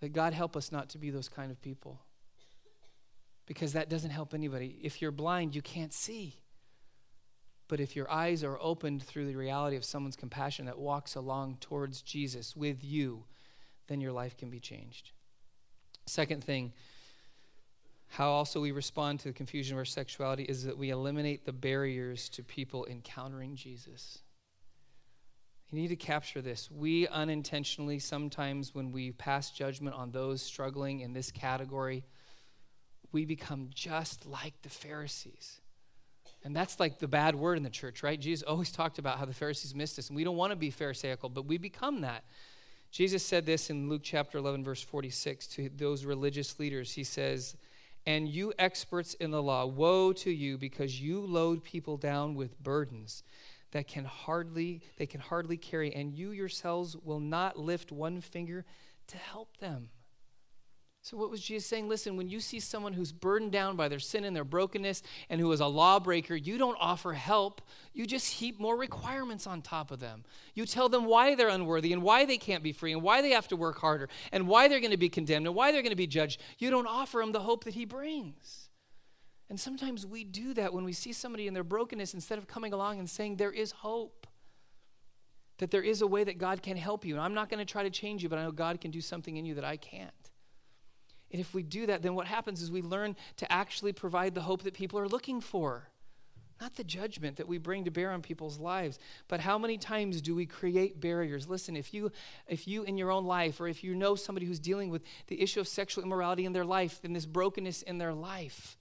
that 0.00 0.12
God 0.12 0.32
help 0.32 0.56
us 0.56 0.72
not 0.72 0.88
to 0.90 0.98
be 0.98 1.10
those 1.10 1.28
kind 1.28 1.50
of 1.50 1.60
people. 1.60 2.00
Because 3.46 3.72
that 3.72 3.88
doesn't 3.88 4.10
help 4.10 4.34
anybody. 4.34 4.78
If 4.82 5.02
you're 5.02 5.10
blind, 5.10 5.54
you 5.54 5.62
can't 5.62 5.92
see. 5.92 6.40
But 7.68 7.80
if 7.80 7.96
your 7.96 8.10
eyes 8.10 8.44
are 8.44 8.58
opened 8.60 9.02
through 9.02 9.26
the 9.26 9.34
reality 9.34 9.76
of 9.76 9.84
someone's 9.84 10.16
compassion 10.16 10.66
that 10.66 10.78
walks 10.78 11.14
along 11.14 11.56
towards 11.60 12.02
Jesus 12.02 12.54
with 12.54 12.84
you, 12.84 13.24
then 13.88 14.00
your 14.00 14.12
life 14.12 14.36
can 14.36 14.50
be 14.50 14.60
changed. 14.60 15.12
Second 16.06 16.44
thing, 16.44 16.72
how 18.08 18.30
also 18.30 18.60
we 18.60 18.72
respond 18.72 19.20
to 19.20 19.28
the 19.28 19.34
confusion 19.34 19.74
of 19.74 19.78
our 19.78 19.86
sexuality 19.86 20.42
is 20.42 20.64
that 20.64 20.76
we 20.76 20.90
eliminate 20.90 21.46
the 21.46 21.52
barriers 21.52 22.28
to 22.30 22.42
people 22.42 22.86
encountering 22.86 23.56
Jesus. 23.56 24.18
You 25.70 25.80
need 25.80 25.88
to 25.88 25.96
capture 25.96 26.42
this. 26.42 26.70
We 26.70 27.08
unintentionally, 27.08 27.98
sometimes 27.98 28.74
when 28.74 28.92
we 28.92 29.12
pass 29.12 29.50
judgment 29.50 29.96
on 29.96 30.10
those 30.10 30.42
struggling 30.42 31.00
in 31.00 31.14
this 31.14 31.30
category, 31.30 32.04
we 33.12 33.24
become 33.24 33.68
just 33.74 34.26
like 34.26 34.54
the 34.62 34.68
Pharisees. 34.68 35.60
And 36.44 36.56
that's 36.56 36.80
like 36.80 36.98
the 36.98 37.06
bad 37.06 37.34
word 37.36 37.56
in 37.56 37.62
the 37.62 37.70
church, 37.70 38.02
right? 38.02 38.20
Jesus 38.20 38.42
always 38.42 38.72
talked 38.72 38.98
about 38.98 39.18
how 39.18 39.24
the 39.24 39.34
Pharisees 39.34 39.74
missed 39.74 39.98
us, 39.98 40.08
and 40.08 40.16
we 40.16 40.24
don't 40.24 40.36
want 40.36 40.50
to 40.50 40.56
be 40.56 40.70
Pharisaical, 40.70 41.28
but 41.28 41.46
we 41.46 41.58
become 41.58 42.00
that. 42.00 42.24
Jesus 42.90 43.24
said 43.24 43.46
this 43.46 43.70
in 43.70 43.88
Luke 43.88 44.02
chapter 44.02 44.38
11, 44.38 44.64
verse 44.64 44.82
46 44.82 45.46
to 45.48 45.70
those 45.76 46.04
religious 46.04 46.58
leaders. 46.58 46.92
He 46.92 47.04
says, 47.04 47.56
and 48.04 48.28
you 48.28 48.52
experts 48.58 49.14
in 49.14 49.30
the 49.30 49.42
law, 49.42 49.64
woe 49.64 50.12
to 50.14 50.30
you 50.30 50.58
because 50.58 51.00
you 51.00 51.20
load 51.20 51.62
people 51.62 51.96
down 51.96 52.34
with 52.34 52.60
burdens 52.62 53.22
that 53.70 53.86
can 53.86 54.04
hardly 54.04 54.82
they 54.98 55.06
can 55.06 55.20
hardly 55.20 55.56
carry 55.56 55.94
and 55.94 56.12
you 56.12 56.30
yourselves 56.30 56.96
will 56.96 57.20
not 57.20 57.58
lift 57.58 57.90
one 57.90 58.20
finger 58.20 58.64
to 59.06 59.16
help 59.16 59.56
them. 59.58 59.88
So, 61.04 61.16
what 61.16 61.30
was 61.30 61.40
Jesus 61.40 61.68
saying? 61.68 61.88
Listen, 61.88 62.16
when 62.16 62.28
you 62.28 62.38
see 62.38 62.60
someone 62.60 62.92
who's 62.92 63.10
burdened 63.10 63.50
down 63.50 63.74
by 63.74 63.88
their 63.88 63.98
sin 63.98 64.22
and 64.22 64.36
their 64.36 64.44
brokenness 64.44 65.02
and 65.28 65.40
who 65.40 65.50
is 65.50 65.58
a 65.58 65.66
lawbreaker, 65.66 66.36
you 66.36 66.58
don't 66.58 66.78
offer 66.78 67.12
help. 67.12 67.60
You 67.92 68.06
just 68.06 68.34
heap 68.34 68.60
more 68.60 68.76
requirements 68.76 69.48
on 69.48 69.62
top 69.62 69.90
of 69.90 69.98
them. 69.98 70.22
You 70.54 70.64
tell 70.64 70.88
them 70.88 71.06
why 71.06 71.34
they're 71.34 71.48
unworthy 71.48 71.92
and 71.92 72.04
why 72.04 72.24
they 72.24 72.38
can't 72.38 72.62
be 72.62 72.70
free 72.70 72.92
and 72.92 73.02
why 73.02 73.20
they 73.20 73.30
have 73.30 73.48
to 73.48 73.56
work 73.56 73.80
harder 73.80 74.08
and 74.30 74.46
why 74.46 74.68
they're 74.68 74.78
going 74.78 74.92
to 74.92 74.96
be 74.96 75.08
condemned 75.08 75.46
and 75.46 75.56
why 75.56 75.72
they're 75.72 75.82
going 75.82 75.90
to 75.90 75.96
be 75.96 76.06
judged. 76.06 76.40
You 76.58 76.70
don't 76.70 76.86
offer 76.86 77.18
them 77.18 77.32
the 77.32 77.40
hope 77.40 77.64
that 77.64 77.74
He 77.74 77.84
brings. 77.84 78.68
And 79.50 79.58
sometimes 79.58 80.06
we 80.06 80.22
do 80.22 80.54
that 80.54 80.72
when 80.72 80.84
we 80.84 80.92
see 80.92 81.12
somebody 81.12 81.48
in 81.48 81.52
their 81.54 81.64
brokenness 81.64 82.14
instead 82.14 82.38
of 82.38 82.46
coming 82.46 82.72
along 82.72 83.00
and 83.00 83.10
saying, 83.10 83.36
There 83.36 83.50
is 83.50 83.72
hope. 83.72 84.28
that 85.58 85.72
there 85.72 85.82
is 85.82 86.00
a 86.00 86.06
way 86.06 86.22
that 86.22 86.38
God 86.38 86.62
can 86.62 86.76
help 86.76 87.04
you. 87.04 87.14
And 87.14 87.24
I'm 87.24 87.34
not 87.34 87.50
going 87.50 87.58
to 87.58 87.64
try 87.64 87.82
to 87.82 87.90
change 87.90 88.22
you, 88.22 88.28
but 88.28 88.38
I 88.38 88.44
know 88.44 88.52
God 88.52 88.80
can 88.80 88.92
do 88.92 89.00
something 89.00 89.36
in 89.36 89.44
you 89.44 89.56
that 89.56 89.64
I 89.64 89.76
can't. 89.76 90.21
And 91.32 91.40
if 91.40 91.54
we 91.54 91.62
do 91.62 91.86
that, 91.86 92.02
then 92.02 92.14
what 92.14 92.26
happens 92.26 92.60
is 92.62 92.70
we 92.70 92.82
learn 92.82 93.16
to 93.38 93.50
actually 93.50 93.92
provide 93.92 94.34
the 94.34 94.42
hope 94.42 94.62
that 94.62 94.74
people 94.74 94.98
are 94.98 95.08
looking 95.08 95.40
for. 95.40 95.88
Not 96.60 96.76
the 96.76 96.84
judgment 96.84 97.38
that 97.38 97.48
we 97.48 97.58
bring 97.58 97.86
to 97.86 97.90
bear 97.90 98.12
on 98.12 98.22
people's 98.22 98.60
lives, 98.60 99.00
but 99.26 99.40
how 99.40 99.58
many 99.58 99.78
times 99.78 100.20
do 100.20 100.34
we 100.34 100.46
create 100.46 101.00
barriers? 101.00 101.48
Listen, 101.48 101.74
if 101.74 101.92
you 101.92 102.12
if 102.46 102.68
you 102.68 102.84
in 102.84 102.96
your 102.96 103.10
own 103.10 103.24
life 103.24 103.60
or 103.60 103.66
if 103.66 103.82
you 103.82 103.96
know 103.96 104.14
somebody 104.14 104.46
who's 104.46 104.60
dealing 104.60 104.88
with 104.88 105.02
the 105.26 105.42
issue 105.42 105.58
of 105.58 105.66
sexual 105.66 106.04
immorality 106.04 106.44
in 106.44 106.52
their 106.52 106.64
life 106.64 107.00
and 107.02 107.16
this 107.16 107.26
brokenness 107.26 107.82
in 107.82 107.98
their 107.98 108.14
life, 108.14 108.78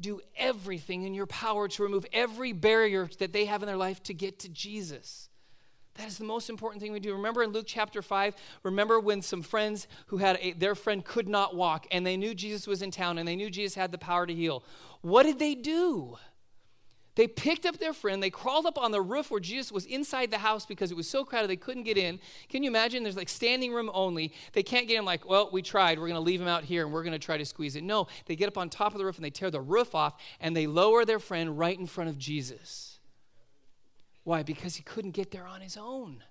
do 0.00 0.20
everything 0.36 1.04
in 1.04 1.14
your 1.14 1.26
power 1.26 1.68
to 1.68 1.82
remove 1.84 2.04
every 2.12 2.52
barrier 2.52 3.08
that 3.18 3.32
they 3.32 3.44
have 3.44 3.62
in 3.62 3.68
their 3.68 3.76
life 3.76 4.02
to 4.04 4.14
get 4.14 4.40
to 4.40 4.48
Jesus. 4.48 5.28
That 5.94 6.08
is 6.08 6.18
the 6.18 6.24
most 6.24 6.50
important 6.50 6.82
thing 6.82 6.92
we 6.92 6.98
do. 6.98 7.12
Remember 7.12 7.44
in 7.44 7.50
Luke 7.50 7.66
chapter 7.68 8.02
5, 8.02 8.34
remember 8.64 8.98
when 8.98 9.22
some 9.22 9.42
friends 9.42 9.86
who 10.06 10.16
had 10.16 10.38
a, 10.40 10.52
their 10.52 10.74
friend 10.74 11.04
could 11.04 11.28
not 11.28 11.54
walk 11.54 11.86
and 11.92 12.04
they 12.04 12.16
knew 12.16 12.34
Jesus 12.34 12.66
was 12.66 12.82
in 12.82 12.90
town 12.90 13.18
and 13.18 13.28
they 13.28 13.36
knew 13.36 13.48
Jesus 13.48 13.76
had 13.76 13.92
the 13.92 13.98
power 13.98 14.26
to 14.26 14.34
heal. 14.34 14.64
What 15.02 15.22
did 15.22 15.38
they 15.38 15.54
do? 15.54 16.16
They 17.16 17.28
picked 17.28 17.64
up 17.64 17.78
their 17.78 17.92
friend, 17.92 18.20
they 18.20 18.30
crawled 18.30 18.66
up 18.66 18.76
on 18.76 18.90
the 18.90 19.00
roof 19.00 19.30
where 19.30 19.38
Jesus 19.38 19.70
was 19.70 19.86
inside 19.86 20.32
the 20.32 20.38
house 20.38 20.66
because 20.66 20.90
it 20.90 20.96
was 20.96 21.08
so 21.08 21.24
crowded 21.24 21.48
they 21.48 21.54
couldn't 21.54 21.84
get 21.84 21.96
in. 21.96 22.18
Can 22.48 22.64
you 22.64 22.70
imagine? 22.70 23.04
There's 23.04 23.16
like 23.16 23.28
standing 23.28 23.72
room 23.72 23.88
only. 23.94 24.32
They 24.52 24.64
can't 24.64 24.88
get 24.88 24.98
in, 24.98 25.04
like, 25.04 25.28
well, 25.28 25.48
we 25.52 25.62
tried. 25.62 25.98
We're 25.98 26.08
going 26.08 26.14
to 26.14 26.20
leave 26.20 26.40
him 26.40 26.48
out 26.48 26.64
here 26.64 26.82
and 26.82 26.92
we're 26.92 27.04
going 27.04 27.12
to 27.12 27.24
try 27.24 27.36
to 27.36 27.44
squeeze 27.44 27.76
it. 27.76 27.84
No, 27.84 28.08
they 28.26 28.34
get 28.34 28.48
up 28.48 28.58
on 28.58 28.68
top 28.68 28.94
of 28.94 28.98
the 28.98 29.04
roof 29.04 29.14
and 29.14 29.24
they 29.24 29.30
tear 29.30 29.52
the 29.52 29.60
roof 29.60 29.94
off 29.94 30.20
and 30.40 30.56
they 30.56 30.66
lower 30.66 31.04
their 31.04 31.20
friend 31.20 31.56
right 31.56 31.78
in 31.78 31.86
front 31.86 32.10
of 32.10 32.18
Jesus. 32.18 32.93
Why? 34.24 34.42
Because 34.42 34.76
he 34.76 34.82
couldn't 34.82 35.12
get 35.12 35.30
there 35.30 35.46
on 35.46 35.60
his 35.60 35.76
own. 35.76 36.22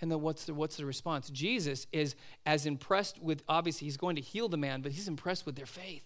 And 0.00 0.10
then 0.10 0.20
what's 0.20 0.44
the, 0.44 0.54
what's 0.54 0.76
the 0.76 0.86
response? 0.86 1.28
Jesus 1.28 1.86
is 1.92 2.14
as 2.46 2.64
impressed 2.64 3.20
with, 3.20 3.42
obviously, 3.48 3.86
he's 3.86 3.98
going 3.98 4.16
to 4.16 4.22
heal 4.22 4.48
the 4.48 4.56
man, 4.56 4.80
but 4.80 4.92
he's 4.92 5.08
impressed 5.08 5.44
with 5.44 5.56
their 5.56 5.66
faith 5.66 6.04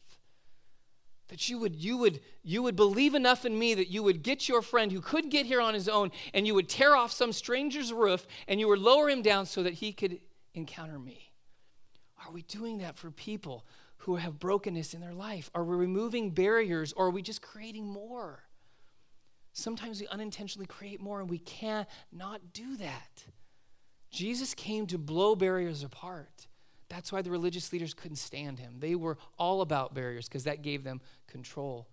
that 1.28 1.48
you 1.48 1.59
would 1.59 1.74
you 1.74 1.96
would 1.96 2.20
you 2.42 2.62
would 2.62 2.76
believe 2.76 3.14
enough 3.14 3.44
in 3.44 3.59
me 3.59 3.74
that 3.74 3.88
you 3.88 4.02
would 4.02 4.22
get 4.22 4.48
your 4.48 4.62
friend 4.62 4.92
who 4.92 5.00
couldn't 5.00 5.30
get 5.30 5.46
here 5.46 5.61
on 5.61 5.74
his 5.74 5.88
own 5.88 6.11
and 6.33 6.46
you 6.46 6.54
would 6.54 6.68
tear 6.68 6.94
off 6.94 7.12
some 7.12 7.33
stranger's 7.33 7.92
roof 7.92 8.26
and 8.46 8.61
you 8.61 8.68
would 8.68 8.78
lower 8.78 9.09
him 9.09 9.22
down 9.22 9.46
so 9.46 9.62
that 9.62 9.74
he 9.74 9.92
could 9.92 10.20
encounter 10.54 10.98
me 10.98 11.30
are 12.24 12.33
we 12.33 12.42
doing 12.42 12.78
that 12.78 12.96
for 12.96 13.11
people 13.11 13.64
who 13.98 14.16
have 14.16 14.38
brokenness 14.38 14.94
in 14.94 15.00
their 15.00 15.14
life 15.14 15.50
are 15.54 15.64
we 15.64 15.74
removing 15.76 16.30
barriers 16.30 16.92
or 16.92 17.07
are 17.07 17.11
we 17.11 17.22
just 17.22 17.40
creating 17.40 17.87
more 17.87 18.40
sometimes 19.55 20.01
we 20.01 20.07
unintentionally 20.09 20.67
create 20.67 21.01
more 21.01 21.21
and 21.21 21.31
we 21.31 21.38
can't 21.38 21.88
not 22.12 22.53
do 22.53 22.77
that 22.77 23.25
jesus 24.11 24.53
came 24.53 24.87
to 24.87 24.99
blow 24.99 25.35
barriers 25.35 25.83
apart 25.83 26.47
that's 26.88 27.11
why 27.12 27.23
the 27.23 27.31
religious 27.31 27.73
leaders 27.73 27.95
couldn't 27.95 28.17
stand 28.17 28.59
him. 28.59 28.77
They 28.79 28.95
were 28.95 29.19
all 29.38 29.62
about 29.62 29.95
barriers 29.95 30.29
because 30.29 30.45
that 30.45 30.62
gave 30.62 30.85
them 30.85 31.01
control. 31.27 31.88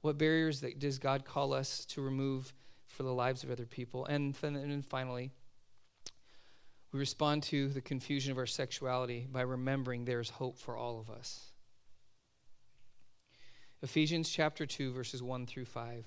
What 0.00 0.18
barriers 0.18 0.60
that 0.60 0.78
does 0.78 0.98
God 0.98 1.24
call 1.24 1.52
us 1.52 1.84
to 1.86 2.00
remove 2.00 2.54
for 2.86 3.02
the 3.02 3.12
lives 3.12 3.42
of 3.42 3.50
other 3.50 3.66
people? 3.66 4.06
And, 4.06 4.34
and 4.42 4.84
finally, 4.84 5.32
we 6.92 6.98
respond 6.98 7.42
to 7.44 7.68
the 7.68 7.80
confusion 7.80 8.32
of 8.32 8.38
our 8.38 8.46
sexuality 8.46 9.26
by 9.30 9.42
remembering 9.42 10.04
there's 10.04 10.30
hope 10.30 10.58
for 10.58 10.76
all 10.76 11.00
of 11.00 11.10
us. 11.10 11.52
Ephesians 13.82 14.30
chapter 14.30 14.64
2, 14.64 14.92
verses 14.92 15.22
1 15.22 15.46
through 15.46 15.66
5. 15.66 16.06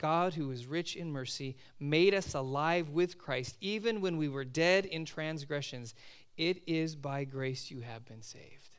God, 0.00 0.32
who 0.32 0.50
is 0.50 0.66
rich 0.66 0.96
in 0.96 1.12
mercy, 1.12 1.56
made 1.78 2.14
us 2.14 2.32
alive 2.32 2.88
with 2.88 3.18
Christ, 3.18 3.56
even 3.60 4.00
when 4.00 4.16
we 4.16 4.28
were 4.28 4.44
dead 4.44 4.86
in 4.86 5.04
transgressions. 5.04 5.94
It 6.38 6.62
is 6.66 6.96
by 6.96 7.24
grace 7.24 7.70
you 7.70 7.82
have 7.82 8.06
been 8.06 8.22
saved. 8.22 8.70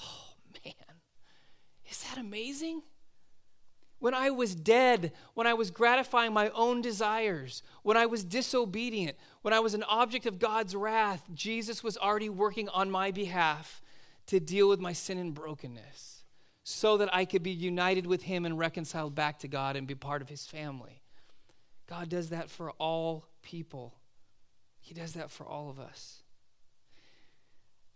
Oh, 0.00 0.34
man. 0.64 0.72
Is 1.90 2.04
that 2.04 2.18
amazing? 2.18 2.82
When 3.98 4.14
I 4.14 4.30
was 4.30 4.54
dead, 4.54 5.10
when 5.34 5.48
I 5.48 5.54
was 5.54 5.72
gratifying 5.72 6.32
my 6.32 6.50
own 6.50 6.80
desires, 6.80 7.64
when 7.82 7.96
I 7.96 8.06
was 8.06 8.22
disobedient, 8.22 9.16
when 9.42 9.52
I 9.52 9.58
was 9.58 9.74
an 9.74 9.82
object 9.82 10.24
of 10.24 10.38
God's 10.38 10.76
wrath, 10.76 11.24
Jesus 11.34 11.82
was 11.82 11.98
already 11.98 12.28
working 12.28 12.68
on 12.68 12.92
my 12.92 13.10
behalf 13.10 13.82
to 14.26 14.38
deal 14.38 14.68
with 14.68 14.78
my 14.78 14.92
sin 14.92 15.18
and 15.18 15.34
brokenness 15.34 16.13
so 16.64 16.96
that 16.96 17.14
I 17.14 17.26
could 17.26 17.42
be 17.42 17.50
united 17.50 18.06
with 18.06 18.22
Him 18.22 18.46
and 18.46 18.58
reconciled 18.58 19.14
back 19.14 19.38
to 19.40 19.48
God 19.48 19.76
and 19.76 19.86
be 19.86 19.94
part 19.94 20.22
of 20.22 20.30
His 20.30 20.46
family. 20.46 21.02
God 21.86 22.08
does 22.08 22.30
that 22.30 22.50
for 22.50 22.70
all 22.72 23.26
people, 23.42 23.94
He 24.80 24.94
does 24.94 25.12
that 25.12 25.30
for 25.30 25.46
all 25.46 25.68
of 25.68 25.78
us. 25.78 26.22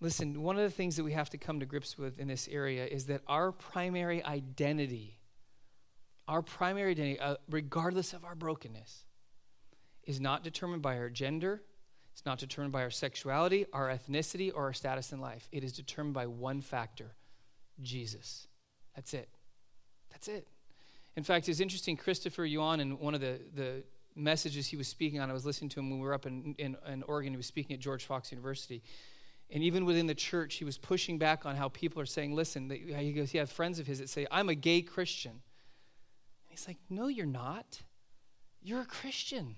Listen, 0.01 0.43
one 0.43 0.57
of 0.57 0.63
the 0.63 0.71
things 0.71 0.95
that 0.97 1.03
we 1.03 1.13
have 1.13 1.31
to 1.31 1.39
come 1.39 1.59
to 1.59 1.67
grips 1.67 1.99
with 1.99 2.21
in 2.21 2.29
this 2.29 2.47
area 2.49 2.87
is 2.87 3.07
that 3.07 3.23
our 3.27 3.51
primary 3.51 4.23
identity, 4.23 5.19
our 6.29 6.41
primary 6.41 6.93
identity, 6.93 7.19
uh, 7.19 7.37
regardless 7.51 8.13
of 8.13 8.25
our 8.25 8.37
brokenness, 8.37 9.07
is 10.05 10.21
not 10.21 10.45
determined 10.45 10.83
by 10.83 10.99
our 10.99 11.11
gender, 11.11 11.63
it's 12.13 12.27
not 12.27 12.39
determined 12.39 12.73
by 12.73 12.83
our 12.83 12.91
sexuality, 12.91 13.65
our 13.73 13.89
ethnicity, 13.89 14.53
or 14.55 14.65
our 14.65 14.73
status 14.73 15.13
in 15.13 15.21
life. 15.21 15.49
It 15.53 15.65
is 15.65 15.73
determined 15.73 16.15
by 16.15 16.27
one 16.27 16.61
factor 16.61 17.15
Jesus. 17.81 18.48
That's 18.99 19.15
it. 19.15 19.29
That's 20.11 20.27
it. 20.27 20.49
In 21.15 21.23
fact, 21.23 21.49
it's 21.49 21.61
interesting, 21.61 21.97
Christopher 21.97 22.45
Yuan, 22.45 22.81
in 22.81 22.99
one 22.99 23.15
of 23.15 23.21
the, 23.21 23.39
the 23.55 23.85
messages 24.17 24.67
he 24.67 24.77
was 24.77 24.89
speaking 24.89 25.21
on, 25.21 25.31
I 25.31 25.33
was 25.33 25.47
listening 25.47 25.69
to 25.69 25.79
him 25.79 25.89
when 25.89 26.01
we 26.01 26.05
were 26.05 26.15
up 26.15 26.27
in, 26.27 26.57
in, 26.59 26.77
in 26.85 27.05
Oregon. 27.05 27.33
He 27.33 27.37
was 27.37 27.47
speaking 27.47 27.75
at 27.75 27.81
George 27.81 28.07
Fox 28.07 28.33
University. 28.33 28.83
And 29.51 29.63
even 29.63 29.85
within 29.85 30.09
the 30.09 30.17
church, 30.17 30.57
he 30.57 30.65
was 30.65 30.79
pushing 30.79 31.17
back 31.17 31.47
on 31.47 31.55
how 31.55 31.69
people 31.69 32.03
are 32.03 32.07
saying, 32.07 32.35
listen, 32.35 32.69
he 32.69 33.13
goes, 33.13 33.31
he 33.31 33.39
has 33.39 33.53
friends 33.53 33.79
of 33.79 33.87
his 33.87 34.01
that 34.01 34.09
say, 34.09 34.27
I'm 34.33 34.49
a 34.49 34.57
gay 34.57 34.83
Christian. 34.83 35.31
And 35.31 35.41
he's 36.49 36.67
like, 36.67 36.79
no, 36.91 37.07
you're 37.07 37.25
not. 37.25 37.81
You're 38.65 38.81
a 38.81 38.85
Christian. 38.87 39.55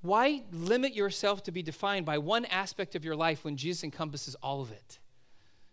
Why 0.00 0.44
limit 0.52 0.94
yourself 0.94 1.42
to 1.42 1.50
be 1.50 1.64
defined 1.64 2.06
by 2.06 2.18
one 2.18 2.44
aspect 2.44 2.94
of 2.94 3.04
your 3.04 3.16
life 3.16 3.44
when 3.44 3.56
Jesus 3.56 3.82
encompasses 3.82 4.36
all 4.36 4.60
of 4.60 4.70
it? 4.70 5.00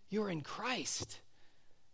You're 0.09 0.31
in 0.31 0.41
Christ. 0.41 1.19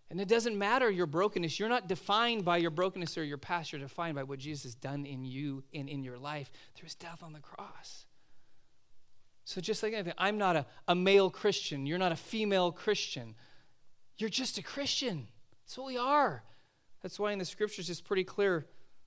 And 0.09 0.21
it 0.21 0.27
doesn't 0.27 0.57
matter 0.57 0.89
your 0.89 1.07
brokenness. 1.07 1.59
You're 1.59 1.69
not 1.69 1.87
defined 1.87 2.45
by 2.45 2.57
your 2.57 2.69
brokenness 2.69 3.17
or 3.17 3.23
your 3.23 3.39
past. 3.39 3.71
You're 3.71 3.81
defined 3.81 4.15
by 4.15 4.23
what 4.23 4.39
Jesus 4.39 4.63
has 4.63 4.75
done 4.75 5.05
in 5.05 5.25
you 5.25 5.63
and 5.73 5.89
in 5.89 6.03
your 6.03 6.17
life 6.17 6.51
through 6.75 6.85
his 6.85 6.95
death 6.95 7.23
on 7.23 7.33
the 7.33 7.39
cross. 7.39 8.05
So, 9.45 9.61
just 9.61 9.83
like 9.83 9.93
anything, 9.93 10.13
I'm 10.17 10.37
not 10.37 10.55
a, 10.55 10.65
a 10.87 10.95
male 10.95 11.29
Christian. 11.29 11.85
You're 11.85 11.99
not 11.99 12.11
a 12.11 12.15
female 12.15 12.71
Christian. 12.71 13.35
You're 14.17 14.29
just 14.29 14.57
a 14.57 14.63
Christian. 14.63 15.27
That's 15.63 15.77
what 15.77 15.87
we 15.87 15.97
are. 15.97 16.43
That's 17.01 17.19
why 17.19 17.31
in 17.31 17.39
the 17.39 17.45
scriptures 17.45 17.89
it's 17.89 18.01
pretty 18.01 18.23
clear 18.23 18.65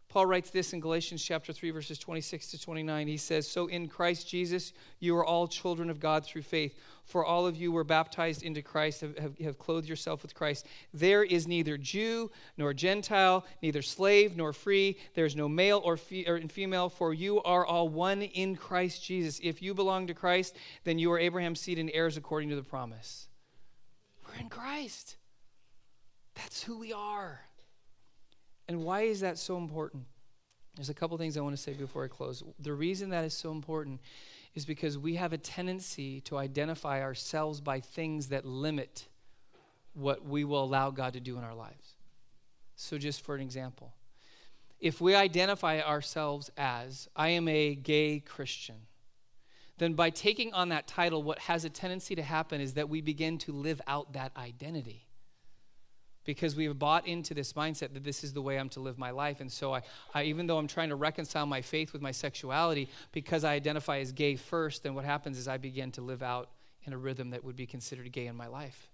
Paul 0.09 0.25
writes 0.25 0.49
this 0.49 0.73
in 0.73 0.81
Galatians 0.81 1.23
chapter 1.23 1.53
3 1.53 1.71
verses 1.71 1.99
26 1.99 2.53
to 2.53 2.61
29. 2.61 3.09
He 3.09 3.19
says, 3.19 3.47
"So 3.47 3.67
in 3.67 3.89
Christ 3.89 4.27
Jesus 4.27 4.73
you 5.01 5.15
are 5.17 5.25
all 5.25 5.47
children 5.47 5.91
of 5.91 6.01
God 6.01 6.25
through 6.25 6.43
faith, 6.43 6.79
for 7.05 7.27
all 7.27 7.47
of 7.47 7.57
you 7.57 7.71
were 7.71 7.85
baptized 7.85 8.43
into 8.43 8.63
Christ, 8.63 9.03
have, 9.03 9.19
have, 9.19 9.39
have 9.39 9.59
clothed 9.59 9.87
yourself 9.87 10.23
with 10.23 10.35
Christ. 10.35 10.67
There 10.95 11.23
is 11.23 11.47
neither 11.47 11.77
Jew 11.77 12.31
nor 12.57 12.73
Gentile, 12.73 13.45
neither 13.63 13.83
slave 13.83 14.35
nor 14.35 14.55
free, 14.55 14.97
there 15.13 15.27
is 15.27 15.37
no 15.37 15.47
male 15.47 15.83
or, 15.85 15.99
fe- 15.99 16.25
or 16.27 16.41
female, 16.49 16.89
for 16.89 17.13
you 17.13 17.43
are 17.43 17.67
all 17.67 17.91
one 17.91 18.23
in 18.23 18.57
Christ 18.57 19.05
Jesus. 19.05 19.39
If 19.43 19.61
you 19.61 19.75
belong 19.75 20.07
to 20.07 20.15
Christ, 20.15 20.57
then 20.85 20.99
you 20.99 21.13
are 21.13 21.19
Abraham's 21.19 21.61
seed 21.61 21.79
and 21.79 21.91
heirs 21.93 22.17
according 22.17 22.49
to 22.49 22.57
the 22.57 22.63
promise." 22.63 23.29
We're 24.27 24.41
in 24.41 24.49
Christ. 24.49 25.17
That's 26.35 26.63
who 26.63 26.79
we 26.79 26.93
are. 26.93 27.48
And 28.69 28.85
why 28.85 29.03
is 29.03 29.21
that 29.21 29.39
so 29.39 29.57
important? 29.57 30.05
There's 30.77 30.91
a 30.91 30.95
couple 30.95 31.17
things 31.19 31.37
I 31.37 31.41
want 31.41 31.57
to 31.57 31.63
say 31.63 31.73
before 31.73 32.05
I 32.05 32.09
close. 32.09 32.43
The 32.61 32.73
reason 32.73 33.11
that 33.11 33.25
is 33.25 33.35
so 33.35 33.51
important 33.51 34.01
is 34.55 34.65
because 34.65 34.99
we 34.99 35.17
have 35.17 35.33
a 35.33 35.39
tendency 35.39 36.21
to 36.23 36.37
identify 36.37 37.03
ourselves 37.03 37.61
by 37.61 37.81
things 37.81 38.29
that 38.29 38.45
limit 38.45 39.09
what 39.95 40.25
we 40.25 40.45
will 40.45 40.63
allow 40.63 40.91
God 40.91 41.15
to 41.15 41.21
do 41.21 41.37
in 41.39 41.45
our 41.45 41.55
lives. 41.55 41.97
So, 42.77 42.99
just 42.99 43.23
for 43.23 43.35
an 43.35 43.41
example, 43.41 43.95
if 44.79 45.01
we 45.01 45.15
identify 45.17 45.81
ourselves 45.81 46.51
as, 46.57 47.09
I 47.17 47.31
am 47.31 47.49
a 47.49 47.75
gay 47.75 48.21
Christian, 48.21 48.77
then 49.79 49.95
by 49.95 50.11
taking 50.11 50.53
on 50.53 50.69
that 50.69 50.87
title, 50.87 51.23
what 51.23 51.41
has 51.41 51.65
a 51.65 51.71
tendency 51.71 52.15
to 52.15 52.23
happen 52.23 52.61
is 52.61 52.75
that 52.75 52.89
we 52.89 53.01
begin 53.01 53.39
to 53.39 53.53
live 53.53 53.81
out 53.87 54.13
that 54.13 54.33
identity. 54.37 55.08
Because 56.29 56.55
we 56.55 56.67
have 56.67 56.79
bought 56.79 57.07
into 57.07 57.33
this 57.33 57.55
mindset 57.55 57.95
that 57.95 58.05
this 58.05 58.23
is 58.23 58.35
the 58.35 58.43
way 58.43 58.59
I'm 58.59 58.69
to 58.71 58.81
live 58.81 58.99
my 58.99 59.13
life. 59.13 59.41
And 59.41 59.51
so, 59.51 59.73
I, 59.73 59.81
I, 60.13 60.25
even 60.25 60.47
though 60.47 60.59
I'm 60.59 60.67
trying 60.67 60.91
to 60.91 60.95
reconcile 60.95 61.47
my 61.47 61.63
faith 61.63 61.95
with 61.95 62.03
my 62.03 62.11
sexuality, 62.11 62.91
because 63.13 63.45
I 63.45 63.55
identify 63.55 64.01
as 64.01 64.13
gay 64.13 64.37
first, 64.37 64.83
then 64.83 64.95
what 64.95 65.07
happens 65.07 65.39
is 65.39 65.49
I 65.49 65.57
begin 65.57 65.91
to 65.93 66.03
live 66.03 66.23
out 66.23 66.51
in 66.85 66.93
a 66.93 66.99
rhythm 66.99 67.31
that 67.31 67.45
would 67.45 67.57
be 67.57 67.65
considered 67.65 68.13
gay 68.13 68.27
in 68.27 68.37
my 68.37 68.47
life. 68.47 68.91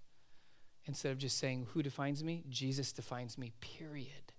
Instead 0.85 1.11
of 1.11 1.17
just 1.17 1.37
saying, 1.37 1.67
Who 1.73 1.83
defines 1.83 2.23
me? 2.23 2.45
Jesus 2.47 2.93
defines 2.93 3.37
me, 3.37 3.51
period. 3.59 4.31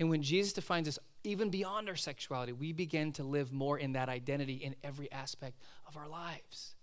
And 0.00 0.10
when 0.10 0.20
Jesus 0.20 0.52
defines 0.52 0.88
us 0.88 0.98
even 1.22 1.48
beyond 1.48 1.88
our 1.88 1.94
sexuality, 1.94 2.50
we 2.50 2.72
begin 2.72 3.12
to 3.12 3.22
live 3.22 3.52
more 3.52 3.78
in 3.78 3.92
that 3.92 4.08
identity 4.08 4.54
in 4.54 4.74
every 4.82 5.12
aspect 5.12 5.60
of 5.86 5.96
our 5.96 6.08
lives. 6.08 6.74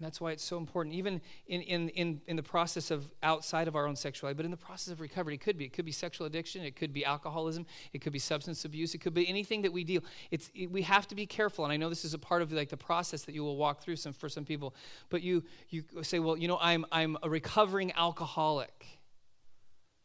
And 0.00 0.06
that's 0.06 0.18
why 0.18 0.30
it's 0.30 0.42
so 0.42 0.56
important, 0.56 0.94
even 0.94 1.20
in, 1.46 1.60
in, 1.60 1.90
in, 1.90 2.22
in 2.26 2.36
the 2.36 2.42
process 2.42 2.90
of 2.90 3.10
outside 3.22 3.68
of 3.68 3.76
our 3.76 3.86
own 3.86 3.96
sexuality, 3.96 4.34
but 4.34 4.46
in 4.46 4.50
the 4.50 4.56
process 4.56 4.90
of 4.90 4.98
recovery, 4.98 5.34
it 5.34 5.42
could 5.42 5.58
be. 5.58 5.66
It 5.66 5.74
could 5.74 5.84
be 5.84 5.92
sexual 5.92 6.26
addiction, 6.26 6.64
it 6.64 6.74
could 6.74 6.94
be 6.94 7.04
alcoholism, 7.04 7.66
it 7.92 8.00
could 8.00 8.14
be 8.14 8.18
substance 8.18 8.64
abuse, 8.64 8.94
it 8.94 9.02
could 9.02 9.12
be 9.12 9.28
anything 9.28 9.60
that 9.60 9.74
we 9.74 9.84
deal. 9.84 10.02
It's, 10.30 10.50
it, 10.54 10.70
we 10.70 10.80
have 10.82 11.06
to 11.08 11.14
be 11.14 11.26
careful, 11.26 11.66
and 11.66 11.72
I 11.72 11.76
know 11.76 11.90
this 11.90 12.06
is 12.06 12.14
a 12.14 12.18
part 12.18 12.40
of 12.40 12.50
like 12.50 12.70
the 12.70 12.78
process 12.78 13.24
that 13.24 13.34
you 13.34 13.42
will 13.42 13.58
walk 13.58 13.82
through 13.82 13.96
some, 13.96 14.14
for 14.14 14.30
some 14.30 14.46
people, 14.46 14.74
but 15.10 15.20
you, 15.20 15.44
you 15.68 15.84
say, 16.00 16.18
well, 16.18 16.34
you 16.34 16.48
know, 16.48 16.56
I'm, 16.62 16.86
I'm 16.90 17.18
a 17.22 17.28
recovering 17.28 17.92
alcoholic. 17.92 18.86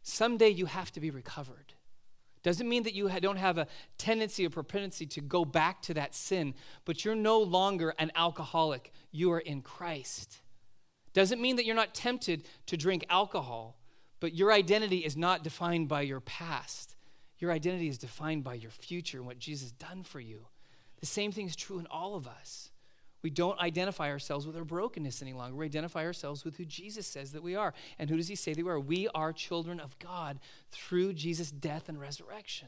Someday 0.03 0.49
you 0.49 0.65
have 0.65 0.91
to 0.91 0.99
be 0.99 1.09
recovered. 1.09 1.73
Doesn't 2.45 2.69
mean 2.69 2.83
that 2.83 2.93
you 2.93 3.09
don't 3.09 3.37
have 3.37 3.57
a 3.57 3.65
tendency 3.97 4.45
or 4.45 4.51
propensity 4.51 5.07
to 5.07 5.21
go 5.21 5.45
back 5.45 5.81
to 5.81 5.95
that 5.95 6.13
sin, 6.13 6.53
but 6.85 7.03
you're 7.03 7.15
no 7.15 7.39
longer 7.39 7.95
an 7.97 8.11
alcoholic. 8.13 8.93
You 9.11 9.31
are 9.31 9.39
in 9.39 9.63
Christ. 9.63 10.43
Doesn't 11.13 11.41
mean 11.41 11.55
that 11.55 11.65
you're 11.65 11.73
not 11.73 11.95
tempted 11.95 12.47
to 12.67 12.77
drink 12.77 13.03
alcohol, 13.09 13.79
but 14.19 14.35
your 14.35 14.51
identity 14.51 14.99
is 14.99 15.17
not 15.17 15.43
defined 15.43 15.87
by 15.87 16.01
your 16.01 16.19
past. 16.19 16.95
Your 17.39 17.51
identity 17.51 17.87
is 17.87 17.97
defined 17.97 18.43
by 18.43 18.53
your 18.53 18.69
future 18.69 19.17
and 19.17 19.25
what 19.25 19.39
Jesus 19.39 19.63
has 19.63 19.71
done 19.71 20.03
for 20.03 20.19
you. 20.19 20.45
The 20.99 21.07
same 21.07 21.31
thing 21.31 21.47
is 21.47 21.55
true 21.55 21.79
in 21.79 21.87
all 21.87 22.13
of 22.13 22.27
us. 22.27 22.69
We 23.25 23.31
don't 23.31 23.59
identify 23.59 24.11
ourselves 24.11 24.45
with 24.45 24.55
our 24.55 24.63
brokenness 24.63 25.23
any 25.23 25.33
longer. 25.33 25.55
We 25.55 25.65
identify 25.65 26.05
ourselves 26.05 26.45
with 26.45 26.57
who 26.57 26.63
Jesus 26.63 27.07
says 27.07 27.31
that 27.31 27.41
we 27.41 27.55
are. 27.55 27.73
And 27.97 28.07
who 28.07 28.17
does 28.17 28.27
he 28.27 28.35
say 28.35 28.53
that 28.53 28.63
we 28.63 28.69
are? 28.69 28.79
We 28.79 29.07
are 29.15 29.33
children 29.33 29.79
of 29.79 29.97
God 29.97 30.37
through 30.69 31.13
Jesus' 31.13 31.49
death 31.49 31.89
and 31.89 31.99
resurrection. 31.99 32.67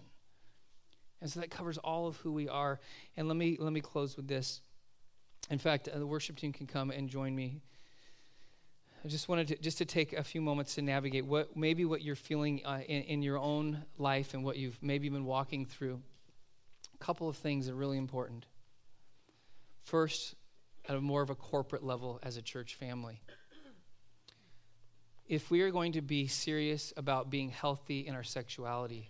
And 1.21 1.29
so 1.29 1.41
that 1.41 1.51
covers 1.51 1.77
all 1.77 2.07
of 2.07 2.17
who 2.17 2.31
we 2.31 2.49
are. 2.49 2.79
And 3.15 3.27
let 3.27 3.37
me 3.37 3.57
let 3.59 3.71
me 3.71 3.81
close 3.81 4.17
with 4.17 4.27
this. 4.27 4.61
In 5.51 5.59
fact, 5.59 5.89
uh, 5.89 5.99
the 5.99 6.07
worship 6.07 6.37
team 6.37 6.51
can 6.51 6.65
come 6.65 6.89
and 6.89 7.07
join 7.07 7.35
me. 7.35 7.61
I 9.05 9.09
just 9.09 9.29
wanted 9.29 9.49
to 9.49 9.57
just 9.57 9.77
to 9.77 9.85
take 9.85 10.13
a 10.13 10.23
few 10.23 10.41
moments 10.41 10.73
to 10.73 10.81
navigate 10.81 11.27
what 11.27 11.55
maybe 11.55 11.85
what 11.85 12.01
you're 12.01 12.15
feeling 12.15 12.65
uh, 12.65 12.79
in, 12.79 13.03
in 13.03 13.21
your 13.21 13.37
own 13.37 13.83
life 13.99 14.33
and 14.33 14.43
what 14.43 14.57
you've 14.57 14.81
maybe 14.81 15.07
been 15.07 15.25
walking 15.25 15.67
through. 15.67 16.01
A 16.95 16.97
couple 16.97 17.29
of 17.29 17.37
things 17.37 17.69
are 17.69 17.75
really 17.75 17.99
important. 17.99 18.47
First, 19.83 20.33
at 20.87 20.95
a 20.95 21.01
more 21.01 21.21
of 21.21 21.29
a 21.29 21.35
corporate 21.35 21.83
level 21.83 22.19
as 22.23 22.37
a 22.37 22.41
church 22.41 22.75
family. 22.75 23.21
If 25.27 25.51
we 25.51 25.61
are 25.61 25.71
going 25.71 25.91
to 25.93 26.01
be 26.01 26.27
serious 26.27 26.93
about 26.95 27.29
being 27.29 27.49
healthy 27.49 28.07
in 28.07 28.15
our 28.15 28.23
sexuality, 28.23 29.09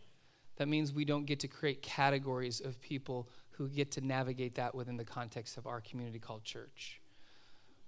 that 0.56 0.68
means 0.68 0.92
we 0.92 1.06
don't 1.06 1.26
get 1.26 1.40
to 1.42 1.48
create 1.48 1.82
categories 1.84 2.60
of 2.60 2.82
people 2.82 3.30
who 3.52 3.68
get 3.70 3.92
to 3.92 4.02
navigate 4.02 4.56
that 4.56 4.74
within 4.74 4.98
the 4.98 5.06
context 5.06 5.58
of 5.58 5.68
our 5.68 5.82
community 5.82 6.20
called 6.20 6.44
church. 6.44 7.00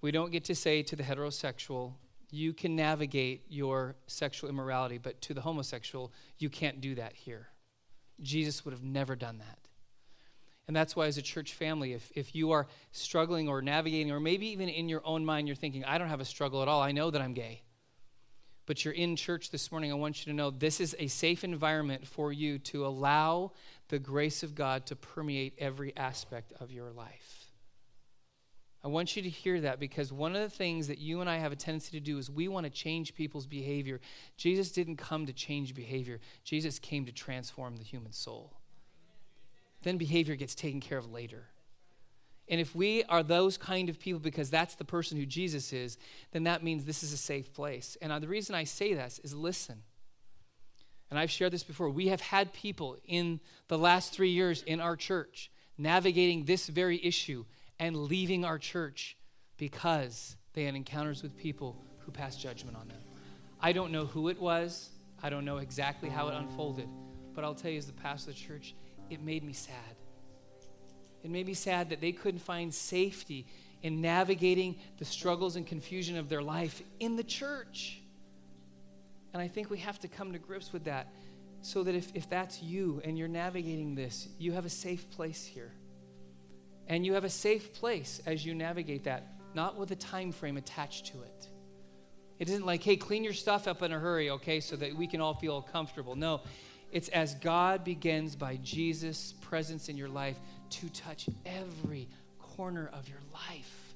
We 0.02 0.12
don't 0.12 0.32
get 0.32 0.46
to 0.46 0.56
say 0.56 0.84
to 0.84 0.96
the 0.96 1.04
heterosexual, 1.04 1.94
you 2.32 2.54
can 2.54 2.76
navigate 2.76 3.46
your 3.50 3.96
sexual 4.06 4.50
immorality, 4.50 5.00
but 5.00 5.20
to 5.22 5.34
the 5.34 5.42
homosexual, 5.42 6.14
you 6.38 6.50
can't 6.50 6.80
do 6.80 6.96
that 6.96 7.16
here. 7.16 7.48
Jesus 8.22 8.64
would 8.64 8.74
have 8.74 8.84
never 8.84 9.16
done 9.16 9.40
that. 9.40 9.68
And 10.70 10.76
that's 10.76 10.95
why, 10.95 11.07
as 11.07 11.17
a 11.17 11.24
church 11.24 11.55
family, 11.55 11.93
if, 11.93 12.11
if 12.13 12.36
you 12.36 12.51
are 12.51 12.67
struggling 12.91 13.49
or 13.49 13.59
navigating, 13.59 14.11
or 14.11 14.20
maybe 14.20 14.49
even 14.49 14.70
in 14.70 14.88
your 14.88 15.01
own 15.03 15.26
mind, 15.26 15.47
you're 15.47 15.55
thinking, 15.55 15.84
I 15.84 15.97
don't 15.97 16.09
have 16.09 16.20
a 16.20 16.26
struggle 16.26 16.61
at 16.61 16.67
all, 16.67 16.80
I 16.80 16.91
know 16.91 17.09
that 17.09 17.24
I'm 17.24 17.34
gay. 17.34 17.63
But 18.67 18.86
you're 18.86 18.93
in 18.93 19.15
church 19.15 19.49
this 19.49 19.72
morning, 19.72 19.91
I 19.91 19.95
want 19.95 20.20
you 20.20 20.32
to 20.32 20.36
know 20.36 20.51
this 20.51 20.80
is 20.80 20.95
a 20.99 21.07
safe 21.07 21.43
environment 21.43 22.05
for 22.05 22.32
you 22.32 22.59
to 22.59 22.86
allow 22.86 23.53
the 23.88 23.97
grace 23.97 24.43
of 24.43 24.53
God 24.53 24.86
to 24.86 24.95
permeate 24.95 25.55
every 25.57 25.97
aspect 25.97 26.53
of 26.59 26.72
your 26.72 26.91
life. 26.91 27.51
I 28.84 28.89
want 28.89 29.15
you 29.15 29.24
to 29.24 29.30
hear 29.30 29.61
that 29.61 29.80
because 29.80 30.13
one 30.13 30.36
of 30.36 30.43
the 30.43 30.55
things 30.55 30.89
that 30.89 30.99
you 30.99 31.22
and 31.22 31.28
I 31.28 31.38
have 31.38 31.51
a 31.51 31.55
tendency 31.55 31.97
to 31.97 31.99
do 31.99 32.20
is 32.20 32.30
we 32.30 32.47
want 32.47 32.65
to 32.65 32.70
change 32.70 33.15
people's 33.15 33.47
behavior. 33.47 34.01
Jesus 34.38 34.72
didn't 34.72 34.97
come 34.97 35.26
to 35.26 35.34
change 35.34 35.74
behavior, 35.74 36.20
Jesus 36.43 36.78
came 36.78 37.07
to 37.07 37.11
transform 37.11 37.78
the 37.78 37.84
human 37.84 38.11
soul 38.13 38.59
then 39.84 39.97
behavior 39.97 40.36
gets 40.36 40.55
taken 40.55 40.80
care 40.80 40.97
of 40.97 41.11
later. 41.11 41.45
And 42.49 42.59
if 42.59 42.75
we 42.75 43.03
are 43.03 43.21
those 43.21 43.57
kind 43.57 43.89
of 43.89 43.99
people 43.99 44.19
because 44.19 44.49
that's 44.49 44.75
the 44.75 44.84
person 44.84 45.17
who 45.17 45.25
Jesus 45.25 45.71
is, 45.71 45.97
then 46.32 46.43
that 46.43 46.63
means 46.63 46.84
this 46.84 47.03
is 47.03 47.13
a 47.13 47.17
safe 47.17 47.53
place. 47.53 47.95
And 48.01 48.11
uh, 48.11 48.19
the 48.19 48.27
reason 48.27 48.55
I 48.55 48.63
say 48.63 48.93
this 48.93 49.19
is 49.23 49.36
listen. 49.36 49.84
And 51.11 51.19
I've 51.19 51.32
shared 51.32 51.53
this 51.53 51.63
before. 51.63 51.89
We 51.89 52.07
have 52.07 52.21
had 52.21 52.53
people 52.53 52.97
in 53.05 53.39
the 53.67 53.77
last 53.77 54.13
three 54.13 54.32
years 54.32 54.63
in 54.63 54.80
our 54.80 54.95
church 54.95 55.51
navigating 55.77 56.45
this 56.45 56.67
very 56.67 57.03
issue 57.03 57.45
and 57.80 57.95
leaving 57.95 58.45
our 58.45 58.57
church 58.57 59.15
because 59.57 60.36
they 60.53 60.63
had 60.63 60.75
encounters 60.75 61.23
with 61.23 61.38
people 61.38 61.84
who 61.99 62.11
passed 62.11 62.39
judgment 62.39 62.75
on 62.75 62.88
them. 62.88 62.97
I 63.61 63.73
don't 63.73 63.91
know 63.91 64.05
who 64.05 64.30
it 64.30 64.39
was, 64.39 64.89
I 65.21 65.30
don't 65.30 65.45
know 65.45 65.57
exactly 65.57 66.09
how 66.09 66.27
it 66.30 66.36
unfolded, 66.36 66.88
but 67.34 67.43
I'll 67.43 67.55
tell 67.55 67.71
you, 67.71 67.77
as 67.77 67.88
the 67.88 67.93
pastor 67.93 68.32
of 68.32 68.38
the 68.38 68.41
church, 68.41 68.73
it 69.10 69.22
made 69.22 69.43
me 69.43 69.53
sad. 69.53 69.95
It 71.24 71.30
made 71.30 71.47
me 71.47 71.53
sad 71.53 71.89
that 71.89 72.01
they 72.01 72.12
couldn't 72.12 72.39
find 72.39 72.74
safety 72.74 73.47
in 73.82 74.01
navigating 74.01 74.78
the 74.97 75.05
struggles 75.05 75.55
and 75.55 75.66
confusion 75.66 76.18
of 76.18 76.30
their 76.30 76.41
life 76.41 76.82
in 76.99 77.16
the 77.16 77.24
church. 77.24 78.01
And 79.34 79.41
I 79.41 79.47
think 79.47 79.70
we 79.70 79.78
have 79.80 79.99
to 79.99 80.07
come 80.07 80.34
to 80.34 80.39
grips 80.39 80.74
with 80.74 80.86
that 80.86 81.07
so 81.62 81.84
that 81.84 81.95
if, 81.95 82.12
if 82.16 82.30
that's 82.30 82.62
you 82.62 83.01
and 83.03 83.18
you're 83.18 83.28
navigating 83.28 83.95
this, 83.95 84.28
you 84.38 84.53
have 84.53 84.66
a 84.66 84.70
safe 84.70 85.10
place 85.12 85.45
here. 85.45 85.72
And 86.88 87.05
you 87.05 87.14
have 87.14 87.24
a 87.24 87.30
safe 87.30 87.74
place 87.74 88.22
as 88.26 88.45
you 88.45 88.55
navigate 88.55 89.03
that, 89.03 89.28
not 89.53 89.78
with 89.78 89.91
a 89.91 89.95
time 89.95 90.32
frame 90.32 90.57
attached 90.57 91.07
to 91.07 91.22
it. 91.22 91.47
It 92.39 92.49
isn't 92.49 92.66
like, 92.66 92.82
hey, 92.82 92.95
clean 92.95 93.24
your 93.24 93.34
stuff 93.34 93.68
up 93.68 93.84
in 93.84 93.91
a 93.91 93.99
hurry, 93.99 94.30
okay, 94.32 94.62
so 94.62 94.78
that 94.78 94.95
we 94.95 95.07
can 95.07 95.20
all 95.20 95.34
feel 95.34 95.62
comfortable. 95.62 96.16
No, 96.16 96.41
it's 96.92 97.10
as 97.10 97.36
God 97.36 97.84
begins 97.84 98.36
by 98.36 98.58
Jesus' 98.58 99.34
presence 99.42 99.90
in 99.90 99.98
your 99.98 100.10
life 100.10 100.40
to 100.72 100.90
touch 100.90 101.28
every 101.46 102.08
corner 102.40 102.90
of 102.94 103.08
your 103.08 103.20
life. 103.34 103.96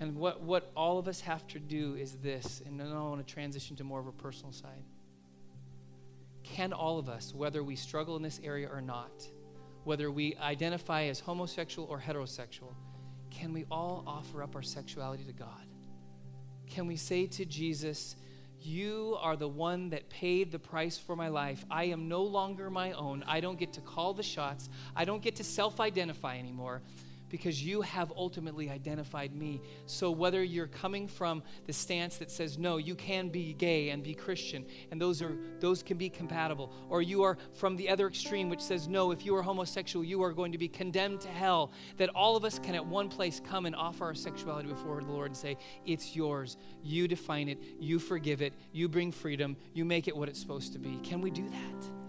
And 0.00 0.16
what, 0.16 0.42
what 0.42 0.70
all 0.76 0.98
of 0.98 1.08
us 1.08 1.20
have 1.20 1.46
to 1.48 1.58
do 1.58 1.94
is 1.94 2.16
this, 2.16 2.62
and 2.66 2.78
then 2.78 2.88
I 2.88 3.00
want 3.00 3.26
to 3.26 3.32
transition 3.32 3.76
to 3.76 3.84
more 3.84 4.00
of 4.00 4.06
a 4.06 4.12
personal 4.12 4.52
side. 4.52 4.84
Can 6.42 6.72
all 6.72 6.98
of 6.98 7.08
us, 7.08 7.32
whether 7.34 7.62
we 7.62 7.76
struggle 7.76 8.16
in 8.16 8.22
this 8.22 8.40
area 8.44 8.68
or 8.70 8.80
not, 8.80 9.26
whether 9.84 10.10
we 10.10 10.36
identify 10.36 11.04
as 11.04 11.20
homosexual 11.20 11.88
or 11.88 12.00
heterosexual, 12.00 12.74
can 13.30 13.52
we 13.52 13.64
all 13.70 14.04
offer 14.06 14.42
up 14.42 14.54
our 14.54 14.62
sexuality 14.62 15.24
to 15.24 15.32
God? 15.32 15.66
Can 16.68 16.86
we 16.86 16.96
say 16.96 17.26
to 17.26 17.44
Jesus, 17.44 18.16
you 18.64 19.16
are 19.20 19.36
the 19.36 19.48
one 19.48 19.90
that 19.90 20.08
paid 20.08 20.52
the 20.52 20.58
price 20.58 20.98
for 20.98 21.16
my 21.16 21.28
life. 21.28 21.64
I 21.70 21.84
am 21.84 22.08
no 22.08 22.22
longer 22.22 22.70
my 22.70 22.92
own. 22.92 23.24
I 23.26 23.40
don't 23.40 23.58
get 23.58 23.72
to 23.74 23.80
call 23.80 24.14
the 24.14 24.22
shots. 24.22 24.68
I 24.96 25.04
don't 25.04 25.22
get 25.22 25.36
to 25.36 25.44
self 25.44 25.80
identify 25.80 26.38
anymore 26.38 26.82
because 27.34 27.60
you 27.60 27.80
have 27.80 28.12
ultimately 28.16 28.70
identified 28.70 29.34
me. 29.34 29.60
So, 29.86 30.12
whether 30.12 30.44
you're 30.44 30.68
coming 30.68 31.08
from 31.08 31.42
the 31.66 31.72
stance 31.72 32.16
that 32.18 32.30
says, 32.30 32.58
no, 32.58 32.76
you 32.76 32.94
can 32.94 33.28
be 33.28 33.54
gay 33.54 33.88
and 33.88 34.04
be 34.04 34.14
Christian, 34.14 34.64
and 34.92 35.00
those, 35.00 35.20
are, 35.20 35.36
those 35.58 35.82
can 35.82 35.96
be 35.96 36.08
compatible, 36.08 36.72
or 36.88 37.02
you 37.02 37.24
are 37.24 37.36
from 37.52 37.74
the 37.74 37.90
other 37.90 38.06
extreme, 38.06 38.48
which 38.48 38.60
says, 38.60 38.86
no, 38.86 39.10
if 39.10 39.26
you 39.26 39.34
are 39.34 39.42
homosexual, 39.42 40.04
you 40.04 40.22
are 40.22 40.32
going 40.32 40.52
to 40.52 40.58
be 40.58 40.68
condemned 40.68 41.22
to 41.22 41.28
hell, 41.28 41.72
that 41.96 42.08
all 42.10 42.36
of 42.36 42.44
us 42.44 42.60
can 42.60 42.76
at 42.76 42.86
one 42.86 43.08
place 43.08 43.40
come 43.44 43.66
and 43.66 43.74
offer 43.74 44.04
our 44.04 44.14
sexuality 44.14 44.68
before 44.68 45.00
the 45.00 45.10
Lord 45.10 45.32
and 45.32 45.36
say, 45.36 45.56
it's 45.84 46.14
yours. 46.14 46.56
You 46.84 47.08
define 47.08 47.48
it, 47.48 47.58
you 47.80 47.98
forgive 47.98 48.42
it, 48.42 48.52
you 48.70 48.88
bring 48.88 49.10
freedom, 49.10 49.56
you 49.72 49.84
make 49.84 50.06
it 50.06 50.16
what 50.16 50.28
it's 50.28 50.40
supposed 50.40 50.72
to 50.74 50.78
be. 50.78 51.00
Can 51.02 51.20
we 51.20 51.32
do 51.32 51.48
that? 51.48 52.03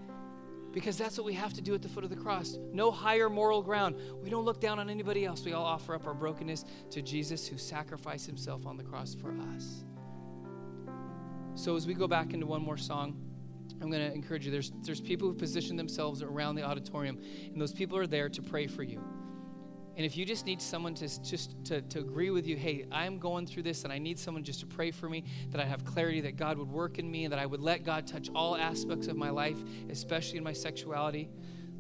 Because 0.75 0.97
that's 0.97 1.17
what 1.17 1.25
we 1.25 1.31
have 1.31 1.53
to 1.53 1.61
do 1.61 1.73
at 1.73 1.81
the 1.81 1.87
foot 1.87 2.03
of 2.03 2.09
the 2.09 2.17
cross. 2.17 2.57
No 2.73 2.91
higher 2.91 3.29
moral 3.29 3.61
ground. 3.61 3.95
We 4.21 4.29
don't 4.29 4.43
look 4.43 4.59
down 4.59 4.77
on 4.77 4.89
anybody 4.89 5.23
else. 5.23 5.45
We 5.45 5.53
all 5.53 5.63
offer 5.63 5.95
up 5.95 6.05
our 6.05 6.13
brokenness 6.13 6.65
to 6.91 7.01
Jesus 7.01 7.47
who 7.47 7.57
sacrificed 7.57 8.27
himself 8.27 8.65
on 8.65 8.75
the 8.75 8.83
cross 8.83 9.15
for 9.15 9.33
us. 9.55 9.85
So 11.53 11.77
as 11.77 11.87
we 11.87 11.93
go 11.93 12.09
back 12.09 12.33
into 12.33 12.45
one 12.45 12.61
more 12.61 12.75
song, 12.75 13.15
I'm 13.81 13.89
going 13.89 14.05
to 14.05 14.13
encourage 14.13 14.45
you. 14.45 14.51
There's, 14.51 14.73
there's 14.83 14.99
people 14.99 15.29
who 15.29 15.33
position 15.33 15.77
themselves 15.77 16.21
around 16.21 16.55
the 16.55 16.63
auditorium, 16.63 17.21
and 17.53 17.61
those 17.61 17.71
people 17.71 17.97
are 17.97 18.05
there 18.05 18.27
to 18.27 18.41
pray 18.41 18.67
for 18.67 18.83
you. 18.83 19.01
And 19.95 20.05
if 20.05 20.17
you 20.17 20.25
just 20.25 20.45
need 20.45 20.61
someone 20.61 20.93
to 20.95 21.23
just 21.23 21.55
to, 21.65 21.81
to 21.81 21.99
agree 21.99 22.29
with 22.29 22.45
you, 22.45 22.57
hey, 22.57 22.85
I'm 22.91 23.17
going 23.17 23.47
through 23.47 23.63
this 23.63 23.85
and 23.85 23.93
I 23.93 23.97
need 23.97 24.19
someone 24.19 24.43
just 24.43 24.59
to 24.59 24.65
pray 24.65 24.91
for 24.91 25.07
me, 25.07 25.23
that 25.51 25.61
I 25.61 25.65
have 25.65 25.85
clarity 25.85 26.19
that 26.21 26.35
God 26.35 26.57
would 26.57 26.69
work 26.69 26.99
in 26.99 27.09
me 27.09 27.23
and 27.23 27.31
that 27.31 27.39
I 27.39 27.45
would 27.45 27.61
let 27.61 27.83
God 27.83 28.05
touch 28.05 28.29
all 28.35 28.57
aspects 28.57 29.07
of 29.07 29.15
my 29.15 29.29
life, 29.29 29.57
especially 29.89 30.37
in 30.37 30.43
my 30.43 30.51
sexuality, 30.51 31.29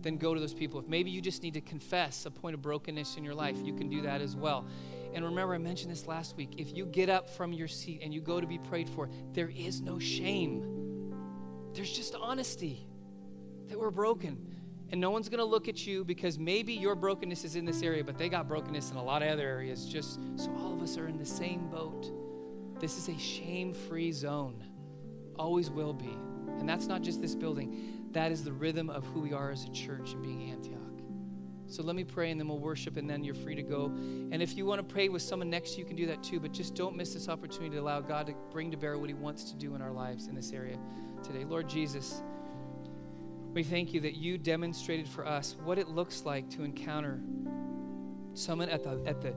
then 0.01 0.17
go 0.17 0.33
to 0.33 0.39
those 0.39 0.53
people. 0.53 0.79
If 0.79 0.87
maybe 0.87 1.11
you 1.11 1.19
just 1.19 1.43
need 1.43 1.55
to 1.55 1.61
confess 1.61 2.25
a 2.25 2.31
point 2.31 2.53
of 2.53 2.61
brokenness 2.61 3.17
in 3.17 3.25
your 3.25 3.35
life, 3.35 3.57
you 3.63 3.73
can 3.73 3.89
do 3.89 4.01
that 4.03 4.21
as 4.21 4.35
well. 4.35 4.65
And 5.13 5.25
remember, 5.25 5.53
I 5.53 5.57
mentioned 5.57 5.91
this 5.91 6.07
last 6.07 6.37
week. 6.37 6.55
If 6.57 6.75
you 6.75 6.85
get 6.85 7.09
up 7.09 7.29
from 7.29 7.51
your 7.51 7.67
seat 7.67 8.01
and 8.01 8.13
you 8.13 8.21
go 8.21 8.39
to 8.39 8.47
be 8.47 8.59
prayed 8.59 8.89
for, 8.89 9.09
there 9.33 9.49
is 9.49 9.81
no 9.81 9.99
shame. 9.99 11.11
There's 11.73 11.91
just 11.91 12.15
honesty 12.15 12.85
that 13.67 13.79
we're 13.79 13.91
broken. 13.91 14.54
And 14.91 15.01
no 15.01 15.09
one's 15.09 15.29
going 15.29 15.39
to 15.39 15.45
look 15.45 15.67
at 15.67 15.85
you 15.85 16.05
because 16.05 16.37
maybe 16.37 16.73
your 16.73 16.95
brokenness 16.95 17.43
is 17.43 17.55
in 17.55 17.65
this 17.65 17.81
area, 17.81 18.03
but 18.03 18.17
they 18.17 18.29
got 18.29 18.47
brokenness 18.47 18.91
in 18.91 18.97
a 18.97 19.03
lot 19.03 19.23
of 19.23 19.29
other 19.29 19.47
areas. 19.47 19.85
Just 19.85 20.19
so 20.35 20.51
all 20.57 20.73
of 20.73 20.81
us 20.81 20.97
are 20.97 21.07
in 21.07 21.17
the 21.17 21.25
same 21.25 21.67
boat. 21.67 22.11
This 22.79 22.97
is 22.97 23.09
a 23.09 23.17
shame 23.17 23.73
free 23.73 24.11
zone, 24.11 24.63
always 25.37 25.69
will 25.69 25.93
be. 25.93 26.15
And 26.59 26.69
that's 26.69 26.87
not 26.87 27.01
just 27.01 27.21
this 27.21 27.35
building, 27.35 28.07
that 28.11 28.31
is 28.31 28.43
the 28.43 28.53
rhythm 28.53 28.89
of 28.89 29.05
who 29.07 29.21
we 29.21 29.33
are 29.33 29.51
as 29.51 29.65
a 29.65 29.71
church 29.71 30.13
and 30.13 30.21
being 30.21 30.51
Antioch. 30.51 30.81
So 31.67 31.81
let 31.83 31.95
me 31.95 32.03
pray 32.03 32.31
and 32.31 32.39
then 32.39 32.47
we'll 32.47 32.59
worship 32.59 32.95
and 32.97 33.09
then 33.09 33.23
you're 33.23 33.33
free 33.33 33.55
to 33.55 33.63
go. 33.63 33.85
And 33.85 34.41
if 34.41 34.55
you 34.55 34.65
want 34.65 34.87
to 34.87 34.93
pray 34.93 35.09
with 35.09 35.21
someone 35.21 35.49
next 35.49 35.77
you 35.77 35.85
can 35.85 35.95
do 35.95 36.05
that 36.07 36.21
too. 36.21 36.39
But 36.39 36.51
just 36.51 36.75
don't 36.75 36.95
miss 36.95 37.13
this 37.13 37.27
opportunity 37.27 37.71
to 37.71 37.81
allow 37.81 38.01
God 38.01 38.27
to 38.27 38.35
bring 38.51 38.71
to 38.71 38.77
bear 38.77 38.97
what 38.97 39.09
He 39.09 39.15
wants 39.15 39.45
to 39.45 39.55
do 39.55 39.75
in 39.75 39.81
our 39.81 39.91
lives 39.91 40.27
in 40.27 40.35
this 40.35 40.51
area 40.51 40.77
today. 41.23 41.43
Lord 41.43 41.67
Jesus, 41.67 42.21
we 43.55 43.63
thank 43.63 43.93
you 43.93 44.01
that 44.01 44.15
you 44.17 44.37
demonstrated 44.37 45.07
for 45.07 45.25
us 45.25 45.55
what 45.63 45.79
it 45.79 45.87
looks 45.87 46.25
like 46.25 46.49
to 46.49 46.63
encounter 46.63 47.21
someone 48.33 48.67
at 48.67 48.83
the 48.83 49.01
at 49.05 49.21
the 49.21 49.33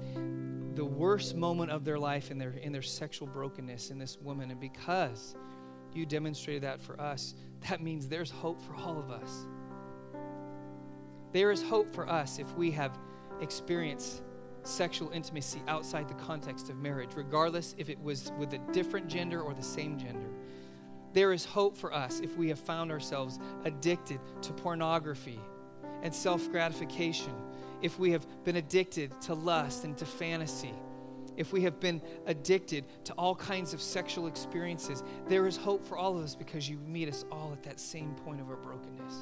the 0.74 0.84
worst 0.84 1.36
moment 1.36 1.70
of 1.70 1.84
their 1.84 1.98
life 1.98 2.32
in 2.32 2.36
their 2.36 2.50
in 2.50 2.72
their 2.72 2.82
sexual 2.82 3.28
brokenness 3.28 3.90
in 3.90 3.98
this 3.98 4.18
woman. 4.18 4.50
And 4.50 4.60
because 4.60 5.36
you 5.94 6.04
demonstrated 6.04 6.64
that 6.64 6.80
for 6.80 7.00
us 7.00 7.36
that 7.68 7.80
means 7.80 8.08
there's 8.08 8.30
hope 8.30 8.60
for 8.60 8.74
all 8.74 8.98
of 8.98 9.08
us. 9.10 9.46
There 11.32 11.52
is 11.52 11.62
hope 11.62 11.94
for 11.94 12.08
us 12.08 12.40
if 12.40 12.52
we 12.56 12.72
have 12.72 12.98
experienced 13.40 14.22
sexual 14.64 15.10
intimacy 15.10 15.62
outside 15.68 16.08
the 16.08 16.14
context 16.14 16.70
of 16.70 16.76
marriage 16.76 17.10
regardless 17.14 17.76
if 17.78 17.88
it 17.88 18.00
was 18.00 18.32
with 18.36 18.52
a 18.52 18.58
different 18.72 19.06
gender 19.06 19.40
or 19.40 19.54
the 19.54 19.62
same 19.62 19.96
gender 19.96 20.28
there 21.12 21.32
is 21.32 21.44
hope 21.44 21.76
for 21.76 21.92
us 21.92 22.20
if 22.20 22.36
we 22.36 22.48
have 22.48 22.58
found 22.58 22.90
ourselves 22.90 23.38
addicted 23.64 24.20
to 24.42 24.52
pornography 24.52 25.40
and 26.02 26.14
self 26.14 26.50
gratification, 26.50 27.34
if 27.82 27.98
we 27.98 28.10
have 28.12 28.26
been 28.44 28.56
addicted 28.56 29.18
to 29.22 29.34
lust 29.34 29.84
and 29.84 29.96
to 29.98 30.06
fantasy, 30.06 30.74
if 31.36 31.52
we 31.52 31.62
have 31.62 31.78
been 31.78 32.02
addicted 32.26 32.84
to 33.04 33.12
all 33.14 33.34
kinds 33.34 33.72
of 33.72 33.80
sexual 33.80 34.26
experiences. 34.26 35.04
There 35.28 35.46
is 35.46 35.56
hope 35.56 35.84
for 35.84 35.96
all 35.96 36.18
of 36.18 36.24
us 36.24 36.34
because 36.34 36.68
you 36.68 36.78
meet 36.78 37.08
us 37.08 37.24
all 37.30 37.52
at 37.52 37.62
that 37.62 37.78
same 37.78 38.14
point 38.24 38.40
of 38.40 38.50
our 38.50 38.56
brokenness. 38.56 39.14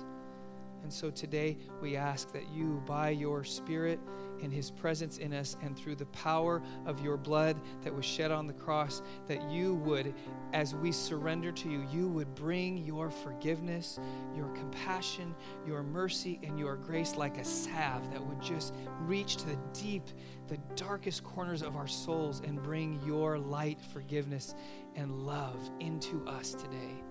And 0.82 0.92
so 0.92 1.10
today 1.10 1.58
we 1.82 1.96
ask 1.96 2.32
that 2.32 2.48
you, 2.48 2.82
by 2.86 3.10
your 3.10 3.44
Spirit 3.44 4.00
and 4.42 4.52
His 4.52 4.70
presence 4.70 5.18
in 5.18 5.32
us, 5.32 5.56
and 5.62 5.76
through 5.76 5.96
the 5.96 6.06
power 6.06 6.62
of 6.84 7.00
your 7.00 7.16
blood 7.16 7.60
that 7.82 7.94
was 7.94 8.04
shed 8.04 8.30
on 8.30 8.46
the 8.46 8.52
cross, 8.52 9.02
that 9.28 9.50
you 9.50 9.74
would, 9.76 10.14
as 10.52 10.74
we 10.74 10.92
surrender 10.92 11.52
to 11.52 11.68
you, 11.68 11.86
you 11.92 12.08
would 12.08 12.34
bring 12.34 12.78
your 12.78 13.10
forgiveness, 13.10 13.98
your 14.34 14.48
compassion, 14.48 15.34
your 15.66 15.82
mercy, 15.82 16.38
and 16.42 16.58
your 16.58 16.76
grace 16.76 17.16
like 17.16 17.38
a 17.38 17.44
salve 17.44 18.10
that 18.12 18.24
would 18.24 18.40
just 18.40 18.74
reach 19.00 19.36
to 19.36 19.46
the 19.46 19.58
deep, 19.72 20.04
the 20.48 20.58
darkest 20.74 21.24
corners 21.24 21.62
of 21.62 21.76
our 21.76 21.88
souls 21.88 22.40
and 22.44 22.62
bring 22.62 23.00
your 23.04 23.38
light, 23.38 23.80
forgiveness, 23.92 24.54
and 24.94 25.26
love 25.26 25.70
into 25.80 26.26
us 26.26 26.54
today. 26.54 27.02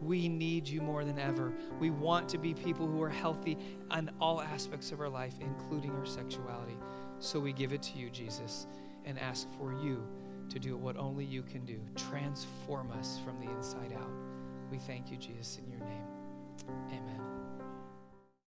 We 0.00 0.28
need 0.28 0.68
you 0.68 0.80
more 0.80 1.04
than 1.04 1.18
ever. 1.18 1.52
We 1.80 1.90
want 1.90 2.28
to 2.30 2.38
be 2.38 2.54
people 2.54 2.86
who 2.86 3.02
are 3.02 3.08
healthy 3.08 3.58
on 3.90 4.10
all 4.20 4.40
aspects 4.40 4.92
of 4.92 5.00
our 5.00 5.08
life, 5.08 5.34
including 5.40 5.90
our 5.92 6.06
sexuality. 6.06 6.76
So 7.18 7.40
we 7.40 7.52
give 7.52 7.72
it 7.72 7.82
to 7.82 7.98
you, 7.98 8.10
Jesus, 8.10 8.66
and 9.04 9.18
ask 9.18 9.48
for 9.58 9.72
you 9.72 10.06
to 10.50 10.58
do 10.58 10.76
what 10.76 10.96
only 10.96 11.24
you 11.24 11.42
can 11.42 11.64
do. 11.64 11.80
Transform 11.96 12.90
us 12.92 13.18
from 13.24 13.38
the 13.44 13.50
inside 13.52 13.92
out. 13.92 14.10
We 14.70 14.78
thank 14.78 15.10
you, 15.10 15.16
Jesus, 15.16 15.58
in 15.58 15.70
your 15.70 15.80
name. 15.80 17.17